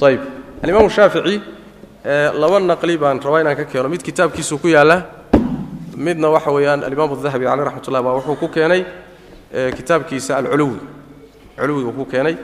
Ayib 0.06 0.20
alimaamu 0.62 0.90
shaafici 0.90 1.40
laba 2.40 2.60
naqli 2.60 2.96
baan 2.98 3.20
rabaa 3.24 3.40
inaan 3.40 3.56
ka 3.56 3.64
keeno. 3.64 3.88
Mid 3.88 4.02
kitaabkiisuu 4.02 4.58
ku 4.58 4.68
yaallaa 4.68 5.00
midna 5.96 6.28
waxa 6.28 6.50
weeyaan 6.52 6.84
alimaamu 6.84 7.16
dahabi 7.16 7.44
caleyh 7.44 7.64
raxmat 7.64 7.88
ullah 7.88 8.02
baa 8.02 8.14
wuxuu 8.20 8.36
ku 8.36 8.48
keenay 8.48 8.84
kitaabkiisa 9.76 10.36
alculuwi. 10.36 10.78
Culuwiga 11.56 11.88
uu 11.88 11.92
ku 11.92 12.04
keenay. 12.04 12.36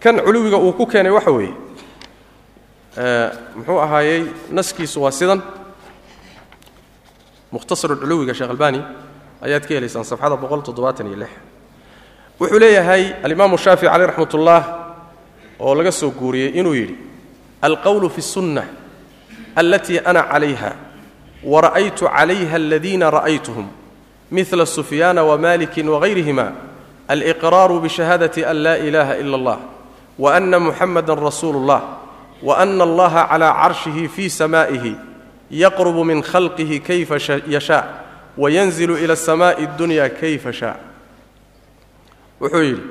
Kan 0.00 0.20
culuwiga 0.20 0.56
uu 0.56 0.72
ku 0.72 0.86
keenay 0.86 1.12
waxa 1.12 1.30
weeye 1.30 1.54
muxuu 3.56 3.80
ahaayey 3.80 4.26
naskiisu 4.50 5.02
waa 5.02 5.10
sidan. 5.12 5.42
Mukhtasaru 7.52 7.96
culuwiga 7.96 8.34
sheekh 8.34 8.50
albani 8.50 8.82
ayaad 9.42 9.66
ka 9.66 9.74
helaysaan 9.74 10.04
safxada 10.04 10.36
wuxuu 12.40 12.58
leeyahay 12.58 13.14
alimaamu 13.22 13.58
shaafici 13.58 13.86
caleyh 13.86 14.06
raxmat 14.10 14.34
ullah 14.34 14.62
oo 15.60 15.74
laga 15.74 15.92
soo 15.92 16.10
guuriyey 16.10 16.50
inuu 16.58 16.74
yidhi 16.74 16.96
alqowlu 17.62 18.10
fi 18.10 18.20
الsunna 18.20 18.64
alatii 19.56 19.98
ana 20.04 20.22
calayha 20.22 20.76
wara'aytu 21.44 22.08
calayha 22.10 22.56
aladiina 22.56 23.10
ra'aytuhum 23.10 23.66
mila 24.34 24.66
sufyaana 24.66 25.22
wamalikin 25.22 25.86
wahayrihima 25.88 26.52
alqraaru 27.08 27.80
bishahaadati 27.80 28.44
an 28.44 28.56
laa 28.56 28.76
ilaha 28.82 29.16
ila 29.22 29.36
allah 29.38 29.58
wa 30.18 30.34
ana 30.34 30.58
muxamada 30.58 31.14
rasuulu 31.14 31.62
اllah 31.62 31.82
wa 32.42 32.58
ana 32.58 32.84
allaha 32.84 33.28
calaa 33.30 33.54
carshihi 33.62 34.08
fii 34.08 34.30
samaa'ihi 34.30 34.96
yaqrubu 35.50 36.04
min 36.04 36.22
khalqihi 36.22 36.80
kayfa 36.80 37.18
yashaa 37.46 37.84
wayanzilu 38.38 38.98
ila 38.98 39.12
asamaai 39.12 39.62
اddunya 39.62 40.08
kayfa 40.10 40.52
shaa 40.52 40.76
wuxuu 42.40 42.62
yidhi 42.62 42.82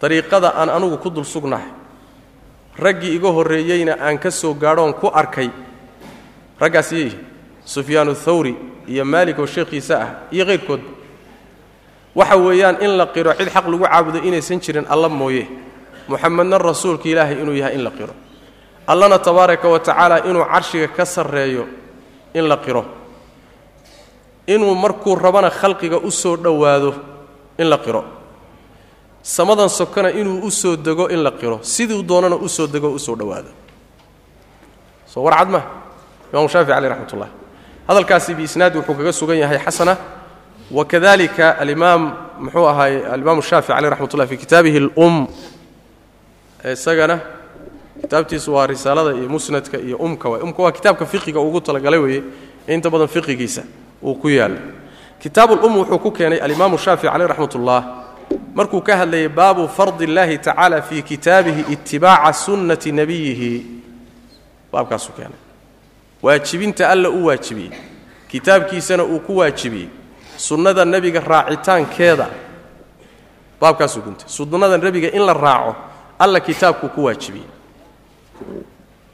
dariiqada 0.00 0.56
aan 0.56 0.72
anugu 0.72 0.96
ku 0.96 1.10
dul 1.10 1.24
sugnahay 1.24 1.68
raggii 2.78 3.16
iga 3.16 3.28
horreeyeyna 3.28 4.00
aan 4.00 4.18
ka 4.18 4.30
soo 4.30 4.54
gaadhoon 4.54 4.92
ku 4.96 5.12
arkay 5.12 5.50
raggaas 6.60 6.92
yihi 6.92 7.35
sufyaanu 7.66 8.14
thawri 8.14 8.54
iyo 8.86 9.04
maalik 9.04 9.38
oo 9.42 9.46
sheekhiisa 9.46 9.94
ah 10.04 10.10
iyo 10.34 10.44
kayrkoodba 10.46 10.90
waxa 12.18 12.36
weeyaan 12.46 12.76
in 12.80 12.92
la 12.96 13.06
qiro 13.14 13.30
cid 13.38 13.48
xaq 13.54 13.66
lagu 13.68 13.84
caabudo 13.84 14.18
inaysan 14.28 14.60
jirin 14.64 14.86
alla 14.88 15.08
mooye. 15.08 15.44
Muxamedna 16.08 16.56
rasuulka 16.58 17.04
ilaahay 17.12 17.36
inuu 17.42 17.52
yahay 17.60 17.74
in 17.74 17.82
la 17.84 17.90
qiro. 17.90 18.14
Allana 18.86 19.18
tabaaraka 19.18 19.66
wa 19.68 19.78
tacaala 19.78 20.16
inuu 20.24 20.44
carshiga 20.52 20.88
ka 20.96 21.04
sarreeyo 21.04 21.66
in 22.32 22.46
la 22.48 22.56
qiro. 22.56 22.84
Inuu 24.46 24.74
markuu 24.74 25.14
rabana 25.18 25.50
khalqiga 25.50 25.98
u 25.98 26.10
soo 26.10 26.36
dhowaado 26.36 26.94
in 27.58 27.68
la 27.68 27.78
qiro. 27.78 28.04
Samadan 29.22 29.68
sokona 29.68 30.10
inuu 30.14 30.46
u 30.46 30.50
soo 30.50 30.76
dego 30.76 31.08
in 31.08 31.22
la 31.22 31.32
qiro. 31.32 31.58
Siduu 31.62 32.02
doonana 32.02 32.36
u 32.36 32.48
soo 32.48 32.66
dego 32.66 32.88
u 32.94 32.98
soo 32.98 33.16
dhowaado. 33.16 33.50
Soo 35.06 35.22
warcad 35.26 35.48
ma? 35.50 35.60
Imamu 36.32 36.48
shaafici 36.48 36.72
caleyh 36.72 36.88
raxmat 36.90 37.12
ullah 37.12 37.28
hadalkaasi 37.88 38.34
biisnaadi 38.34 38.78
wuxuu 38.78 38.94
kaga 38.94 39.12
sugan 39.12 39.38
yahay 39.38 39.58
xasana. 39.58 39.96
Wakadalika 40.70 41.58
alimaam 41.58 42.02
muxuu 42.38 42.66
ahaay 42.68 42.94
alimaam 43.14 43.42
shaafici 43.42 43.72
caleyh 43.72 43.90
raxmat 43.90 44.14
ullah 44.14 44.26
fi 44.28 44.36
kitaabihi 44.36 44.76
alum. 44.78 45.28
Isagana 46.72 47.20
kitaabtiisu 48.00 48.54
waa 48.54 48.66
risaalada 48.66 49.16
iyo 49.16 49.28
musnadka 49.28 49.78
iyo 49.78 49.96
umka 49.96 50.28
waay 50.28 50.42
umka 50.42 50.62
waa 50.62 50.72
kitaabka 50.72 51.06
fiqiga 51.06 51.40
ugu 51.40 51.60
talagalay 51.60 52.00
weeye 52.00 52.22
inta 52.66 52.90
badan 52.90 53.08
fiqigiisa 53.08 53.62
uu 54.02 54.14
ku 54.14 54.28
yaalla 54.28 54.58
kitaabulum 55.22 55.76
wuxuu 55.76 55.98
ku 55.98 56.10
keenay 56.10 56.38
alimaamu 56.38 56.78
shaafici 56.78 57.08
caleyh 57.12 57.28
raxmat 57.28 57.54
ullah 57.54 57.80
markuu 58.54 58.80
ka 58.82 58.96
hadlayay 58.96 59.28
baabu 59.28 59.68
fardi 59.68 60.04
اllahi 60.06 60.38
tacaala 60.38 60.82
fi 60.82 61.02
kitaabihi 61.02 61.72
itibaaca 61.72 62.32
sunnati 62.32 62.92
nebiyihi 62.92 63.52
baabkaasuu 64.72 65.12
keenay 65.16 65.40
waajibinta 66.22 66.88
alla 66.90 67.10
u 67.10 67.26
waajibiyey 67.26 67.70
kitaabkiisana 68.28 69.04
uu 69.04 69.20
ku 69.20 69.36
waajibiyey 69.36 69.88
sunnada 70.36 70.84
nebiga 70.84 71.20
raacitaankeeda. 71.20 72.26
Baabkaasuu 73.60 74.02
guntay. 74.02 74.28
Sunnada 74.28 74.76
nebiga 74.78 75.08
in 75.12 75.22
la 75.26 75.32
raaco 75.32 75.76
alla 76.18 76.40
kitaabkuu 76.40 76.88
ku 76.88 77.04
waajibiyey 77.04 77.46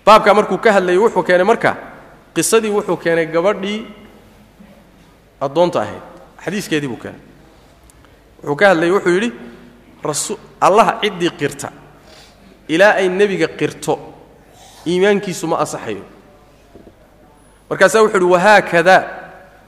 baabkaa 0.07 0.35
markuu 0.35 0.59
ka 0.59 0.73
hadlayay 0.73 0.99
wuxuu 0.99 1.23
keenay 1.23 1.47
marka 1.47 1.77
qisadii 2.35 2.71
wuxuu 2.71 2.97
keenay 2.97 3.27
gabadhii 3.27 3.87
addoonta 5.41 5.81
ahayd. 5.83 6.03
Xadiiskeedii 6.45 6.89
buu 6.89 6.97
keenay. 6.97 7.21
Wuxuu 8.43 8.57
ka 8.57 8.69
hadlayay 8.69 8.91
wuxuu 8.95 9.15
yidhi 9.15 9.33
allaha 10.61 10.99
ciddii 11.03 11.31
qirta. 11.31 11.73
Ilaa 12.69 12.95
ay 12.99 13.09
nebiga 13.09 13.49
qirto 13.49 13.99
iimaankiisu 14.87 15.47
ma 15.47 15.59
asaxayo 15.59 16.03
markaasaa 17.73 18.03
wuxuu 18.05 18.19
yidhi 18.21 18.33
wahaakada 18.33 18.97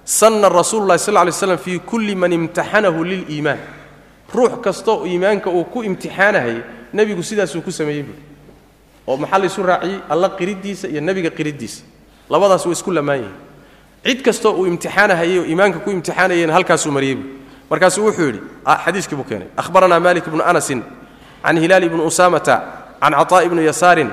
sanna 0.05 0.49
rasuulu 0.49 0.87
llahi 0.87 0.99
sal 0.99 1.17
ly 1.27 1.33
slam 1.33 1.59
fii 1.59 1.79
kulli 1.79 2.15
man 2.15 2.33
imtaxanahu 2.33 3.05
liliimaan 3.05 3.59
ruux 4.35 4.61
kastoo 4.61 5.07
iimaanka 5.07 5.51
uu 5.51 5.65
ku 5.65 5.83
imtixaanahayay 5.83 6.61
nebigu 6.93 7.23
sidaasuu 7.23 7.63
ku 7.65 7.73
sameeyey 7.73 8.03
buui 8.03 8.21
oo 9.07 9.17
maxaa 9.17 9.39
laysu 9.39 9.63
raaciyey? 9.63 9.99
Alla 10.09 10.29
qiriddiisa 10.29 10.89
iyo 10.89 11.01
nebiga 11.01 11.31
qiriddiisa 11.31 11.83
labadaas 12.31 12.67
way 12.67 12.73
isku 12.73 12.91
lamaan 12.93 13.25
cid 14.05 14.21
kastoo 14.23 14.53
uu 14.53 14.67
imtixaanahayey 14.67 15.39
oo 15.39 15.45
iimaanka 15.45 15.79
ku 15.79 15.91
imtixaanayeyna 15.91 16.53
halkaasuu 16.53 16.93
mariyey 16.93 17.15
buui 17.15 17.31
markaasuu 17.71 18.05
wuxuu 18.07 18.27
yidhi 18.27 18.41
xadiiskii 18.85 19.17
buu 19.17 19.25
keenay 19.25 19.49
ahbaranaa 19.57 20.01
malik 20.01 20.29
bnu 20.29 20.45
anasin 20.45 20.83
can 21.43 21.57
hilaal 21.59 21.85
ibni 21.85 22.03
usaamata 22.11 22.55
can 23.01 23.13
caطaa'i 23.13 23.49
bni 23.49 23.65
yasaarin 23.67 24.11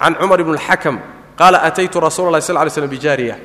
can 0.00 0.14
cumar 0.20 0.40
ibni 0.40 0.52
اlxakam 0.58 0.98
qaala 1.40 1.58
ataytu 1.68 1.96
rasuula 2.06 2.30
lahi 2.36 2.42
sl 2.48 2.58
ly 2.66 2.70
slm 2.76 2.90
bijaariya 2.94 3.36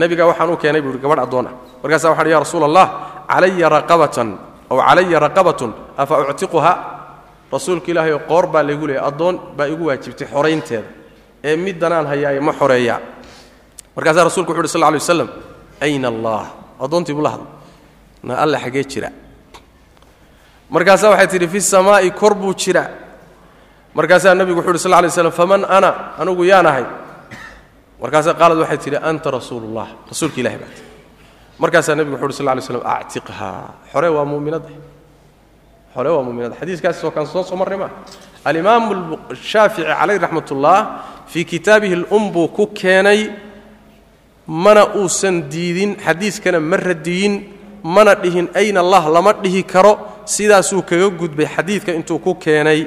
nabiga 0.00 0.26
waxaan 0.30 0.50
u 0.50 0.56
keenay 0.62 0.82
buu 0.82 0.90
yidhi 0.92 1.02
gabadh 1.04 1.22
addoon 1.26 1.46
ah 1.50 1.54
markaasa 1.82 2.06
waxaan 2.10 2.28
ya 2.34 2.38
rasuula 2.44 2.66
allah 2.70 2.86
calaya 3.30 3.68
raqabatan 3.76 4.28
aw 4.70 4.76
calaya 4.88 5.18
raqabatun 5.26 5.70
afa 5.96 6.14
uctiquha? 6.32 6.72
Rasuulka 7.54 7.86
ilaahay 7.92 8.12
oo 8.16 8.22
qoor 8.26 8.46
baa 8.50 8.62
laygu 8.66 8.86
leeyay 8.88 9.04
addoon 9.08 9.34
baa 9.56 9.66
igu 9.70 9.86
waajibtay 9.86 10.26
xoraynteeda 10.26 10.88
ee 11.44 11.56
middanaan 11.56 12.06
hayaaye 12.10 12.40
ma 12.40 12.52
xoreeyaa. 12.60 12.98
Markaasaa 13.96 14.24
rasulku 14.26 14.50
wuxu 14.50 14.64
uhi 14.64 14.72
sl 14.74 14.82
lay 14.82 14.98
waslam 14.98 15.28
ayna 15.80 16.08
allah 16.08 16.42
addoontii 16.84 17.14
buu 17.14 17.22
la 17.22 17.30
hadlay. 17.30 17.50
Na 18.26 18.34
alla 18.42 18.58
xaggee 18.58 18.84
jira. 18.90 19.08
Markaasaa 20.70 21.10
waxay 21.14 21.28
tidhi 21.28 21.48
fi 21.48 21.60
samaa'i 21.60 22.10
kor 22.10 22.34
buu 22.34 22.54
jira 22.54 22.84
markaasaa 23.94 24.34
nebigu 24.34 24.58
wuxu 24.60 24.70
uhi 24.70 24.78
sl 24.78 24.94
lay 25.02 25.10
slam 25.10 25.32
faman 25.32 25.62
ana? 25.64 25.90
Anugu 26.18 26.44
yaan 26.44 26.66
ahay. 26.66 26.84
Markaasaa 28.02 28.34
qaalad 28.40 28.58
waxay 28.58 28.78
tidhi 28.78 28.98
anta 29.10 29.30
rasuulullah. 29.30 29.86
Rasuulka 30.10 30.40
ilahi 30.42 30.56
baat 30.62 30.76
markaasaa 31.62 31.94
nebigu 31.98 32.16
wuxu 32.16 32.26
uhi 32.26 32.38
sl 32.42 32.48
lay 32.50 32.64
slam 32.68 32.82
actiqha. 32.84 33.50
Xore 33.92 34.08
waa 34.16 34.24
muminadda 34.24 34.70
xore 35.94 36.10
waa 36.10 36.24
muminadda 36.26 36.56
xadiiskaasoo 36.60 37.10
kan 37.14 37.26
soo 37.26 37.42
soo 37.48 37.56
marray 37.56 37.78
maa 37.78 37.90
shaafici 39.50 39.86
calayh 39.86 40.18
raxmat 40.18 40.50
ullah 40.50 40.78
fii 41.32 41.44
kitaabihi 41.44 41.94
lum 42.10 42.32
buu 42.34 42.48
ku 42.48 42.66
keenay 42.74 43.30
mana 44.46 44.82
uusan 45.00 45.48
diidin 45.48 45.96
xadiiskana 45.96 46.60
ma 46.60 46.76
radiyin 46.76 47.34
mana 47.84 48.14
dhihin 48.14 48.48
ayna 48.54 48.80
allah 48.84 49.02
lama 49.08 49.32
dhihi 49.32 49.62
karo 49.62 49.92
sidaasuu 50.26 50.82
kaga 50.82 51.08
gudbay. 51.20 51.46
Xadiidka 51.46 51.92
intuu 51.94 52.18
ku 52.18 52.34
keenay 52.34 52.80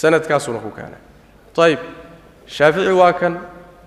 sanadkaasuuna 0.00 0.58
ku 0.64 0.70
keenay 0.76 1.00
ayib 1.64 1.80
shaafici 2.56 2.92
waa 3.00 3.12
kan 3.20 3.32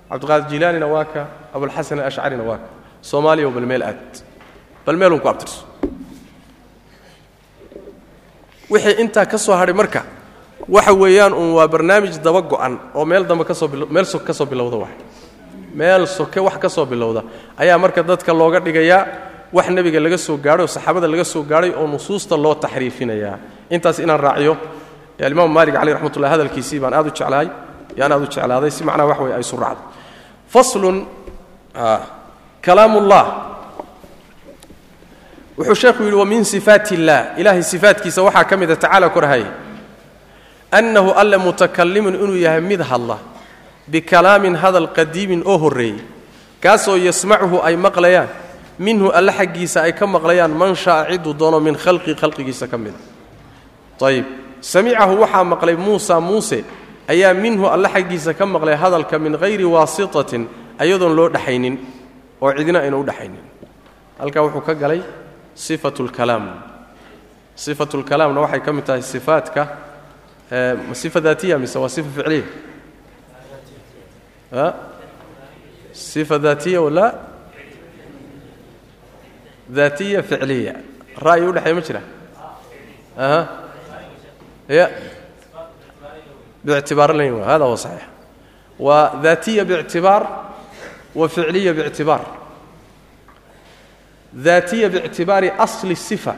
cabdiqaadir 0.10 0.48
jilaanina 0.52 0.88
waa 0.94 1.06
ka 1.14 1.22
abulxasan 1.56 2.00
alashcarina 2.04 2.44
waa 2.50 2.58
ka 2.64 2.68
soomaaliya 3.10 3.50
bal 3.58 3.66
meel 3.72 3.84
aad 3.90 4.12
bal 4.86 4.98
meelun 5.02 5.20
ku 5.24 5.28
abtirso 5.32 5.62
wixii 8.70 8.96
intaa 9.04 9.26
ka 9.32 9.38
soo 9.38 9.56
hadhay 9.60 9.74
marka 9.82 10.02
waxa 10.76 10.94
weeyaan 11.02 11.34
uun 11.34 11.52
waa 11.58 11.68
barnaamij 11.68 12.18
daba 12.26 12.42
go'an 12.42 12.74
oo 12.96 13.06
meel 13.06 13.24
dambe 13.30 13.44
ka 13.46 13.54
soo 13.54 13.68
meel 13.68 14.06
soke 14.06 14.26
ka 14.26 14.34
soo 14.34 14.46
bilowda 14.46 14.78
wax 14.78 14.94
meel 15.74 16.08
soke 16.08 16.40
wax 16.40 16.58
ka 16.58 16.70
soo 16.70 16.86
bilowda 16.86 17.24
ayaa 17.58 17.78
marka 17.78 18.04
dadka 18.04 18.34
looga 18.34 18.60
dhigayaa 18.60 19.02
wax 19.54 19.68
nebiga 19.70 20.00
laga 20.00 20.18
soo 20.18 20.38
gaadhay 20.38 20.64
oo 20.66 20.68
saxaabada 20.76 21.08
laga 21.08 21.24
soo 21.26 21.44
gaadhay 21.44 21.72
oo 21.74 21.88
nusuusta 21.88 22.38
loo 22.38 22.56
taxriifinayaa 22.56 23.38
intaas 23.70 24.00
inaan 24.00 24.20
raaciyo 24.20 24.54
alimaam 25.26 25.52
maalik 25.52 25.76
caleyh 25.76 25.94
raxmatullah 25.96 26.30
hadalkiisii 26.30 26.80
baan 26.80 26.94
aad 26.94 27.08
u 27.08 27.12
jeclahay 27.12 27.48
yaan 28.00 28.12
aad 28.12 28.22
u 28.24 28.28
jeclaaday 28.28 28.72
si 28.72 28.84
macnaha 28.84 29.08
wax 29.12 29.20
wey 29.20 29.34
ay 29.34 29.44
suracdo 29.44 29.82
faslun 30.54 30.98
kalaamullah. 32.62 33.26
Wuxuu 35.58 35.76
sheekhu 35.76 36.04
yidhi 36.04 36.16
wa 36.16 36.26
min 36.26 36.44
sifaat 36.44 36.92
illah 36.92 37.36
ilaahay 37.38 37.64
sifaatkiisa 37.64 38.24
waxaa 38.24 38.44
ka 38.48 38.58
mida 38.58 38.76
tacaala 38.76 39.10
korhay 39.12 39.44
annahu 40.72 41.12
alle 41.12 41.38
mutakalimun 41.38 42.16
inuu 42.16 42.40
yahay 42.40 42.62
mid 42.62 42.80
hadla 42.82 43.18
bikalaamin 43.88 44.56
hadal 44.56 44.88
qadiimin 44.96 45.44
oo 45.46 45.58
horreeyey 45.58 46.00
kaasoo 46.64 46.96
yasmacuhu 46.96 47.60
ay 47.64 47.76
maqlayaan 47.76 48.30
minhu 48.80 49.12
alle 49.12 49.32
xaggiisa 49.36 49.84
ay 49.84 49.92
ka 49.92 50.08
maqlayaan 50.08 50.52
man 50.56 50.76
sha'a 50.76 51.12
ciduu 51.12 51.34
doono 51.34 51.60
min 51.60 51.76
khalqi 51.76 52.16
khalqigiisa 52.16 52.68
ka 52.72 52.78
mida 52.78 52.98
ayib 54.08 54.26
samicahu 54.62 55.22
waxaa 55.22 55.44
maqlay 55.44 55.76
muusa 55.76 56.20
muuse 56.22 56.64
ayaa 57.08 57.34
minhu 57.34 57.66
alle 57.68 57.88
xaggiisa 57.90 58.34
ka 58.34 58.46
maqlay 58.46 58.76
hadalka 58.76 59.20
min 59.20 59.34
hayri 59.38 59.66
waasitatin 59.66 60.48
ayadoon 60.80 61.16
loo 61.16 61.30
dhexaynin 61.30 61.78
oo 62.42 62.52
cidina 62.58 62.80
ayna 62.80 62.98
u 62.98 63.04
dhexaynin 63.04 63.44
halkaa 64.20 64.44
wuxuu 64.44 64.62
ka 64.62 64.74
galay 64.76 65.02
sifatu 65.56 66.04
lkalaam 66.08 66.46
sifatu 67.56 67.98
lkalaamna 68.02 68.42
waxay 68.42 68.60
ka 68.60 68.74
mid 68.74 68.86
tahay 68.86 69.02
sifaatka 69.02 69.68
sifa 70.94 71.20
daatiya 71.22 71.58
mise 71.60 71.78
waa 71.80 71.90
sifa 71.90 72.10
ficliya? 72.10 72.44
Sifa 75.94 76.40
daatiya 76.40 76.82
wala? 76.82 77.06
Daatiya 79.70 80.24
ficliya. 80.24 80.74
Ra'yi 81.22 81.46
u 81.46 81.52
dhexeeya 81.54 81.76
ma 81.76 81.82
jira 81.82 82.02
ya 84.70 84.90
btibaar 86.64 87.14
lan 87.14 87.44
hada 87.44 87.66
huwa 87.66 87.78
saxiix 87.78 88.04
waa 88.80 89.16
daatiya 89.24 89.66
bictibaar 89.66 90.24
wa 91.16 91.30
ficliya 91.30 91.74
bictibaar 91.74 92.22
daatiya 94.34 94.90
bictibaari 94.90 95.52
asli 95.58 95.96
sifa 95.96 96.36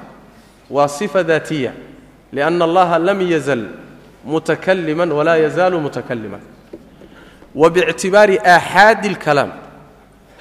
waa 0.70 0.88
sifa 0.88 1.24
daatiya 1.24 1.72
lianna 2.34 2.66
allaha 2.66 3.00
lam 3.00 3.22
yazal 3.22 3.66
mutakaliman 4.26 5.12
walaa 5.12 5.36
yazaalu 5.38 5.80
mutakaliman 5.82 6.42
wa 7.56 7.70
bictibaari 7.70 8.40
aaxaadi 8.40 9.08
اlkalaam 9.10 9.52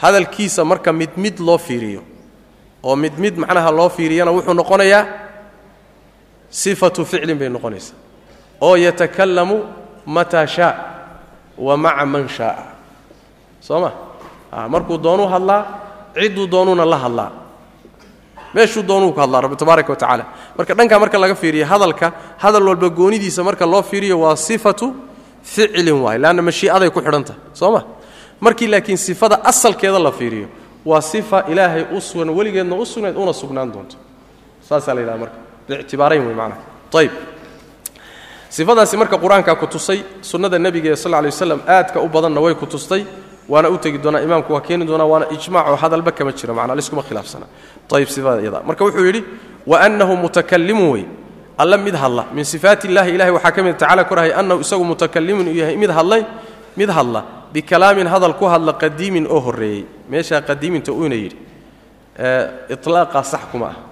hadalkiisa 0.01 0.64
marka 0.64 0.93
mid 0.93 1.11
mid 1.16 1.38
loo 1.41 1.59
fiiriyo. 1.59 2.03
Oo 2.82 2.97
mid 2.97 3.18
mid 3.18 3.36
macnaha 3.36 3.70
loo 3.70 3.88
fiiriyana 3.88 4.30
wuxuu 4.30 4.55
noqonayaa 4.55 5.07
sifatu 6.51 7.05
ficlin 7.05 7.38
bay 7.38 7.48
noqonaysaa. 7.48 7.96
oo 8.61 8.76
yatakallamu 8.76 9.64
mataa 10.07 10.46
shaa 10.46 10.74
wa 11.59 11.76
maca 11.76 12.07
man 12.07 12.28
shaaa 12.28 12.64
soo 13.61 13.80
ma? 13.80 13.92
Ah, 14.53 14.68
markuu 14.68 14.98
doonuu 14.98 15.28
hadlaa 15.28 15.64
cidduu 16.14 16.46
doonuuna 16.51 16.84
la 16.84 16.98
hadlaa. 16.98 17.30
Meeshuu 18.55 18.82
doonuu 18.82 19.12
ku 19.12 19.20
hadlaa 19.20 19.40
rabbi 19.40 19.57
tabaaraka 19.57 19.92
wa 19.92 20.24
marka 20.57 20.74
dhankaa 20.74 20.98
marka 20.98 21.18
laga 21.18 21.34
fiiriyo 21.34 21.66
hadalka 21.66 22.12
hadal 22.38 22.66
walba 22.68 22.88
goonidiisa 22.88 23.44
marka 23.44 23.66
loo 23.66 23.82
fiiriyo 23.82 24.20
waa 24.20 24.36
sifatu 24.36 24.94
ficlin 25.42 26.03
waay 26.03 26.18
leanna 26.18 26.42
mashii'aday 26.42 26.90
ku 26.90 27.01
xidhan 27.01 27.24
tahay 27.24 27.40
soo 27.53 27.72
ma? 27.72 27.84
Markii 28.40 28.66
laakiin 28.66 28.98
sifada 28.98 29.44
asalkeeda 29.44 29.98
la 29.98 30.11
fiiriyo 30.12 30.48
waa 30.84 31.01
sifa 31.01 31.44
ilaahay 31.48 31.84
u 31.92 32.01
sugan 32.01 32.30
weligeedna 32.30 32.74
u 32.76 32.86
sugnayd 32.86 33.16
una 33.16 33.32
sugnaan 33.32 33.72
doonto. 33.72 33.96
Saasaa 34.68 34.94
la 34.94 35.01
yidhaha 35.01 35.18
marka 35.18 35.49
biictibaarayn 35.70 36.26
wey 36.26 36.34
macnaha 36.34 36.62
ayb 38.58 38.98
marka 38.98 39.16
qur'aankaa 39.24 39.56
ku 39.56 39.66
tusay 39.66 40.02
sunnada 40.22 40.58
nebiga 40.58 40.96
sal 40.96 41.12
lay 41.12 41.30
waslam 41.30 41.60
aadka 41.66 42.00
u 42.02 42.08
badanna 42.08 42.40
way 42.40 42.54
ku 42.54 42.66
tustay 42.66 43.06
waana 43.48 43.70
u 43.70 43.78
tegi 43.78 43.98
doonaa 43.98 44.22
imaamku 44.26 44.52
waa 44.52 44.60
keeni 44.60 44.84
doonaa 44.84 45.06
waana 45.06 45.26
ijmac 45.30 45.68
oo 45.68 45.76
hadalba 45.76 46.12
kama 46.12 46.32
jiro 46.32 46.54
macnaa 46.54 46.74
liskuma 46.74 47.02
khilaafsana 47.02 47.46
ayib 47.92 48.08
sifada 48.08 48.42
iyada 48.42 48.62
marka 48.66 48.84
wuxuu 48.84 49.06
yidhi 49.06 49.24
wa 49.66 49.80
annahu 49.80 50.16
mutakalimun 50.16 50.90
wey 50.90 51.04
alla 51.58 51.76
mid 51.78 51.94
hadla 51.94 52.26
min 52.34 52.44
sifaati 52.44 52.88
illahi 52.88 53.14
ilahay 53.14 53.32
waxaa 53.32 53.52
ka 53.52 53.62
mid 53.62 53.76
tacala 53.76 54.06
annahu 54.40 54.60
isagu 54.60 54.84
mutakalimun 54.84 55.46
yahay 55.54 55.76
mid 55.76 55.90
hadlay 55.90 56.24
mid 56.76 56.90
hadla 56.90 57.24
bikalaamin 57.52 58.06
hadal 58.06 58.34
ku 58.38 58.46
hadla 58.46 58.72
qadiimin 58.72 59.26
oo 59.26 59.40
horreeyey 59.40 59.84
meeshaa 60.08 60.40
qadiiminta 60.40 60.92
uuna 60.92 61.14
yidhi 61.14 61.38
iطlaaqaa 62.70 63.24
sax 63.24 63.40
kuma 63.52 63.66
ah 63.66 63.89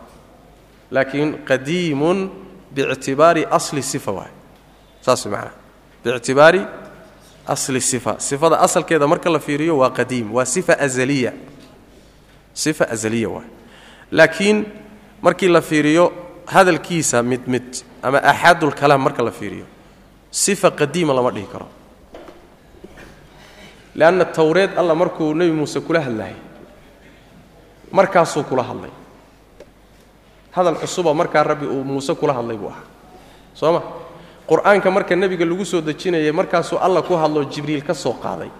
laakiin 0.91 1.39
qadiimun 1.49 2.30
biictibaari 2.74 3.47
asli 3.51 3.82
sifa 3.82 4.12
waay. 4.12 4.30
Saas 5.01 5.26
maanaa 5.26 5.53
biictibaari 6.05 6.62
asli 7.47 7.80
sifa. 7.80 8.16
Sifada 8.18 8.61
asalkeeda 8.61 9.07
marka 9.07 9.30
la 9.30 9.39
fiiriyo 9.39 9.78
waa 9.78 9.91
qadiim 9.91 10.34
waa 10.34 10.45
sifa 10.45 10.78
azaliya. 10.78 11.32
Sifa 12.55 12.84
azaliya 12.91 13.28
waay. 13.28 13.49
Laakiin 14.11 14.66
markii 15.22 15.49
la 15.49 15.61
fiiriyo 15.61 16.12
hadalkiisa 16.47 17.22
mid 17.22 17.41
mid 17.47 17.68
ama 18.03 18.18
axaadulkalaam 18.22 19.03
marka 19.03 19.22
la 19.22 19.30
fiiriyo 19.30 19.66
sifa 20.30 20.70
qadiima 20.70 21.12
lama 21.14 21.30
dhihi 21.30 21.47
karo. 21.53 21.68
Leanna 23.95 24.24
tawreed 24.24 24.78
alla 24.78 24.95
markuu 24.95 25.34
nebi 25.34 25.53
muuse 25.53 25.80
kula 25.80 26.01
hadlayay 26.01 26.34
markaasuu 27.93 28.43
kula 28.45 28.62
hadlay 28.62 28.91
hadal 30.59 30.76
cusuba 30.82 31.14
markaa 31.14 31.42
rabbi 31.50 31.66
uu 31.66 31.84
muuse 31.84 32.14
kula 32.20 32.32
hadlay 32.38 32.56
buu 32.56 32.68
ahaa. 32.74 32.84
Soo 33.54 33.72
ma? 33.72 33.80
Qur'aanka 34.48 34.90
marka 34.90 35.14
nebiga 35.16 35.44
lagu 35.44 35.64
soo 35.64 35.80
dejinayay 35.80 36.32
markaasuu 36.32 36.78
alla 36.86 37.02
ku 37.02 37.14
hadloo 37.14 37.44
jibriil 37.52 37.82
ka 37.86 37.94
soo 37.94 38.14
qaaday. 38.22 38.50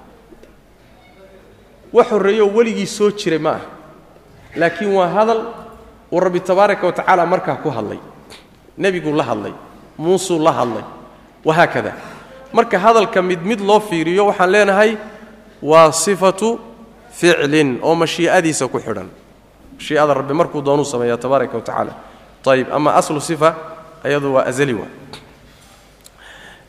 Wax 1.93 2.07
horreeyooo 2.13 2.53
weligii 2.57 2.87
soo 2.87 3.11
jiray 3.11 3.39
ma 3.39 3.51
ah. 3.59 3.61
Laakiin 4.57 4.93
waa 4.95 5.09
hadal 5.09 5.41
uu 6.13 6.21
rabbi 6.21 6.41
tabaaraka 6.41 6.87
wa 6.87 6.93
tacaala 6.93 7.27
markaa 7.27 7.57
ku 7.63 7.71
hadlay. 7.71 7.99
Nebiguu 8.79 9.13
la 9.17 9.25
hadlay 9.25 9.53
muusuu 9.99 10.39
la 10.39 10.53
hadlay 10.53 10.85
wahaakada 11.45 11.93
marka 12.53 12.79
hadalka 12.79 13.23
mid 13.23 13.43
mid 13.43 13.61
loo 13.61 13.81
fiiriyo 13.81 14.27
waxaan 14.27 14.51
leenahay 14.51 14.97
waa 15.63 15.93
sifatu 15.93 16.59
ficlin 17.11 17.79
oo 17.83 17.95
mashii'adiisa 17.95 18.69
ku 18.69 18.79
xidhan 18.79 19.09
mashii'ada 19.79 20.15
rabbi 20.15 20.35
markuu 20.35 20.61
doonuu 20.63 20.85
sameeya 20.85 21.17
tabaaraka 21.17 21.55
wa 21.57 21.63
tacaala. 21.63 21.93
Ayib 22.49 22.69
ama 22.73 22.95
aslu 22.97 23.21
sifa 23.21 23.55
ayadu 24.05 24.35
waa 24.35 24.45
azali 24.49 24.75
waa 24.75 24.89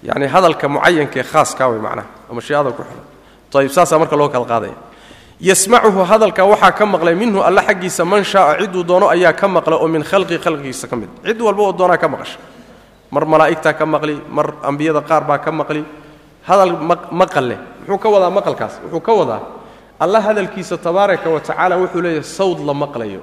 yacni 0.03 0.28
hadalka 0.28 0.68
mucayankaee 0.68 1.24
khaaskaa 1.24 1.68
way 1.72 1.80
macnaha 1.80 2.07
oo 2.30 2.34
mashii'ada 2.36 2.72
ku 2.72 2.84
xidhan. 2.84 3.05
Ayib 3.60 3.72
saasaa 3.72 3.99
marka 3.99 4.16
loo 4.16 4.30
kala 4.30 4.45
qaadaya. 4.45 4.76
Yasmacuhu 5.39 6.03
hadalka 6.03 6.43
waxaa 6.45 6.72
ka 6.72 6.86
maqlay 6.86 7.16
minhu 7.16 7.39
alla 7.41 7.62
xaggiisa 7.64 8.05
man 8.05 8.24
shaaa 8.24 8.60
ciduu 8.60 8.84
doono 8.84 9.07
ayaa 9.10 9.34
ka 9.34 9.47
maqla 9.47 9.76
oo 9.80 9.88
min 9.88 10.03
khalqi 10.03 10.38
khalqigiisa 10.38 10.88
ka 10.88 10.95
mid. 10.95 11.10
Cid 11.26 11.39
walba 11.41 11.62
oo 11.64 11.72
doonaa 11.74 11.97
ka 11.97 12.07
maqasha. 12.07 12.39
Mar 13.12 13.26
malaa'igtaa 13.26 13.74
ka 13.74 13.86
maqli 13.86 14.22
mar 14.30 14.53
ambiyada 14.64 15.01
qaar 15.01 15.24
baa 15.24 15.38
ka 15.39 15.51
maqli. 15.51 15.84
Hadal 16.43 16.72
maqal 17.12 17.45
leh. 17.47 17.60
Muxuu 17.88 17.97
ka 17.97 18.10
wadaa 18.10 18.30
maqalkaas? 18.30 18.74
Wuxuu 18.84 18.99
ka 19.01 19.14
wadaa 19.14 19.41
alla 19.99 20.21
hadalkiisa 20.21 20.77
tabaaraka 20.77 21.29
wa 21.29 21.39
tacaala 21.39 21.75
wuxuu 21.77 22.01
leeyahay 22.01 22.23
sawd 22.23 22.59
la 22.65 22.73
maqlayo. 22.73 23.21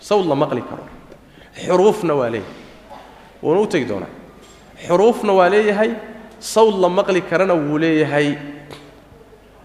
Sawd 0.00 0.26
la 0.26 0.34
maqli 0.34 0.62
karo. 0.62 0.84
Xuruufna 1.66 2.14
waa 2.14 2.30
leeyahay. 2.30 2.54
Wuuna 3.42 3.60
u 3.60 3.66
tegi 3.66 3.84
doonaa. 3.88 4.10
Xuruufna 4.86 5.32
waa 5.32 5.48
leeyahay 5.50 5.90
sawd 6.38 6.74
la 6.82 6.88
maqli 6.88 7.20
karana 7.22 7.54
wuu 7.54 7.78
leeyahay. 7.78 8.36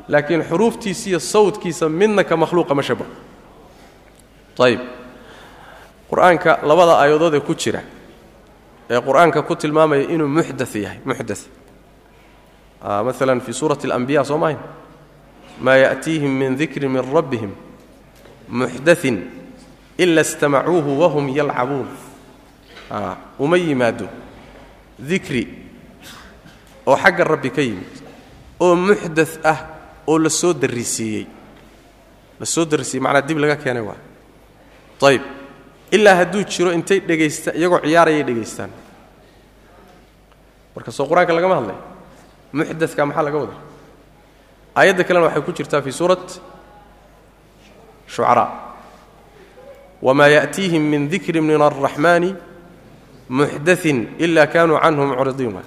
Laakiin 0.07 0.43
xuruuftiisa 0.49 1.09
iyo 1.09 1.19
sawdkiisa 1.19 1.89
midna 1.89 2.23
ka 2.23 2.37
makhluuqa 2.37 2.75
ma 2.75 2.83
shabaho 2.83 3.11
ayib 4.65 4.79
qur'aanka 6.09 6.59
labada 6.63 6.93
aayadood 6.97 7.33
ee 7.33 7.39
ku 7.47 7.53
jira 7.53 7.81
ee 8.89 9.01
qur'aanka 9.07 9.41
ku 9.43 9.55
tilmaamaya 9.55 10.07
inuu 10.13 10.27
muxda 10.27 10.65
yahay 10.83 10.99
muxda 11.05 11.35
maalan 12.81 13.41
fii 13.45 13.53
suurati 13.53 13.85
alanbiya 13.87 14.23
soo 14.23 14.37
maahayn 14.37 14.57
maa 15.59 15.77
ya'tiihim 15.77 16.31
min 16.31 16.55
dikrin 16.55 16.91
min 16.91 17.01
rabbihim 17.01 17.51
muxdain 18.49 19.17
ila 19.97 20.21
istamacuuhu 20.21 20.99
wahum 21.01 21.29
yalcabuun. 21.29 21.87
Uma 23.39 23.57
yimaado 23.57 24.07
dikri 24.99 25.43
oo 26.87 26.95
xagga 26.95 27.23
rabbi 27.23 27.49
ka 27.51 27.61
yimid 27.61 27.93
oo 28.59 28.75
muxda 28.75 29.25
ah 29.43 29.59
oo 30.07 30.17
la 30.17 30.29
soo 30.29 30.53
darisiiyey 30.53 31.27
la 32.39 32.45
soo 32.45 32.65
darisiiyey 32.65 33.03
macnaa 33.03 33.21
dib 33.21 33.37
laga 33.37 33.55
keenay 33.59 33.83
waa. 33.83 33.99
Ayib 35.03 35.21
ilaa 35.91 36.15
hadduu 36.15 36.43
jiro 36.47 36.71
intay 36.71 36.99
dhegaysta 36.99 37.51
iyagoo 37.53 37.81
ciyaarayay 37.83 38.23
dhegaystaan. 38.23 38.71
Marka 40.75 40.91
soo 40.91 41.05
qur'aanka 41.09 41.33
lagama 41.35 41.55
hadlay 41.59 41.77
muxdadka 42.53 43.05
maxaa 43.05 43.23
laga 43.27 43.37
wada 43.37 43.55
aayadda 44.80 45.03
kalena 45.07 45.25
waxay 45.28 45.41
ku 45.41 45.51
jirtaa 45.57 45.82
fii 45.82 45.91
suurat 45.99 46.25
shucaraa 48.07 48.49
wamaa 50.01 50.30
ya'tiihim 50.38 50.84
min 50.93 51.09
dikrin 51.09 51.43
min 51.43 51.61
alraxmaani 51.61 52.36
muxdain 53.30 53.99
ila 54.19 54.47
kaanuu 54.47 54.80
canhu 54.84 55.03
mucridiin. 55.11 55.57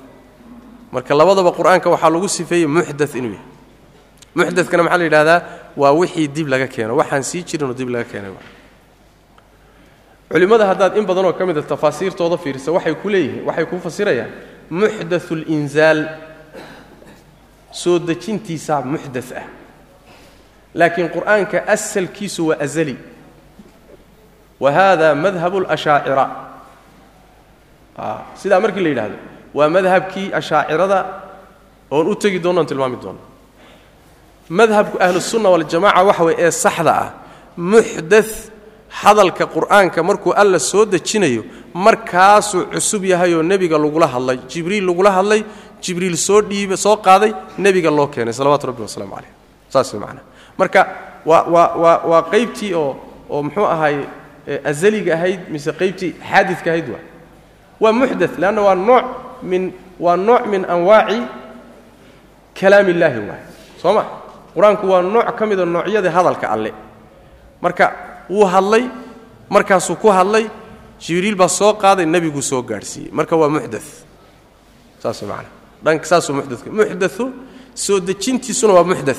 Marka 0.93 1.15
labadaba 1.15 1.51
qur'aanka 1.59 1.91
waxaa 1.91 2.11
lagu 2.11 2.29
sifeeyey 2.29 2.67
muxda 2.67 3.07
inuu 3.19 3.35
yahay. 3.35 3.47
Muxdadkana 4.35 4.83
maxaa 4.83 4.99
la 4.99 5.05
yidhahdaa 5.05 5.41
waa 5.77 5.93
wixii 5.93 6.29
dib 6.29 6.49
laga 6.49 6.67
keeno. 6.67 6.97
Waxaan 6.97 7.23
sii 7.23 7.43
jirinoo 7.49 7.75
dib 7.75 7.89
laga 7.89 8.05
keenay 8.05 8.33
culimmada 10.31 10.67
haddaad 10.67 10.97
in 10.97 11.05
badanoo 11.07 11.33
ka 11.33 11.47
mida 11.47 11.63
tafaasiirtooda 11.63 12.39
fiirisa 12.39 12.73
waxay 12.73 12.95
ku 12.95 13.09
leeyihiin 13.09 13.45
waxay 13.47 13.67
ku 13.67 13.79
fasirayaan 13.83 14.31
muxdathu 14.71 15.35
linzaal 15.35 16.30
soo 17.71 17.99
dejintiisaa 17.99 18.83
muxda 18.83 19.23
ah. 19.37 19.47
Laakiin 20.75 21.09
qur'aanka 21.09 21.64
asalkiisu 21.66 22.47
waa 22.49 22.61
azali. 22.61 22.97
Wa 24.61 24.73
hada 24.73 25.14
madhabu 25.14 25.64
اlashaacira 25.64 26.27
sidaa 28.35 28.61
markii 28.61 28.83
la 28.83 28.89
yidhaahdo 28.89 29.16
waa 29.55 29.68
madhabkii 29.68 30.33
ashaacirada 30.33 30.99
oon 31.91 32.07
u 32.07 32.14
tegi 32.14 32.39
doono 32.39 32.61
on 32.61 32.66
tilmaami 32.66 32.97
doono. 33.03 33.18
Madhabku 34.49 34.99
ahlusunna 35.01 35.49
waljamaca 35.51 36.03
waxa 36.05 36.25
way 36.25 36.35
ee 36.39 36.51
saxda 36.51 36.93
ah 36.93 37.11
muxda 37.57 38.23
hadalka 38.91 39.47
qur'aanka 39.47 40.03
markuu 40.03 40.33
alla 40.33 40.59
soo 40.59 40.85
dejinayo 40.85 41.45
markaasuu 41.75 42.66
cusub 42.73 43.05
yahayoo 43.05 43.43
nebiga 43.43 43.79
lagula 43.79 44.07
hadlay 44.07 44.39
jibriil 44.49 44.87
lagula 44.87 45.11
hadlay 45.11 45.45
jibriil 45.83 46.16
soo 46.16 46.41
dhiiba 46.43 46.76
soo 46.76 46.97
qaaday 46.97 47.33
nebiga 47.59 47.91
loo 47.91 48.07
keenay 48.14 48.33
salawatu 48.39 48.66
rabbi 48.70 48.83
wasalaamu 48.83 49.14
calayh 49.16 49.33
saas 49.72 49.93
way 49.93 50.01
macnaha 50.01 50.24
marka 50.59 50.81
waa 51.31 51.43
waa 51.55 51.68
waa 51.83 51.99
waa 52.11 52.22
qaybtii 52.33 52.72
oo 52.74 52.91
oo 53.31 53.43
muxuu 53.43 53.66
ahaay 53.74 53.97
azaliga 54.70 55.14
ahayd 55.14 55.41
mise 55.53 55.70
qaybtii 55.81 56.12
xaadidka 56.31 56.70
ahayd 56.70 56.89
waa. 56.95 57.03
Waa 57.81 57.93
muxda 57.93 58.26
leanna 58.43 58.61
waa 58.66 58.74
nooc 58.74 59.05
min 59.51 59.62
waa 60.05 60.16
nooc 60.16 60.43
min 60.53 60.62
anwaaci 60.74 61.18
kalaam 62.59 62.89
illaahi 62.93 63.20
waay 63.28 63.43
soo 63.83 63.93
ma? 63.97 64.03
Qur'aanku 64.55 64.85
waa 64.93 65.03
nooc 65.03 65.28
ka 65.39 65.47
mida 65.47 65.64
noocyada 65.64 66.11
hadalka 66.11 66.47
alle. 66.55 66.72
Marka 67.62 67.87
wuu 68.31 68.45
hadlay 68.55 68.85
markaasuu 69.49 69.97
ku 70.03 70.09
hadlay 70.11 70.45
jibriil 71.01 71.37
baa 71.37 71.49
soo 71.49 71.72
qaaday 71.74 72.07
nebiguu 72.07 72.43
soo 72.43 72.62
gaadhsiiyey. 72.62 73.11
Marka 73.12 73.37
waa 73.37 73.49
muxda 73.49 73.81
saas 75.03 75.22
man 75.22 75.45
dhanka 75.45 75.60
saasuu 76.03 76.35
muxdaka 76.35 76.70
muxdau 76.70 77.33
soo 77.74 78.01
dejintiisuna 78.01 78.72
waa 78.74 78.85
muxda 78.85 79.14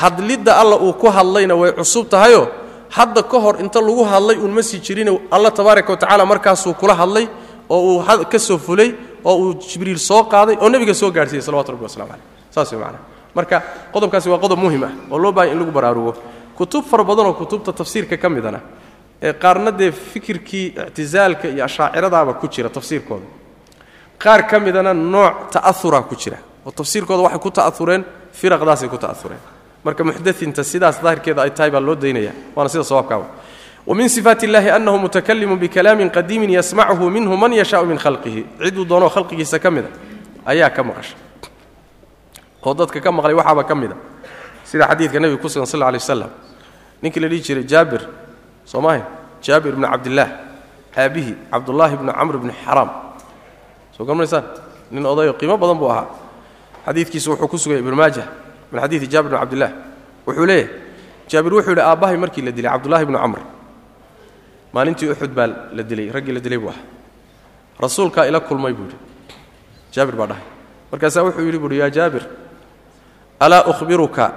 hadlidda 0.00 0.52
alla 0.60 0.76
uu 0.76 0.92
ku 0.92 1.06
hadlayna 1.08 1.54
way 1.54 1.72
cusub 1.72 2.08
tahayoo 2.08 2.46
hadda 2.90 3.22
ka 3.22 3.38
hor 3.38 3.54
inta 3.60 3.80
lagu 3.80 4.04
hadlay 4.04 4.36
uun 4.38 4.50
ma 4.50 4.62
sii 4.62 4.80
jirin 4.80 5.08
alla 5.30 5.50
tabaaraka 5.50 5.92
wa 5.92 5.98
tacaala 5.98 6.24
markaasuu 6.26 6.74
kula 6.74 6.94
hadlay 6.94 7.26
oo 7.68 7.80
uu 7.98 8.24
ka 8.30 8.38
soo 8.38 8.58
fulay 8.58 8.94
oo 9.24 9.36
uu 9.42 9.54
jibriil 9.54 9.98
soo 9.98 10.24
qaaday 10.24 10.56
oo 10.60 10.68
nebiga 10.68 10.94
soo 10.94 11.10
gaadhsiiyey 11.10 11.42
salawatu 11.42 11.72
rabbi 11.72 11.84
waslamu 11.84 12.10
caleyh 12.10 12.24
saas 12.50 12.72
way 12.72 12.80
macana 12.80 12.98
marka 13.34 13.62
qodobkaasi 13.92 14.28
waa 14.28 14.38
qodob 14.38 14.58
muhiim 14.58 14.84
ah 14.84 14.92
oo 15.10 15.18
loo 15.18 15.32
baahanya 15.32 15.52
in 15.54 15.58
lagu 15.58 15.72
baraarugo. 15.72 16.14
Kutub 16.54 16.84
fara 16.86 17.02
badanoo 17.04 17.34
kutubta 17.34 17.72
tafsiirka 17.72 18.16
ka 18.16 18.28
midana 18.28 18.60
ee 19.22 19.32
qaarna 19.32 19.70
dee 19.72 19.90
fikirkii 19.90 20.66
ictisaalka 20.88 21.48
iyo 21.48 21.64
ashaaciradaaba 21.64 22.34
ku 22.34 22.46
jira 22.48 22.68
tafsiirkooda 22.68 23.26
qaar 24.24 24.46
ka 24.48 24.58
midana 24.58 24.94
nooc 24.94 25.52
ta'auraa 25.52 26.02
ku 26.08 26.16
jira. 26.16 26.38
Oo 26.64 26.72
tafsiirkooda 26.72 27.22
waxay 27.28 27.40
ku 27.44 27.50
ta'aureen 27.50 28.04
firaqdaasay 28.32 28.88
ku 28.88 28.96
ta'aureen 28.96 29.40
marka 29.84 30.04
muxdainta 30.04 30.64
sidaas 30.64 30.96
daahirkeeda 31.02 31.42
ay 31.42 31.50
tahay 31.50 31.70
baa 31.70 31.80
loo 31.80 31.94
daynaya 31.94 32.32
waana 32.56 32.68
sida 32.72 32.84
sawaabkaaba 32.84 33.26
wamin 33.86 34.08
sifaat 34.08 34.42
illahi 34.42 34.70
anahu 34.70 34.98
mutakalimu 34.98 35.56
bikalaamin 35.60 36.08
qadiimin 36.08 36.50
yasmachu 36.56 37.10
minhu 37.10 37.36
man 37.36 37.52
yashaau 37.52 37.84
min 37.84 37.98
khalqihi. 37.98 38.46
Ciduu 38.64 38.84
doonoo 38.88 39.12
khalqigiisa 39.12 39.58
ka 39.60 39.70
mida 39.70 39.88
ayaa 40.46 40.70
ka 40.70 40.82
maqasha. 40.82 41.16
Oo 42.64 42.74
dadka 42.74 43.00
ka 43.00 43.12
maqlay 43.12 43.34
waxaaba 43.36 43.64
ka 43.64 43.74
mida. 43.74 43.96
Sida 44.64 44.88
xadiidka 44.88 45.20
nebiga 45.20 45.42
ku 45.42 45.48
sugan 45.48 45.66
sal 45.68 45.82
alay 45.82 46.00
waslam 46.00 46.32
ninkii 47.02 47.20
la 47.20 47.28
dhihi 47.28 47.42
jiray 47.44 47.64
jaabir 47.68 48.08
soo 48.64 48.80
maahay 48.80 49.04
jaabir 49.44 49.76
bni 49.76 49.84
cabdillaah 49.84 50.30
aabihi 50.96 51.34
cabdullaahi 51.52 51.96
bni 52.00 52.12
camr 52.12 52.36
bni 52.40 52.52
xaraam 52.64 53.03
soo 53.96 54.04
garanaysaan 54.04 54.44
nin 54.90 55.06
odayo 55.06 55.32
qiimo 55.34 55.56
badan 55.56 55.78
buu 55.78 55.88
ahaa. 55.90 56.06
Xadiidkiisu 56.86 57.30
wuxuu 57.30 57.48
ku 57.48 57.58
sugaya 57.58 57.80
ibnu 57.80 57.96
maaja 57.96 58.24
min 58.72 58.80
xadiidi 58.82 59.06
jaabir 59.08 59.30
bni 59.30 59.38
cabdillaah 59.40 59.72
wuxuu 60.26 60.46
leeyahay 60.46 60.68
jaabir 61.30 61.52
wuxuu 61.54 61.70
yidhi 61.70 61.82
aabbahay 61.82 62.16
markii 62.16 62.42
la 62.42 62.52
dilay 62.52 62.70
cabdullaahi 62.72 63.04
bni 63.06 63.18
camr 63.18 63.40
maalintii 64.72 65.08
uxud 65.10 65.30
baa 65.34 65.46
la 65.72 65.82
dilay 65.82 66.10
raggii 66.10 66.32
la 66.32 66.40
dilay 66.40 66.58
buu 66.58 66.68
ahaa. 66.68 66.82
Rasuulkaa 67.80 68.26
ila 68.26 68.40
kulmay 68.40 68.72
buu 68.72 68.84
yidhi. 68.84 68.98
Jaabir 69.92 70.14
baa 70.16 70.26
dhahay. 70.26 70.44
Markaasaa 70.92 71.22
wuxuu 71.24 71.44
yidhi 71.46 71.58
buuhi 71.58 71.78
yaa 71.78 71.90
jaabir 71.90 72.22
alaa 73.40 73.64
ukhbiruka 73.70 74.32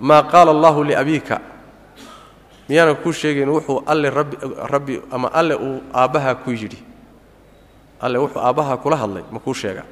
maa 0.00 0.22
qaala 0.22 0.50
allahu 0.50 0.84
liabiika 0.84 1.40
miyaanan 2.68 2.96
kuu 3.02 3.12
sheegayn 3.12 3.48
wuxuu 3.48 3.82
alle 3.86 4.10
rabbi 4.72 5.02
ama 5.10 5.28
alle 5.32 5.54
uu 5.54 5.82
aabbahaa 5.94 6.34
ku 6.34 6.50
yidhi 6.50 6.78
alle 8.04 8.18
wuxuu 8.22 8.40
aabbahaa 8.48 8.76
kula 8.82 8.96
hadlay 9.02 9.24
ma 9.34 9.38
kuu 9.44 9.54
sheegaa 9.62 9.86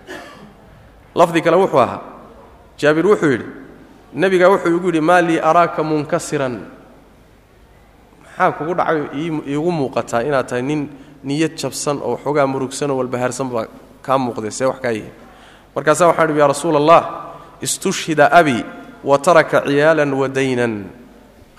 lafdi 1.18 1.40
kale 1.44 1.56
wuxuu 1.62 1.78
ahaa 1.86 2.00
jaabir 2.80 3.06
wuxuu 3.10 3.30
yidhi 3.34 3.46
nebigaa 4.20 4.48
wuxuu 4.52 4.76
igu 4.76 4.86
yidhi 4.90 5.00
maa 5.08 5.20
lii 5.28 5.38
araaka 5.50 5.80
munkasiran 5.90 6.54
maxaa 8.24 8.52
kugu 8.58 8.74
dhacayo 8.78 9.04
iigu 9.52 9.70
muuqataa 9.78 10.22
inaad 10.28 10.46
tahay 10.48 10.62
nin 10.70 10.80
niyad 11.28 11.54
jabsan 11.60 11.96
oo 12.08 12.16
xoogaa 12.24 12.46
murugsan 12.52 12.90
oo 12.90 12.96
walbahaarsan 13.00 13.48
baa 13.52 13.66
kaa 14.06 14.18
muuqday 14.24 14.50
see 14.58 14.66
wax 14.70 14.78
kaa 14.84 14.92
yihi 14.96 15.10
markaasaa 15.74 16.06
waxaan 16.10 16.30
idhi 16.30 16.40
yaa 16.42 16.48
rasuula 16.54 16.78
allah 16.82 17.02
istushhida 17.66 18.24
abi 18.40 18.56
wa 19.08 19.16
taraka 19.18 19.58
ciyaalan 19.68 20.12
wa 20.20 20.28
daynan. 20.28 20.74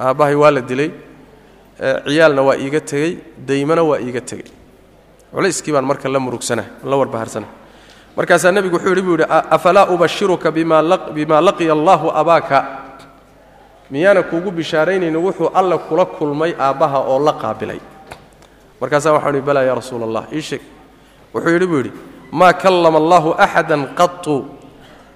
Aabbahay 0.05 0.35
waa 0.41 0.51
la 0.55 0.61
dilay 0.69 0.89
ciyaalna 2.07 2.41
waa 2.47 2.57
iiga 2.63 2.81
tegey 2.89 3.11
daymana 3.47 3.83
waa 3.89 3.99
iiga 4.05 4.21
tegey 4.29 4.47
culayskii 5.33 5.71
baan 5.73 5.85
marka 5.85 6.09
la 6.09 6.19
murugsana 6.19 6.63
la 6.83 6.95
warbahaarsana 6.95 7.47
markaasaa 8.17 8.51
nebigu 8.51 8.75
wuxuu 8.75 8.89
yidhi 8.91 9.01
buu 9.01 9.15
yidhi 9.17 9.25
afalaa 9.29 9.85
ubashiruka 9.93 10.51
bima 10.51 10.81
laqiya 11.41 11.73
allahu 11.73 12.11
abaaka? 12.11 12.57
Miyaana 13.91 14.23
kuugu 14.23 14.51
bishaaraynayni 14.51 15.17
wuxuu 15.17 15.51
alla 15.53 15.77
kula 15.77 16.05
kulmay 16.05 16.55
aabbaha 16.59 16.99
oo 17.11 17.19
la 17.19 17.33
qaabilay. 17.33 17.79
Markaasaa 18.81 19.13
waxaan 19.15 19.35
idhi 19.35 19.45
balaa 19.45 19.63
yaa 19.63 19.75
rasuula 19.75 20.05
allah 20.05 20.23
ii 20.33 20.41
sheeg. 20.41 20.61
Wuxuu 21.33 21.51
yidhi 21.55 21.67
buu 21.67 21.77
yidhi 21.77 21.91
maa 22.31 22.53
kallama 22.53 22.97
allahu 22.97 23.29
axada 23.37 23.77
qatu 23.99 24.45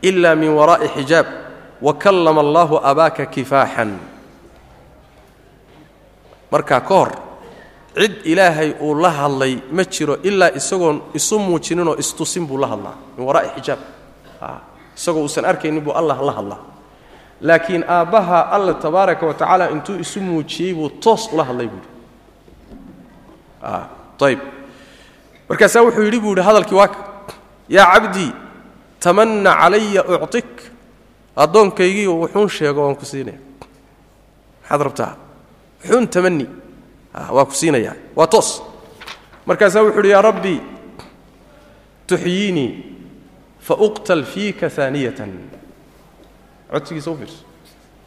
ila 0.01 0.35
min 0.35 0.49
waraa'i 0.55 0.87
xijaab 0.95 1.25
wa 1.81 1.93
kallama 1.93 2.41
allahu 2.41 2.79
abaaka 2.83 3.25
kifaaxan. 3.25 3.91
Markaa 6.51 6.79
ka 6.81 6.95
hor 6.95 7.11
cid 7.95 8.13
ilaahay 8.31 8.69
uu 8.81 8.93
la 9.03 9.09
hadlay 9.19 9.53
ma 9.71 9.83
jiro 9.83 10.17
ilaa 10.23 10.51
isagoon 10.59 10.97
isu 11.13 11.39
muujininoo 11.39 11.95
istusin 12.03 12.47
buu 12.47 12.57
la 12.63 12.67
hadlaa 12.67 12.95
min 13.17 13.23
waraa'i 13.27 13.49
xijaab. 13.57 13.79
Isagoo 14.97 15.21
uusan 15.25 15.45
arkaynin 15.45 15.81
buu 15.85 15.93
allah 15.99 16.17
la 16.27 16.31
hadlaa. 16.37 16.59
Laakiin 17.41 17.83
aabbaha 17.87 18.39
alla 18.55 18.73
tabaaraka 18.73 19.25
wa 19.25 19.33
tacaala 19.33 19.69
intuu 19.75 19.95
isu 19.99 20.19
muujiyey 20.21 20.73
buu 20.73 20.89
toos 20.89 21.29
ula 21.33 21.43
hadlay 21.49 21.67
buuhi 21.67 21.87
ayb 24.29 24.39
markaasaa 25.49 25.81
wuxuu 25.87 26.03
yidhi 26.07 26.19
buu 26.23 26.31
yidhi 26.33 26.43
hadalkii 26.49 26.77
waaka 26.81 26.97
yaa 27.69 27.87
cabdii 27.93 28.31
tamanna 28.99 29.51
calaya 29.61 30.01
uctik. 30.25 30.49
Addoonkaygii 31.43 32.07
wuxuun 32.07 32.49
sheego 32.49 32.79
waan 32.85 32.95
ku 32.95 33.05
siinaya 33.05 33.39
maxaad 34.61 34.81
rabtaa? 34.87 35.11
Wuxuun 35.83 36.07
tamani 36.07 36.45
waa 37.35 37.45
ku 37.45 37.53
siinayaa 37.55 37.95
waa 38.15 38.27
toos. 38.27 38.61
Markaasaa 39.45 39.83
wuxu 39.83 39.99
uhi 39.99 40.09
yaa 40.09 40.21
rabbi 40.21 40.61
tuxyiinii 42.07 42.71
fauqtal 43.67 44.23
fiika 44.23 44.69
aaniyatan 44.77 45.31
codsigiisa 46.71 47.11
u 47.11 47.17
fiirso. 47.17 47.43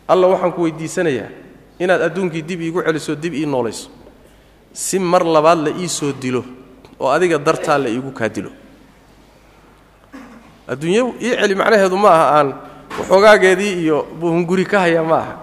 Alla 0.08 0.26
waxaan 0.26 0.52
ku 0.52 0.62
weydiisanayaa 0.62 1.28
inaad 1.78 2.02
adduunkii 2.02 2.42
dib 2.42 2.60
iigu 2.60 2.82
celiso 2.82 3.14
dib 3.14 3.34
ii 3.34 3.46
noolayso. 3.46 3.90
Si 4.72 4.98
mar 4.98 5.22
labaad 5.24 5.58
la 5.66 5.70
ii 5.70 5.88
soo 5.88 6.12
dilo 6.12 6.44
oo 7.00 7.10
adiga 7.10 7.38
dartaa 7.38 7.78
la 7.78 7.88
iigu 7.88 8.10
kaa 8.12 8.28
dilo. 8.28 8.50
Adduunyo 10.68 11.14
ii 11.22 11.36
celi 11.40 11.54
macnaheedu 11.54 11.96
ma 11.96 12.08
aha 12.10 12.26
aan 12.38 12.48
waxoogaageedii 12.98 13.72
iyo 13.82 14.06
buhunguri 14.20 14.64
ka 14.66 14.80
haya 14.80 15.02
ma 15.02 15.16
aha. 15.18 15.34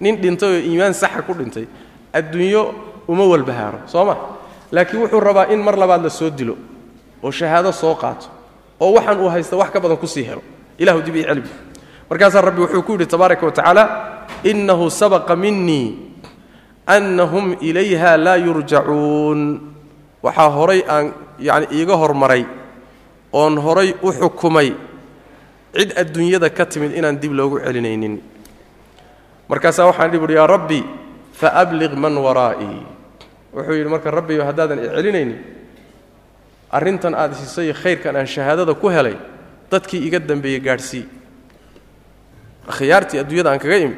Nin 0.00 0.16
dhintay 0.20 0.48
oo 0.48 0.58
iimaan 0.60 0.94
saxa 0.94 1.22
ku 1.22 1.32
dhintay 1.34 1.66
adduunyo 2.12 2.62
uma 3.08 3.24
walbahaaro 3.24 3.78
soo 3.86 4.04
ma? 4.04 4.16
Laakiin 4.72 5.02
wuxuu 5.02 5.20
rabaa 5.20 5.46
in 5.52 5.60
mar 5.62 5.76
labaad 5.76 6.02
la 6.04 6.10
soo 6.10 6.30
dilo 6.30 6.56
oo 7.22 7.30
shahaado 7.30 7.72
soo 7.72 7.94
qaato 7.94 8.26
oo 8.80 8.92
waxaan 8.96 9.20
uu 9.20 9.28
haysta 9.28 9.56
wax 9.56 9.70
ka 9.70 9.80
badan 9.80 9.96
ku 9.96 10.06
sii 10.06 10.24
helo. 10.24 10.42
Ilahu 10.78 11.02
dib 11.02 11.16
ii 11.16 11.24
celibu 11.24 11.48
markaasaa 12.10 12.40
rabbi 12.40 12.60
wuxuu 12.62 12.82
ku 12.82 12.92
yidhi 12.92 13.06
tabaaraka 13.06 13.46
wa 13.46 13.52
tacaala 13.52 13.84
innahu 14.44 14.90
sabaqa 14.90 15.36
minii 15.36 15.96
annahum 16.86 17.56
ilayha 17.60 18.16
laa 18.16 18.36
yurjacuun. 18.36 19.60
Waxaa 20.22 20.48
horay 20.50 20.80
aan 20.88 21.12
yacni 21.38 21.66
iiga 21.76 21.96
hormaray 21.98 22.44
oon 23.32 23.58
horay 23.58 23.94
u 24.02 24.12
xukumay 24.12 24.72
cid 25.74 25.90
adduunyada 25.98 26.50
ka 26.50 26.64
timid 26.66 26.92
inaan 26.96 27.16
dib 27.20 27.32
loogu 27.32 27.58
celinaynin. 27.64 28.20
Markaasaa 29.48 29.86
waxaan 29.90 30.10
dhi 30.12 30.18
buhi 30.18 30.34
yaa 30.38 30.46
rabbi 30.46 30.80
faabliq 31.42 31.92
man 31.98 32.14
waraa'ii 32.26 32.80
wuxuu 33.54 33.74
yidhi 33.74 33.90
marka 33.90 34.10
rabbi 34.10 34.38
haddaadan 34.38 34.78
icelinaynin 34.78 35.38
arrintan 36.70 37.14
aada 37.14 37.34
siisay 37.34 37.72
khayrkan 37.74 38.16
aan 38.16 38.26
shahaadada 38.26 38.74
ku 38.74 38.88
helay 38.88 39.16
dadkii 39.70 40.06
iga 40.06 40.18
dambeeyey 40.18 40.60
gaadhsii 40.60 41.04
khiyaartii 42.78 43.18
adduunyada 43.20 43.50
aan 43.50 43.58
kaga 43.58 43.76
imi 43.76 43.96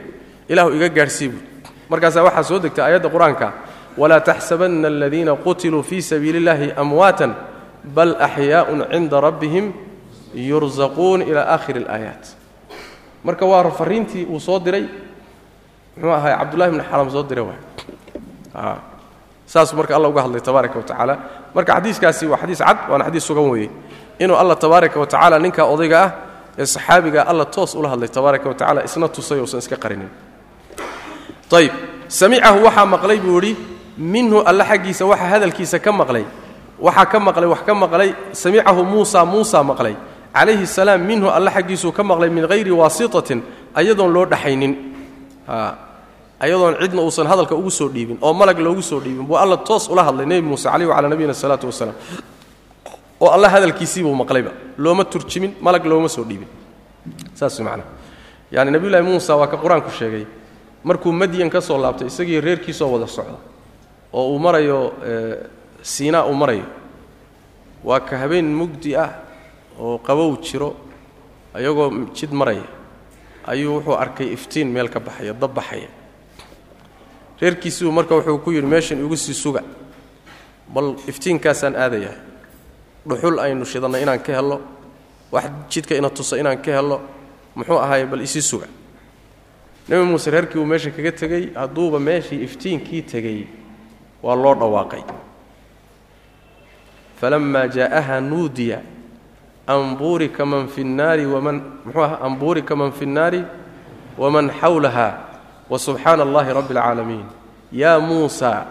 ilaahu 0.48 0.72
iga 0.74 0.88
gaadhsii 0.88 1.28
buud 1.28 1.44
markaasaa 1.88 2.24
waxaa 2.24 2.42
soo 2.42 2.58
degta 2.58 2.84
aayadda 2.84 3.08
qur'aanka 3.08 3.52
walaa 3.96 4.20
taxsabanna 4.20 4.88
aladiina 4.88 5.36
qutiluu 5.36 5.82
fii 5.82 6.02
sabiili 6.02 6.38
اllahi 6.42 6.72
amwaatan 6.76 7.34
bal 7.84 8.16
axyaa'un 8.18 8.86
cinda 8.90 9.20
rabbihim 9.20 9.72
yurzaquun 10.34 11.22
ilaa 11.22 11.46
aakhiri 11.54 11.84
اlaayaat 11.84 12.24
marka 13.24 13.46
waa 13.46 13.70
fariintii 13.70 14.24
uu 14.24 14.40
soo 14.40 14.58
diray 14.58 14.88
muxuu 15.96 16.12
ahay 16.12 16.32
cabdullahi 16.38 16.70
bni 16.70 16.82
xaram 16.90 17.10
soo 17.10 17.22
diray 17.22 17.44
waay. 17.44 17.60
Saasuu 19.46 19.76
marka 19.76 19.96
alla 19.96 20.08
uga 20.08 20.22
hadlay 20.22 20.40
tabaaraka 20.40 20.76
wa 20.78 20.84
tacaala. 20.84 21.14
Marka 21.54 21.72
xadiiskaasi 21.76 22.26
waa 22.26 22.38
xadiis 22.42 22.58
cad 22.58 22.78
waana 22.90 23.04
xadiis 23.04 23.24
sugan 23.24 23.50
weeye. 23.50 23.70
Inuu 24.18 24.36
alla 24.36 24.56
tabaaraka 24.56 25.00
wa 25.00 25.06
tacaala 25.06 25.38
ninka 25.38 25.64
odayga 25.64 26.02
ah 26.02 26.10
ee 26.58 26.66
saxaabiga 26.66 27.22
alla 27.26 27.44
toos 27.44 27.74
ula 27.74 27.88
hadlay 27.88 28.08
tabaaraka 28.08 28.48
wa 28.48 28.54
tacala 28.54 28.84
isna 28.84 29.08
tusay 29.08 29.40
uusan 29.40 29.58
iska 29.58 29.76
qarinin. 29.76 30.08
Ayb 31.54 31.72
samicahu 32.08 32.64
waxaa 32.66 32.86
maqlay 32.86 33.18
buu 33.20 33.38
idhi 33.38 33.56
minhu 33.98 34.42
alla 34.42 34.64
xaggiisa 34.64 35.06
waxa 35.06 35.24
hadalkiisa 35.24 35.78
ka 35.78 35.92
maqlay. 35.92 36.24
Waxaa 36.80 37.06
ka 37.06 37.18
maqlay 37.20 37.46
wax 37.46 37.62
ka 37.62 37.74
maqlay 37.74 38.14
samicahu 38.32 38.82
muusa 38.82 39.24
muusa 39.24 39.62
maqlay. 39.62 39.94
Calayhi 40.34 40.66
salaam 40.66 41.00
minhu 41.06 41.28
alla 41.30 41.50
xaggiisuu 41.50 41.92
ka 41.92 42.02
maqlay 42.02 42.30
min 42.30 42.48
hayri 42.48 42.70
waasitatin 42.70 43.42
ayadoon 43.74 44.10
loo 44.12 44.26
dhaxaynin 44.26 44.93
ayadoon 46.40 46.74
cidna 46.80 47.00
uusan 47.02 47.26
hadalka 47.26 47.54
ugu 47.54 47.70
soo 47.70 47.88
dhiibin 47.88 48.18
oo 48.22 48.32
malag 48.34 48.58
loogu 48.58 48.82
soo 48.82 49.00
dhiibin 49.00 49.26
buu 49.26 49.36
alla 49.36 49.56
toos 49.56 49.88
ula 49.88 50.02
hadlay 50.04 50.26
nebi 50.26 50.46
muuse 50.48 50.68
caleyh 50.68 50.88
wacalaa 50.88 51.08
nabiyina 51.08 51.34
salaatu 51.34 51.66
wasalaam. 51.66 51.96
Oo 53.20 53.30
alla 53.30 53.48
hadalkiisiibuu 53.48 54.14
maqlayba. 54.14 54.50
Looma 54.78 55.04
turjimin 55.04 55.54
malag 55.60 55.84
looma 55.86 56.08
soo 56.08 56.24
dhiibin. 56.24 56.48
Saas 57.34 57.58
macnaa 57.60 57.84
yani 58.52 58.70
nebiyullahi 58.70 59.02
muusa 59.02 59.36
waa 59.36 59.46
ka 59.46 59.56
qur'aanku 59.56 59.90
sheegay 59.90 60.26
markuu 60.84 61.12
madyan 61.12 61.50
ka 61.50 61.60
soo 61.60 61.78
laabtay 61.78 62.06
isagii 62.06 62.40
reerkiisoo 62.40 62.88
wada 62.92 63.06
socda 63.06 63.38
oo 64.12 64.32
uu 64.32 64.38
marayo 64.38 64.92
siinaa 65.82 66.24
uu 66.26 66.34
marayo 66.34 66.64
waa 67.84 68.00
ka 68.00 68.18
habeen 68.18 68.46
mugdi 68.54 68.96
ah 68.96 69.10
oo 69.80 69.98
qabow 69.98 70.36
jiro 70.42 70.76
ayagoo 71.54 71.90
jid 72.14 72.30
maraya 72.32 72.62
ayuu 73.46 73.74
wuxuu 73.78 73.96
arkay 73.98 74.32
iftiin 74.32 74.68
meel 74.68 74.88
ka 74.88 75.00
baxaya 75.00 75.32
dab 75.32 75.54
baxaya. 75.54 75.88
Reerkiisiibuu 77.40 77.92
marka 77.92 78.14
wuxuu 78.14 78.38
ku 78.38 78.50
yidhi 78.52 78.66
meeshan 78.66 78.98
igu 79.04 79.16
sii 79.16 79.34
suga. 79.34 79.62
Bal 80.68 80.94
iftiinkaasaan 81.08 81.76
aadayahay 81.76 82.18
dhuxul 83.08 83.38
aynu 83.38 83.64
shidanna 83.64 83.98
inaan 83.98 84.20
ka 84.22 84.32
hello 84.32 84.60
wax 85.32 85.44
jidka 85.70 85.94
ina 85.96 86.10
tusa 86.10 86.36
inaan 86.40 86.58
ka 86.62 86.72
hello 86.72 87.00
muxuu 87.54 87.78
ahaaye 87.78 88.06
bal 88.06 88.20
isii 88.20 88.42
suga. 88.42 88.66
Nebi 89.88 90.04
muuse 90.04 90.30
reerkii 90.30 90.58
uu 90.58 90.64
meesha 90.66 90.90
kaga 90.90 91.12
tegey 91.12 91.52
hadduuba 91.54 91.98
meeshii 92.00 92.42
iftiinkii 92.44 93.02
tegey 93.02 93.46
waa 94.22 94.36
loo 94.36 94.54
dhawaaqay. 94.54 95.02
Falamaa 97.20 97.66
jaa'aha 97.68 98.20
nuudiya 98.20 98.80
an 99.66 99.96
buurika 99.96 100.46
man 100.46 100.68
fi 100.68 100.84
nnaari 100.84 101.26
waman 101.26 101.62
muxuu 101.84 102.02
aha 102.02 102.18
an 102.26 102.36
buurika 102.36 102.76
man 102.76 102.92
fi 102.92 103.06
nnaari 103.06 103.44
waman 104.18 104.50
xawlaha 104.60 105.18
wasubxaana 105.70 106.22
allahi 106.22 106.52
rabbi 106.52 106.74
اlcaalamiin 106.74 107.26
yaa 107.72 108.00
muusa 108.00 108.66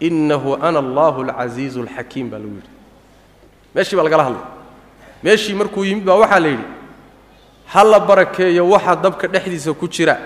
inahu 0.00 0.54
ana 0.60 0.78
allahu 0.78 1.22
alcasiizu 1.22 1.80
alxakiim 1.86 2.30
baa 2.30 2.38
lagu 2.38 2.54
yidhi 2.58 2.70
meeshii 3.74 3.96
baa 3.96 4.02
lagala 4.08 4.24
hadlay 4.24 4.42
meeshii 5.22 5.54
markuu 5.54 5.84
yimid 5.84 6.04
baa 6.04 6.14
waxaa 6.22 6.40
la 6.40 6.48
yidhi 6.48 6.66
ha 7.72 7.84
la 7.84 8.00
barakeeyo 8.00 8.68
waxa 8.68 8.96
dabka 8.96 9.26
dhexdiisa 9.28 9.72
ku 9.72 9.88
jira 9.88 10.18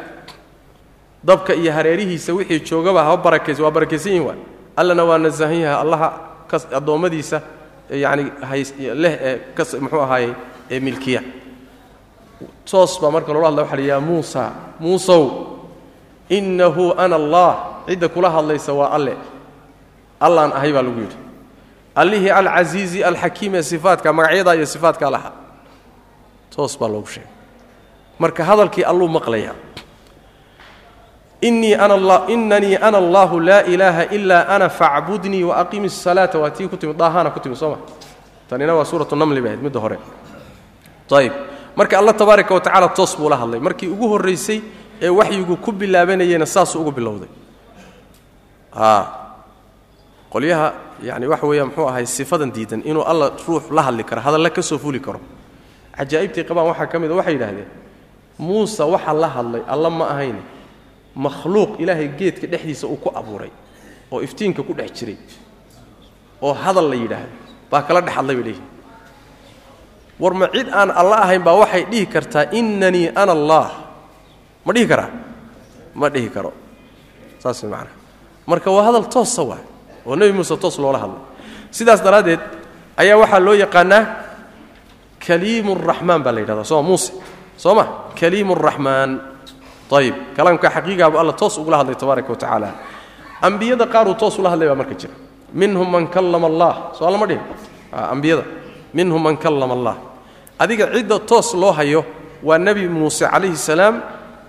dabka 1.24 1.54
iyo 1.54 1.72
hareerihiisa 1.72 2.32
wixii 2.34 2.60
joogaba 2.60 3.04
ha 3.04 3.16
barakaysa 3.16 3.62
waa 3.62 3.70
barakaysan 3.70 4.12
yihiin 4.12 4.26
waa 4.28 4.36
allana 4.76 5.04
waa 5.04 5.18
nasahan 5.18 5.60
yahay 5.60 5.80
allaha 5.84 6.08
kas 6.50 6.66
hays 8.50 8.74
leh 8.78 9.14
ee 9.20 9.38
kas 9.56 9.74
muxuu 9.80 10.00
ahaaye 10.00 10.34
ee 10.70 10.80
milkiya. 10.80 11.22
Toos 12.70 13.00
baa 13.00 13.10
marka 13.10 13.32
loola 13.32 13.48
hadlay 13.48 13.64
waxa 13.64 13.80
yaa 13.80 14.00
muusa 14.00 14.52
muusow 14.80 15.24
innahu 16.28 16.92
ana 16.96 17.16
allah. 17.16 17.52
Cidda 17.88 18.08
kula 18.08 18.30
hadlaysa 18.30 18.72
waa 18.72 18.90
alle. 18.96 19.16
Allaan 20.20 20.52
ahay 20.52 20.72
baa 20.72 20.82
lagu 20.82 21.00
yidhi. 21.00 21.16
Allihii 21.94 22.30
alcasiizi 22.30 23.04
alxakiim 23.04 23.54
ee 23.54 23.62
sifaadka 23.62 24.12
magacyadaa 24.12 24.54
iyo 24.54 24.66
sifaadkaa 24.66 25.10
lahaa. 25.10 25.32
Toos 26.54 26.78
baa 26.78 26.88
loogu 26.88 27.06
sheegay. 27.06 27.30
Marka 28.18 28.44
hadalkii 28.44 28.84
alluu 28.84 29.08
maqlaya 29.08 29.54
inii 31.40 31.76
inanii 32.28 32.76
ana 32.76 32.98
allahu 32.98 33.40
laa 33.40 33.62
ilaaha 33.62 34.04
ilaa 34.10 34.46
ana 34.48 34.68
facbudnii 34.68 35.44
waaqimi 35.44 35.86
الsalaata 35.86 36.38
waa 36.38 36.50
tii 36.50 36.68
ku 36.68 36.76
timid 36.76 36.96
daahana 36.96 37.30
ku 37.30 37.40
timid 37.40 37.56
soo 37.58 37.70
ma. 37.70 37.78
Tanina 38.50 38.74
waa 38.74 38.84
suuratu 38.84 39.16
namli 39.16 39.40
bay 39.40 39.50
ahayd 39.52 39.62
midda 39.62 39.80
hore. 39.80 39.98
Ayib 41.10 41.32
marka 41.76 41.98
alla 41.98 42.12
tabaaraka 42.12 42.54
wa 42.54 42.60
tacala 42.60 42.88
toos 42.88 43.16
buu 43.16 43.28
la 43.28 43.36
hadlay. 43.36 43.60
Markii 43.60 43.86
ugu 43.88 44.08
horraysay 44.08 44.60
ee 45.02 45.08
waxyigu 45.08 45.56
ku 45.56 45.72
bilaabanayeyna 45.72 46.46
saasuu 46.46 46.80
ugu 46.80 46.90
bilowday. 46.92 47.28
Qolyaha 50.32 50.72
yani 51.02 51.26
waxa 51.26 51.46
weeya 51.46 51.64
muxuu 51.66 51.88
ahay 51.88 52.06
sifadan 52.06 52.50
diidan 52.52 52.82
inuu 52.84 53.02
alla 53.02 53.30
ruux 53.46 53.70
la 53.70 53.82
hadli 53.82 54.04
karo 54.04 54.20
hadalla 54.20 54.50
ka 54.50 54.62
soo 54.62 54.78
fuli 54.78 55.00
karo. 55.00 55.20
Cajaa'ibtii 55.96 56.44
qabaan 56.44 56.66
waxaa 56.66 56.86
ka 56.86 56.98
mid 56.98 57.10
a 57.10 57.14
waxay 57.14 57.34
yidhaahdeen 57.34 57.68
muuse 58.38 58.82
waxa 58.82 59.12
la 59.12 59.28
hadlay 59.28 59.62
alla 59.68 59.90
ma 59.90 60.04
ahayne 60.12 60.42
makhluuq 61.18 61.82
ilaahay 61.82 62.08
geedka 62.18 62.46
dhexdiisa 62.46 62.86
uu 62.86 62.96
ku 63.02 63.10
abuuray 63.10 63.50
oo 64.14 64.22
iftiinka 64.22 64.62
ku 64.62 64.72
dhex 64.78 64.94
jiray 64.94 65.18
oo 66.42 66.54
hadal 66.54 66.86
la 66.90 66.96
yidhaahdo 67.02 67.34
baa 67.70 67.82
kala 67.82 68.00
dhex 68.06 68.14
hadlay 68.14 68.36
bay 68.38 68.44
leeyihiin 68.48 68.70
war 70.22 70.34
ma 70.34 70.46
cid 70.54 70.68
aan 70.70 70.90
alla 70.94 71.16
ahayn 71.26 71.42
baa 71.42 71.58
waxay 71.62 71.84
dhihi 71.90 72.06
kartaa 72.06 72.44
innanii 72.54 73.10
ana 73.14 73.32
allaah 73.34 73.88
ma 74.68 74.70
dhihi 74.76 74.84
karaa? 74.84 75.10
Ma 75.96 76.12
dhihi 76.12 76.28
karo. 76.28 76.52
Saas 77.40 77.64
way 77.64 77.72
marka 78.44 78.68
waa 78.68 78.84
hadal 78.84 79.08
toosa 79.08 79.42
waay 79.42 79.64
oo 80.04 80.12
nebi 80.12 80.36
muuse 80.36 80.52
toos 80.60 80.76
loola 80.76 81.00
hadlay. 81.00 81.22
Sidaas 81.72 82.04
daraaddeed 82.04 82.40
ayaa 83.00 83.16
waxaa 83.16 83.40
loo 83.40 83.56
yaqaanaa 83.56 84.04
kaliimu 85.24 85.72
raxmaan 85.74 86.20
baa 86.20 86.32
la 86.36 86.40
yidhahdaa 86.44 86.68
sooma 86.68 86.84
muuse? 86.84 87.12
Soo 87.56 87.74
ma? 87.74 88.12
Kaliimu 88.12 88.54
raxmaan 88.54 89.37
ayib 89.92 90.14
kalaamka 90.36 90.68
xaqiigaabu 90.70 91.16
alla 91.18 91.32
toos 91.32 91.58
ugula 91.58 91.76
hadlay 91.80 91.94
tabaaraka 91.94 92.28
wa 92.28 92.36
tacaala. 92.36 92.70
Ambiyada 93.42 93.86
qaaruu 93.86 94.14
toos 94.14 94.38
ula 94.38 94.50
hadlay 94.50 94.68
baa 94.68 94.74
marka 94.74 94.94
jira. 94.94 95.14
Minhum 95.54 95.88
man 95.90 96.06
kallama 96.08 96.46
allah. 96.46 96.72
Soo 96.98 97.06
allama 97.06 97.26
dhihin? 97.26 97.42
Ambiyada. 97.92 98.44
Minhum 98.94 99.22
man 99.22 99.36
kallama 99.36 99.74
allah. 99.74 99.96
Adiga 100.58 100.90
cidda 100.92 101.18
toos 101.20 101.54
loo 101.54 101.72
hayo 101.72 102.04
waa 102.42 102.58
nebi 102.58 102.88
muuse 102.88 103.24
calayhi 103.24 103.56
salaam 103.56 104.02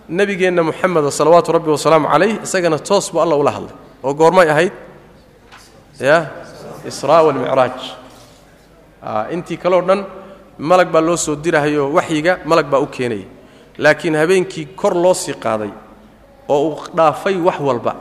nebigeenna 0.10 0.64
muxameda 0.64 1.12
salawaatu 1.12 1.52
rabbi 1.54 1.70
wasalaamu 1.70 2.08
calayh 2.10 2.34
isagana 2.44 2.80
toos 2.80 3.12
buu 3.14 3.22
alla 3.22 3.36
ula 3.36 3.52
hadlay. 3.52 3.76
Oo 4.04 4.14
goormay 4.14 4.50
ahayd? 4.50 4.74
Ya? 6.00 6.18
Israa 6.88 7.22
walmicraaj 7.24 7.78
intii 9.32 9.58
kaleo 9.58 9.82
dhan 9.82 10.06
malag 10.58 10.90
baa 10.92 11.02
loo 11.02 11.16
soo 11.18 11.36
dirahayoo 11.36 11.94
waxyiga 11.94 12.40
malag 12.46 12.68
baa 12.72 12.80
u 12.80 12.88
keenaya 12.88 13.28
laakiin 13.84 14.15
habeenkii 14.21 14.65
kor 14.80 14.93
loo 15.03 15.13
sii 15.23 15.34
qaaday 15.45 15.71
oo 16.53 16.59
uu 16.69 16.77
dhaafay 16.97 17.36
wax 17.47 17.59
walba 17.67 17.93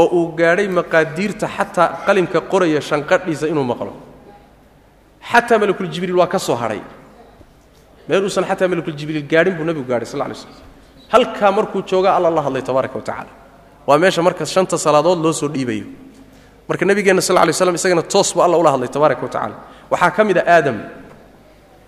oo 0.00 0.06
uu 0.18 0.26
gaadhay 0.38 0.68
maqaadiirta 0.78 1.46
xataa 1.56 1.88
qalimka 2.06 2.38
qoraya 2.52 2.80
shanqadhiisa 2.88 3.46
inuu 3.52 3.64
maqlo. 3.72 3.92
Xataa 5.30 5.58
malakuljibriil 5.62 6.16
waa 6.20 6.26
ka 6.34 6.38
soo 6.38 6.54
hadhay 6.62 6.80
meel 8.08 8.22
uusan 8.24 8.44
xataa 8.50 8.68
malakuljibriil 8.72 9.24
gaadhin 9.32 9.54
buu 9.58 9.64
nebigu 9.68 9.86
gaadhay 9.90 10.06
sal 10.12 10.20
lay 10.30 10.34
slm 10.42 10.52
halkaa 11.12 11.50
markuu 11.58 11.82
jooga 11.90 12.10
alla 12.16 12.30
la 12.30 12.42
hadlay 12.46 12.62
tabaaraka 12.62 12.94
wa 12.98 13.02
tacaala. 13.08 13.30
Waa 13.86 13.98
meesha 14.02 14.22
marka 14.22 14.44
shanta 14.46 14.76
salaadood 14.78 15.18
loo 15.24 15.32
soo 15.32 15.48
dhiibayo. 15.54 15.86
Marka 16.68 16.84
nebigeenna 16.88 17.22
sal 17.22 17.36
lay 17.46 17.52
slam 17.52 17.74
isagana 17.74 18.02
toos 18.02 18.28
buu 18.34 18.42
alla 18.46 18.56
ula 18.62 18.70
hadlay 18.74 18.88
tabaaraka 18.88 19.22
wa 19.22 19.28
tacala 19.34 19.54
waxaa 19.90 20.10
ka 20.16 20.24
mid 20.24 20.38
a 20.38 20.42
aadam. 20.56 20.78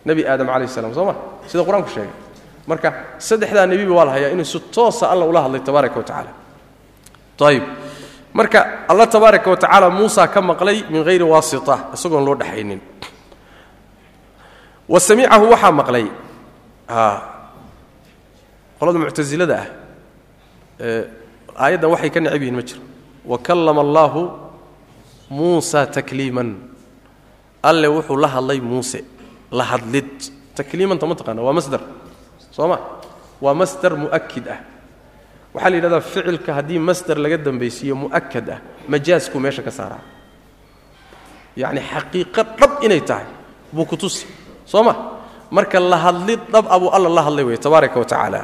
Nebi 0.07 0.23
aadam 0.31 0.47
calayh 0.47 0.69
salam 0.77 0.93
soo 0.95 1.05
ma? 1.09 1.15
Sida 1.51 1.63
qur'aanku 1.69 1.91
sheegay 1.95 2.11
marka 2.69 3.19
saddexdaa 3.19 3.67
nebiba 3.67 3.95
waa 3.99 4.07
la 4.09 4.13
hayaa 4.13 4.33
inuu 4.37 4.45
si 4.45 4.61
toosa 4.61 5.09
alla 5.09 5.25
ula 5.25 5.41
hadlay 5.49 5.61
tabaaraka 5.65 5.97
wa 7.41 7.49
ayib 7.49 7.65
marka 8.37 8.85
alla 8.89 9.07
tabaaraka 9.07 9.49
wa 9.51 9.91
muusa 9.91 10.29
ka 10.29 10.41
maqlay 10.41 10.85
min 10.93 11.01
hayri 11.09 11.25
waasita 11.25 11.91
isagoon 11.97 12.25
loo 12.25 12.37
dhexaynin 12.37 12.81
wa 14.89 14.99
samicahu 15.01 15.51
waxaa 15.51 15.73
maqlay 15.73 16.07
qolada 18.79 18.99
muctasilada 19.01 19.57
ah 19.57 19.69
aayaddan 21.59 21.91
waxay 21.91 22.11
ka 22.11 22.21
necab 22.23 22.41
yihiin 22.43 22.57
ma 22.57 22.63
jiro. 22.63 22.83
Wa 23.27 23.39
kallama 23.39 23.83
allaahu 23.83 24.31
muusa 25.31 25.87
takliiman. 25.87 26.55
Alle 27.63 27.89
wuxuu 27.91 28.17
la 28.17 28.29
hadlay 28.29 28.61
muuse 28.63 29.03
la 29.51 29.65
hadlid. 29.65 30.07
Takliimanta 30.55 31.07
ma 31.07 31.15
taqaana 31.19 31.43
waa 31.43 31.53
masdar 31.53 31.83
soo 32.59 32.67
ma 32.67 32.79
waa 33.39 33.55
masdar 33.55 33.95
mu'akid 33.95 34.47
ah. 34.51 34.59
Waxaa 35.55 35.71
la 35.71 35.77
yidhahdaa 35.79 36.03
ficilka 36.03 36.51
haddii 36.59 36.79
masdar 36.83 37.17
laga 37.23 37.39
dambaysiiyo 37.39 37.95
mu'akad 37.95 38.51
ah 38.51 38.59
majaasku 38.91 39.39
meesha 39.39 39.63
ka 39.63 39.71
saaraa. 39.71 40.03
Yacni 41.55 41.81
xaqiiqo 41.81 42.43
dhab 42.59 42.83
inay 42.83 43.01
tahay 43.07 43.31
buu 43.71 43.87
ku 43.87 43.95
tusi. 43.97 44.27
Soo 44.67 44.83
ma 44.83 45.23
marka 45.55 45.79
la 45.79 45.97
hadlid 46.03 46.51
dhab 46.51 46.67
abuu 46.67 46.91
alla 46.91 47.09
la 47.09 47.23
hadlay 47.23 47.45
wey 47.47 47.57
tabaaraka 47.63 47.95
wa 47.95 48.05
tacaala 48.05 48.41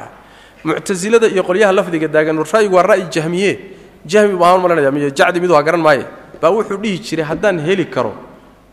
iyo 0.63 1.43
qolyaha 1.43 1.75
lafdiga 1.75 2.07
daagan 2.07 2.39
ra'yigu 2.39 2.71
waa 2.71 2.87
ra'yi 2.87 3.11
jahmiye. 3.11 3.53
Jahmi 4.07 4.39
baan 4.39 4.61
malanaya 4.63 4.91
miyo 4.91 5.11
jacdi 5.11 5.43
midu 5.43 5.53
garan 5.59 5.83
maaye. 5.83 6.07
Baa 6.39 6.55
wuxuu 6.55 6.79
dhihi 6.79 6.99
jiray 7.03 7.25
haddaan 7.27 7.59
heli 7.59 7.85
karo 7.91 8.15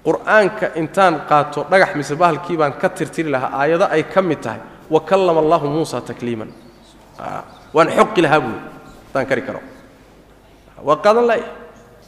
qur'aanka 0.07 0.78
intaan 0.78 1.26
qaato 1.26 1.66
dhagax 1.66 1.99
mise 1.99 2.14
bahalkii 2.14 2.57
baan 2.57 2.78
ka 2.78 2.88
tirtiri 2.88 3.30
lahaa 3.30 3.59
aayado 3.59 3.90
ay 3.90 4.07
ka 4.07 4.22
mid 4.22 4.38
tahay 4.40 4.72
wa 4.95 5.01
kallama 5.09 5.40
allahu 5.45 5.66
muusa 5.74 6.01
takliiman. 6.09 6.51
Waan 7.74 7.88
xoqi 7.97 8.20
lahaa 8.24 8.40
buui 8.45 8.59
haddaan 9.09 9.26
kari 9.30 9.43
karo. 9.47 9.61
Waa 10.86 10.97
qaadan 11.05 11.24
laaya 11.30 11.47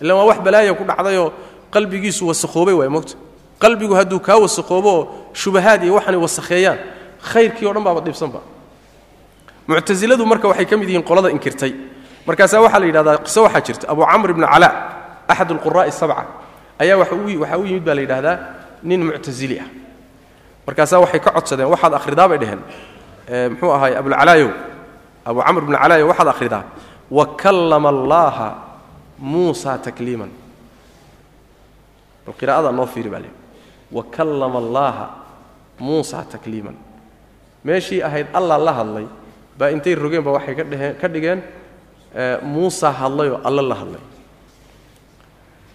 ilaan 0.03 0.17
waa 0.19 0.27
wax 0.31 0.39
balaaya 0.47 0.75
ku 0.79 0.85
dhacdayoo 0.91 1.29
qalbigiisu 1.75 2.23
wasakhoobay 2.31 2.75
waay 2.81 2.89
mogta 2.97 3.15
qalbigu 3.63 3.95
hadduu 3.99 4.21
kaa 4.27 4.39
wasakoobo 4.45 4.91
oo 4.99 5.03
shubahaad 5.41 5.81
iyo 5.85 5.95
waxaanay 5.97 6.21
wasakheeyaan 6.27 6.79
khayrkii 7.31 7.67
o 7.67 7.73
dhan 7.75 7.85
baaba 7.87 8.01
dhibsanba 8.07 8.41
muctasiladu 9.69 10.25
marka 10.27 10.49
waxay 10.51 10.67
ka 10.67 10.77
mid 10.77 10.89
yihiin 10.89 11.05
qolada 11.09 11.29
inkirtay. 11.31 11.73
Markaasaa 12.27 12.61
waxaa 12.65 12.81
la 12.83 12.87
yidhahdaa 12.87 13.17
qiso 13.27 13.41
waxaa 13.47 13.61
jirta. 13.67 13.85
Abu 13.93 14.03
camr 14.11 14.31
ibni 14.31 14.47
calaa 14.47 14.73
axad 15.29 15.51
alquraa'i 15.53 15.93
sabca 15.93 16.25
ayaa 16.83 16.97
waxaa 17.01 17.59
u 17.59 17.65
yimid 17.69 17.85
baa 17.87 17.95
la 17.95 18.03
yidhaahdaa 18.05 18.37
nin 18.83 19.01
muctasili 19.09 19.57
ah 19.61 19.69
markaasaa 20.67 21.01
waxay 21.01 21.21
ka 21.21 21.31
codsadeen 21.31 21.69
waxaad 21.69 21.95
akhridaa 21.95 22.29
bay 22.29 22.39
dheheen 22.39 22.63
muxuu 23.51 23.73
ahaay 23.73 23.97
abulcalaayow 23.97 24.51
abu 25.25 25.41
camr 25.41 25.63
ibni 25.63 25.77
calaayow 25.77 26.09
waxaad 26.09 26.29
akhridaa 26.29 26.65
wa 27.11 27.27
kallama 27.37 27.89
allaaha 27.89 28.49
muusa 29.19 29.79
takliiman. 29.79 30.31
Bal 32.27 32.35
qiraa'ada 32.35 32.73
noo 32.73 32.87
fiiri 32.87 33.11
baa 33.11 33.21
leehi 33.21 33.35
wa 33.93 34.03
kallama 34.11 34.59
allaaha 34.59 35.07
muusa 35.79 36.25
takliiman. 36.25 36.75
Meeshii 37.65 38.03
ahayd 38.03 38.27
allah 38.35 38.59
la 38.59 38.73
hadlay 38.73 39.07
baa 39.59 39.71
intay 39.71 39.95
rogeen 39.95 40.23
ba 40.25 40.33
waxay 40.33 40.55
ka 40.55 40.65
dheheen 40.65 40.95
ka 41.01 41.09
dhigeen 41.09 41.43
muusa 42.43 42.91
hadlayoo 42.91 43.41
alle 43.45 43.63
la 43.63 43.75
hadlay. 43.75 44.03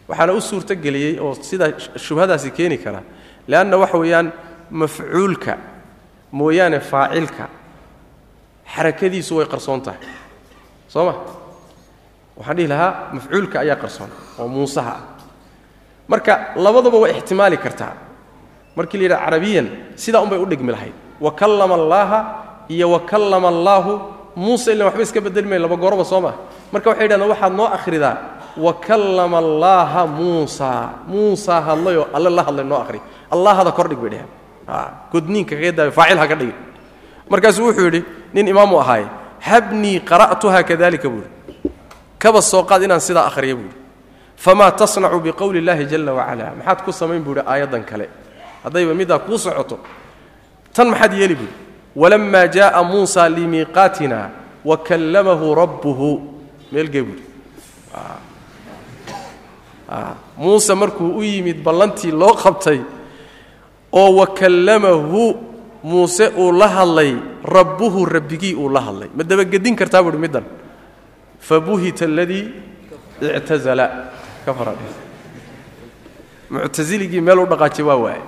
Waxaana 0.07 0.33
u 0.33 0.41
suurto 0.41 0.73
oo 1.21 1.33
sidaa 1.41 1.71
shubhadaasi 1.95 2.51
keeni 2.51 2.77
kara 2.77 3.03
leanna 3.47 3.77
waxa 3.77 3.97
weeyaan 3.97 4.31
mafcuulka 4.71 5.57
mooyaane 6.31 6.79
faacilka 6.79 7.45
xarakadiisu 8.75 9.37
way 9.37 9.45
qarsoon 9.45 9.81
tahay. 9.81 9.99
Soo 10.87 11.05
ma? 11.05 11.13
Waxaan 12.37 12.57
dhihi 12.57 12.67
lahaa 12.67 12.91
mafcuulka 13.13 13.59
ayaa 13.59 13.75
qarsoon 13.75 14.09
oo 14.39 14.47
muusaha 14.47 14.91
ah. 14.91 15.01
Marka 16.07 16.53
labadaba 16.55 16.97
waa 16.99 17.09
ixtimaali 17.09 17.57
kartaa. 17.57 17.93
Markii 18.75 18.97
la 18.97 19.03
yidhaha 19.03 19.25
carabiyan 19.25 19.67
sidaa 19.95 20.21
unbay 20.21 20.39
u 20.39 20.45
dhigmi 20.45 20.71
lahayd. 20.71 20.93
Wa 21.21 21.31
kallama 21.31 21.75
allaaha 21.75 22.19
iyo 22.69 22.91
wa 22.91 22.99
kallama 22.99 23.47
allaahu 23.49 23.99
muuse 24.35 24.71
ilan 24.73 24.87
waxba 24.87 25.01
iska 25.03 25.21
bedeli 25.21 25.47
mayn 25.47 25.61
laba 25.61 25.75
gooroba 25.75 26.05
soo 26.05 26.21
maa 26.21 26.33
marka 26.71 26.89
waxay 26.89 27.05
yidhahdeen 27.05 27.29
waxaad 27.29 27.53
noo 27.53 27.67
akhridaa. 27.67 28.15
Wa 28.57 28.73
kallama 28.73 29.37
allaaha 29.37 30.07
muusa. 30.07 30.89
Muusaa 31.07 31.61
hadlayoo 31.61 32.07
alle 32.13 32.29
la 32.29 32.43
hadlay 32.43 32.65
noo 32.65 32.77
akhri. 32.81 33.01
Allahada 33.31 33.71
kordhig 33.71 33.99
bay 33.99 34.09
dheheen 34.09 34.29
godniinka 35.11 35.55
kaga 35.55 35.71
daayo 35.71 35.91
faacil 35.91 36.17
ha 36.17 36.27
ka 36.27 36.35
dhigin. 36.35 36.57
Markaasuu 37.29 37.65
wuxuu 37.67 37.85
yidhi 37.85 38.03
nin 38.33 38.47
imaamu 38.47 38.79
ahaaye 38.79 39.07
habnii 39.39 39.99
qara'tuha 40.09 40.63
kadalika 40.63 41.09
buuhi 41.09 41.29
kaba 42.19 42.41
soo 42.41 42.63
qaad 42.63 42.83
inaan 42.83 42.99
sidaa 42.99 43.25
akhriya 43.29 43.55
buuhi 43.55 43.75
famaa 44.35 44.71
tasnacu 44.71 45.19
biqowli 45.19 45.59
illaahi 45.59 45.85
jalla 45.85 46.13
wacala 46.13 46.53
maxaad 46.57 46.79
ku 46.85 46.91
samayn 46.91 47.23
buuhi 47.23 47.41
aayaddan 47.45 47.83
kale. 47.83 48.09
Haddayba 48.63 48.93
middaa 48.93 49.19
kuu 49.19 49.37
socoto. 49.37 49.79
Tan 50.73 50.87
maxaad 50.89 51.13
yeeli 51.13 51.35
buuhi 51.35 51.53
walammaa 51.95 52.47
jaءa 52.47 52.83
muusa 52.83 53.29
limiiqaatina 53.29 54.29
wa 54.65 54.77
kallamahu 54.77 55.55
rabbuhu. 55.55 56.09
Meelgee 56.71 57.03
buuhi 57.03 57.23
muuse 60.37 60.73
markuu 60.75 61.17
u 61.17 61.23
yimid 61.23 61.63
ballantii 61.63 62.11
loo 62.11 62.33
qabtay 62.33 62.79
oo 63.91 64.15
wa 64.15 64.27
kallamahu 64.27 65.35
muuse 65.83 66.27
uu 66.37 66.51
la 66.51 66.67
hadlay 66.67 67.15
rabbuhu 67.43 68.05
rabbigii 68.05 68.55
uu 68.55 68.69
la 68.69 68.81
hadlay. 68.81 69.09
Ma 69.15 69.23
dabagedin 69.23 69.75
kartaa 69.75 70.03
buuhi 70.03 70.17
middan? 70.17 70.43
Fabuhita 71.39 72.05
aladii 72.05 72.51
ictazala 73.21 74.11
ka 74.45 74.53
muctasiligii 76.49 77.21
meel 77.21 77.39
u 77.39 77.45
dhaqaajay 77.45 77.85
waa 77.85 77.95
waaye 77.95 78.21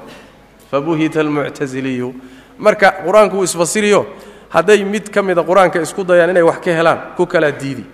fabuhita 0.72 1.20
almuctasiliyu 1.20 2.14
marka 2.57 2.91
qur'aanku 3.05 3.36
wuu 3.36 3.43
isfasiriyo 3.43 4.05
hadday 4.49 4.84
mid 4.84 5.09
ka 5.09 5.24
mida 5.24 5.43
qur'aanka 5.43 5.82
isku 5.82 6.03
dayaan 6.03 6.30
inay 6.30 6.43
wax 6.43 6.59
ka 6.62 6.72
helaan 6.72 6.99
ku 7.18 7.26
kalaa 7.26 7.51
diidi. 7.51 7.86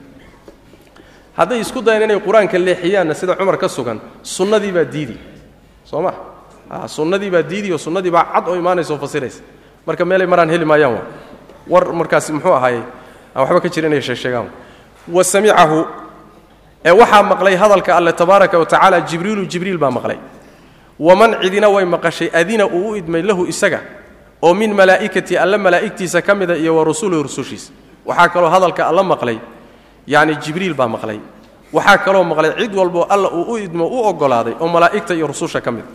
Hadday 1.38 1.61
isku 1.61 1.82
dayaan 1.82 2.03
inay 2.03 2.20
qur'aanka 2.20 2.59
leexiyaanna 2.59 3.13
sida 3.13 3.36
cumar 3.36 3.57
ka 3.57 3.70
sugan 3.70 3.99
sunnadii 4.24 4.72
baa 4.72 4.84
diidi. 4.84 5.18
Soo 5.86 6.01
ma 6.01 6.13
sunnadii 6.88 7.30
baa 7.30 7.41
diidi 7.43 7.72
oo 7.74 7.78
sunnadii 7.78 8.11
baa 8.11 8.26
cad 8.34 8.47
oo 8.47 8.55
imaanaysa 8.55 8.93
oo 8.93 8.97
fasiraysa. 8.99 9.41
Marka 9.86 10.05
meelay 10.05 10.28
maraan 10.28 10.49
heli 10.49 10.65
maayaan 10.65 10.93
wa 10.93 11.01
war 11.70 11.93
markaasi 11.93 12.34
muxuu 12.34 12.53
ahaayey? 12.53 12.82
Aan 13.36 13.41
waxba 13.43 13.61
ka 13.61 13.70
jira 13.70 13.88
inay 13.88 14.01
sheegsheegaan. 14.01 14.47
Wa 15.07 15.24
samicahu 15.24 15.86
ee 16.86 16.91
waxaa 16.91 17.24
maqlay 17.24 17.55
hadalka 17.55 17.95
alle 17.97 18.13
tabaaraka 18.13 18.59
wa 18.59 18.65
tacaala 18.65 19.01
jibriilu 19.01 19.45
jibriil 19.45 19.78
baa 19.78 19.91
maqlay. 19.91 20.18
Waman 20.99 21.38
cidina 21.41 21.70
way 21.70 21.86
maqashay 21.86 22.30
adina 22.34 22.65
uu 22.65 22.91
u 22.91 22.95
idmay 22.95 23.22
lahu 23.22 23.45
isaga 23.47 23.80
oo 24.41 24.53
min 24.53 24.74
malaa'ikati 24.76 25.38
alle 25.38 25.57
malaa'igtiisa 25.57 26.22
ka 26.22 26.36
mida 26.36 26.55
iyo 26.57 26.76
wa 26.76 26.84
rusulihi 26.84 27.24
rusushiisa. 27.24 27.72
Waxaa 28.05 28.30
kaloo 28.30 28.49
hadalka 28.49 28.88
alla 28.88 29.03
maqlay 29.03 29.39
yacni 30.07 30.36
jibriil 30.43 30.74
baa 30.74 30.88
maqlay. 30.88 31.20
Waxaa 31.74 31.97
kaloo 31.97 32.24
maqlay 32.24 32.51
cid 32.59 32.76
walboo 32.76 33.05
alla 33.09 33.30
uu 33.32 33.53
u 33.53 33.57
idmo 33.57 33.86
u 33.88 34.03
oggolaaday 34.09 34.53
oo 34.59 34.68
malaa'igta 34.68 35.13
iyo 35.15 35.28
rususha 35.28 35.61
ka 35.61 35.72
mid 35.72 35.86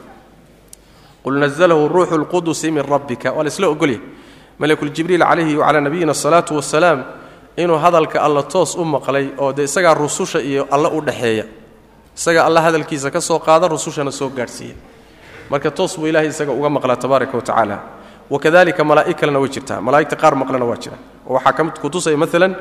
qul 1.24 1.38
nazalahu 1.38 1.88
ruuxu 1.88 2.18
lqudusi 2.18 2.70
min 2.70 2.82
rabbika 2.82 3.32
waa 3.32 3.42
la 3.44 3.48
isla 3.48 3.68
ogolyahy 3.68 4.00
malakuljibriil 4.58 5.22
calayhi 5.22 5.56
wacalaa 5.56 5.80
nabiyina 5.80 6.12
asalaatu 6.12 6.56
wasalaam 6.56 7.04
inuu 7.56 7.78
hadalka 7.78 8.20
alla 8.22 8.42
toos 8.42 8.74
u 8.76 8.84
maqlay 8.84 9.30
oo 9.38 9.52
dee 9.52 9.64
isagaa 9.64 9.94
rususha 9.94 10.40
iyo 10.40 10.66
alle 10.70 10.88
u 10.88 11.00
dhexeeya 11.00 11.44
isaga 12.16 12.44
alla 12.44 12.60
hadalkiisa 12.60 13.10
ka 13.10 13.20
soo 13.20 13.38
qaada 13.38 13.68
rusushana 13.68 14.10
soo 14.10 14.28
gaadhsiiya 14.28 14.74
marka 15.50 15.70
toos 15.70 15.96
buu 15.98 16.06
ilahay 16.06 16.28
isaga 16.28 16.52
uga 16.52 16.68
maqlaa 16.68 16.96
tabaaraka 16.96 17.36
wa 17.36 17.42
tacaala 17.42 17.78
wakadalika 18.30 18.84
kalena 19.14 19.38
way 19.38 19.48
jirtaa 19.48 19.80
malaa'igta 19.80 20.16
qaar 20.16 20.34
maqlena 20.34 20.64
waa 20.64 20.76
jira 20.76 20.96
oo 21.26 21.34
waxaa 21.34 21.52
ka 21.52 21.64
mid 21.64 21.78
kutusaya 21.78 22.16
maalan 22.16 22.56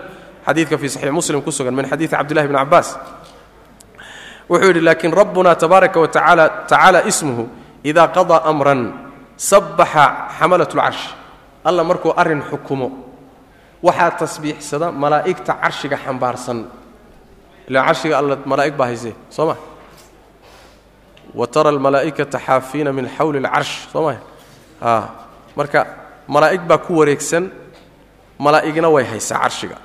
xadiidka 0.46 0.78
fii 0.78 0.90
saxiix 0.90 1.12
muslim 1.12 1.42
ku 1.42 1.52
sugan 1.52 1.74
min 1.76 1.86
xadiidi 1.86 2.12
cabdillahi 2.12 2.48
bni 2.48 2.58
cabbaas 2.58 2.98
wuxuu 4.50 4.68
yidhi 4.68 4.82
laakiin 4.82 5.14
rabbuna 5.14 5.56
tabaaraka 5.56 6.00
wa 6.00 6.08
tacaala 6.08 6.50
tacaala 6.68 7.04
ismuhu 7.08 7.61
idaa 7.90 8.08
qadaa 8.18 8.42
amran 8.52 8.82
sabbaxa 9.50 10.06
xamalat 10.40 10.72
lcarsh 10.78 11.04
alla 11.68 11.82
markuu 11.90 12.14
arrin 12.22 12.42
xukumo 12.50 12.88
waxaa 13.86 14.12
tasbiixsada 14.22 14.88
malaa'igta 15.04 15.54
carshiga 15.62 15.98
xambaarsan 16.06 16.60
ilaa 17.70 17.84
carshiga 17.88 18.16
alla 18.22 18.36
malaa'ig 18.52 18.76
baa 18.80 18.88
haysee 18.92 19.16
soo 19.36 19.46
ma 19.50 19.56
wa 21.40 21.46
tara 21.54 21.70
almalaa'ikata 21.70 22.38
xaafiina 22.48 22.92
min 22.98 23.06
xawli 23.18 23.38
alcarsh 23.42 23.74
soo 23.94 24.04
ma 24.08 24.14
a 24.82 24.92
marka 25.58 25.80
malaa'ig 26.34 26.62
baa 26.70 26.78
ku 26.86 26.92
wareegsan 27.00 27.44
malaa'igna 28.46 28.88
way 28.96 29.06
haysaa 29.12 29.40
carshiga 29.44 29.78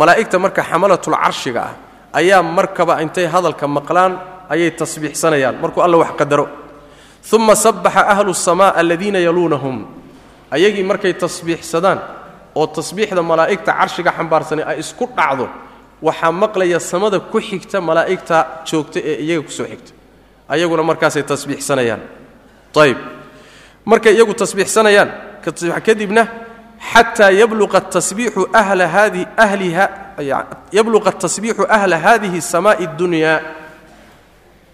malaa'igta 0.00 0.36
marka 0.44 0.62
xamalatul 0.70 1.14
carshiga 1.24 1.60
ah 1.68 1.74
ayaa 2.20 2.42
markaba 2.58 2.92
intay 3.04 3.26
hadalka 3.34 3.66
maqlaan 3.76 4.12
ayay 4.52 4.70
tasbiixsanayaan 4.80 5.56
markuu 5.62 5.80
alla 5.86 5.96
wax 6.02 6.12
qadaro 6.20 6.44
uma 7.32 7.54
sabbaxa 7.54 8.02
ahlu 8.08 8.34
samaa 8.34 8.74
aladiina 8.74 9.18
yaluunahum. 9.18 9.86
Ayagii 10.50 10.82
markay 10.82 11.14
tasbiixsadaan 11.14 11.98
oo 12.54 12.66
tasbiixda 12.66 13.22
malaa'igta 13.22 13.72
carshiga 13.72 14.12
xambaarsanay 14.12 14.64
ay 14.64 14.78
isku 14.80 15.06
dhacdo 15.16 15.48
waxaa 16.02 16.32
maqlaya 16.32 16.80
samada 16.80 17.20
ku 17.20 17.40
xigta 17.40 17.80
malaa'igta 17.80 18.64
joogta 18.68 18.98
ee 19.00 19.22
iyaga 19.24 19.42
ku 19.46 19.50
soo 19.50 19.64
xigta. 19.66 19.92
Ayaguna 20.48 20.82
markaasay 20.82 21.22
tasbiixsanayaan. 21.22 22.00
Ayb 22.76 22.98
markay 23.84 24.12
iyagu 24.14 24.34
tasbiixsanayaan 24.34 25.10
kadibna 25.86 26.28
xataa 26.92 27.30
yabluqa 27.30 27.80
tasbiixu 27.80 28.48
ahla 28.52 28.86
haadihi 28.88 29.26
ahliha 29.36 29.84
yabluqa 30.72 31.12
tasbiixu 31.12 31.64
ahla 31.76 31.96
haadihi 31.98 32.40
samaa'i 32.42 32.84
اdunyaa 32.86 33.40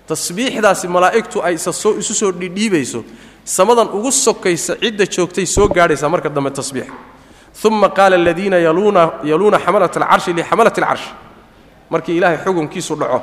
tasbiixdaasi 0.09 0.87
malaa'igtu 0.89 1.43
ay 1.47 1.55
isu 1.55 2.15
soo 2.21 2.33
dhidhiibayso 2.41 3.01
samadan 3.45 3.89
ugu 3.97 4.11
sokaysa 4.13 4.77
cidda 4.83 5.05
joogtay 5.15 5.47
soo 5.47 5.69
gaadhaysaa 5.69 6.09
marka 6.09 6.29
dambe 6.29 6.51
tasbiix. 6.51 6.87
Uma 7.65 7.89
qaala 7.89 8.17
aladiina 8.17 8.57
yaluuna 8.59 9.59
xamalat 9.65 9.97
alcarshi 9.97 10.33
lixamalat 10.33 10.79
alcarshi 10.79 11.11
markii 11.91 12.17
ilaahay 12.19 12.39
xukunkiisu 12.45 12.95
dhaco 13.01 13.21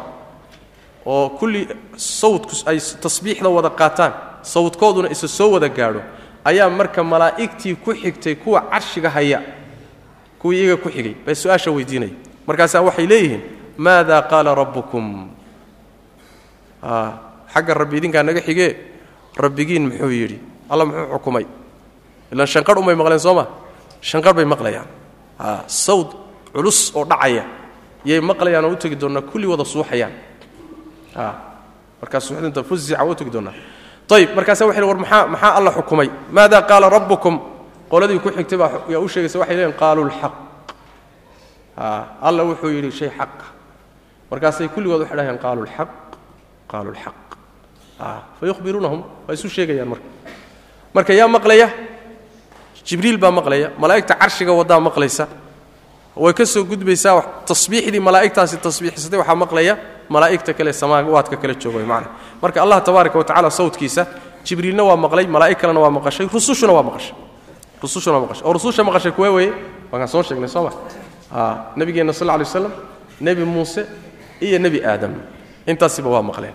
oo 1.06 1.30
kulli 1.40 1.68
sawdku 1.96 2.54
ay 2.66 2.78
tasbiixda 3.04 3.50
wada 3.50 3.70
qaataan 3.70 4.14
sawdkooduna 4.42 5.10
isa 5.12 5.28
soo 5.28 5.52
wada 5.56 5.70
gaadho 5.70 6.02
ayaa 6.50 6.70
marka 6.70 7.04
malaa'igtii 7.04 7.76
ku 7.76 7.94
xigtay 7.94 8.36
kuwa 8.36 8.62
carshiga 8.72 9.10
haya 9.10 9.42
kuwii 10.40 10.60
iyaga 10.64 10.78
ku 10.84 10.90
xigay 10.90 11.16
bay 11.26 11.36
su'aasha 11.36 11.72
weydiinaya 11.72 12.14
markaasaa 12.48 12.82
waxay 12.82 13.08
leeyihiin 13.08 13.42
maada 13.78 14.22
qaala 14.22 14.56
rabbukum 14.56 15.30
xagga 17.54 17.74
rabbi 17.74 17.98
idinkaa 17.98 18.24
naga 18.24 18.42
xigee 18.42 18.72
rabbigiin 19.38 19.84
muxuu 19.90 20.10
yidhi 20.12 20.38
alla 20.70 20.86
muxuu 20.86 21.08
xukumay. 21.14 21.46
Ilaan 22.32 22.48
shanqarh 22.48 22.80
unbay 22.80 22.96
maqleen 22.96 23.20
soo 23.20 23.34
ma? 23.34 23.46
Shanqar 24.02 24.34
bay 24.34 24.46
maqlayaan. 24.46 24.88
Sawd 25.68 26.10
culus 26.54 26.92
oo 26.96 27.06
dhacaya 27.06 27.44
yay 28.06 28.20
maqlayaan 28.22 28.66
oo 28.66 28.72
u 28.74 28.76
tegi 28.76 28.96
doonnaa 28.96 29.22
kulli 29.22 29.48
wada 29.48 29.66
suuxayaan. 29.66 30.14
Markaa 32.02 32.20
suuxdinta 32.20 32.64
fuzica 32.64 33.04
waa 33.04 33.12
u 33.12 33.16
tegi 33.16 33.32
doonnaa 33.32 33.54
ayib 34.16 34.36
markaasa 34.36 34.66
waxay 34.66 34.84
war 34.84 34.98
maxaa 34.98 35.28
maxaa 35.28 35.54
alla 35.58 35.72
xukumay? 35.72 36.10
Maada 36.32 36.62
qaala 36.62 36.90
rabbukum? 36.90 37.40
Qoladii 37.90 38.20
ku 38.20 38.30
xigtay 38.30 38.58
baa 38.58 38.72
yaa 38.90 39.00
u 39.02 39.08
sheegaysa 39.10 39.40
waxay 39.40 39.56
leeyiin 39.58 39.74
qaaluu 39.74 40.06
lxaq 40.10 40.34
alla 42.22 42.44
wuxuu 42.44 42.70
yidhi 42.70 42.92
shay 42.92 43.10
xaqa. 43.10 43.46
Markaasay 44.32 44.68
kulligood 44.70 45.02
waxay 45.02 45.18
dhahayaan 45.18 45.40
qaaluu 45.42 45.66
lxaq 45.66 45.90
qaaluu 46.72 46.94
lxaq 46.96 47.16
fayuhbiruunahum 48.40 49.02
waa 49.28 49.34
isu 49.34 49.50
sheegayaan 49.50 49.88
marka. 49.90 50.06
Marka 50.94 51.14
yaa 51.14 51.28
maqlaya 51.28 51.68
jibriil 52.88 53.18
baa 53.18 53.32
maqlaya 53.32 53.72
malaa'igta 53.78 54.16
carshiga 54.16 54.52
waddaa 54.54 54.80
maqlaysa. 54.80 55.28
Way 56.16 56.34
ka 56.34 56.46
soo 56.46 56.64
gudbaysaa 56.64 57.22
tasbiixdii 57.46 58.00
malaa'igtaasi 58.00 58.58
tasbiixsatay 58.58 59.20
waxaa 59.20 59.36
maqlaya 59.36 59.74
malaa'igta 60.10 60.54
kale 60.54 60.72
samaawaadka 60.74 61.36
kale 61.42 61.56
jooga 61.56 61.78
way 61.78 61.86
macna 61.86 62.10
marka 62.42 62.62
allah 62.64 62.80
tabaaraka 62.84 63.18
wa 63.18 63.24
tacala 63.24 63.50
sawdkiisa 63.50 64.08
jibriilna 64.46 64.84
waa 64.84 64.96
maqlay 64.96 65.28
malaa'ig 65.28 65.58
kalena 65.58 65.80
waa 65.80 65.90
maqashay 65.92 66.28
rusushuna 66.28 66.74
waa 66.74 66.84
maqashay. 66.84 67.16
Rusushuna 67.84 68.16
waa 68.18 68.24
maqashay. 68.28 68.44
Oo 68.48 68.54
rususha 68.54 68.84
maqashay 68.84 69.12
kuwee 69.12 69.30
weeye 69.30 69.54
waakaan 69.92 70.08
soo 70.08 70.24
sheegnay 70.24 70.48
soo 70.48 70.64
ma? 70.64 70.72
Nabigeenna 71.76 72.14
sal 72.14 72.28
lla 72.28 72.38
lay 72.38 72.46
waslam 72.48 72.72
nebi 73.20 73.44
muuse 73.44 73.84
iyo 74.42 74.60
nebi 74.60 74.80
aadam 74.86 75.14
intaasiba 75.66 76.10
waa 76.10 76.22
maqleen. 76.22 76.54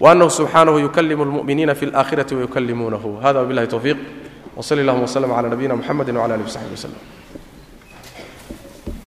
Waanahu 0.00 0.30
subxaanahu 0.30 0.78
yukalimu 0.78 1.24
lmuminiina 1.24 1.74
fi 1.74 1.86
اlaakhirati 1.86 2.34
wayukalimuunahu 2.34 3.20
hada 3.22 3.38
wabilahi 3.40 3.66
towfiiq 3.68 3.96
wsali 4.56 4.80
اllahuma 4.82 5.04
wslm 5.04 5.30
cala 5.36 5.48
nabiyina 5.48 5.76
mxamedi 5.76 6.12
wcala 6.12 6.34
alih 6.34 6.44
wsaxbi 6.46 6.74
wslm 6.74 6.94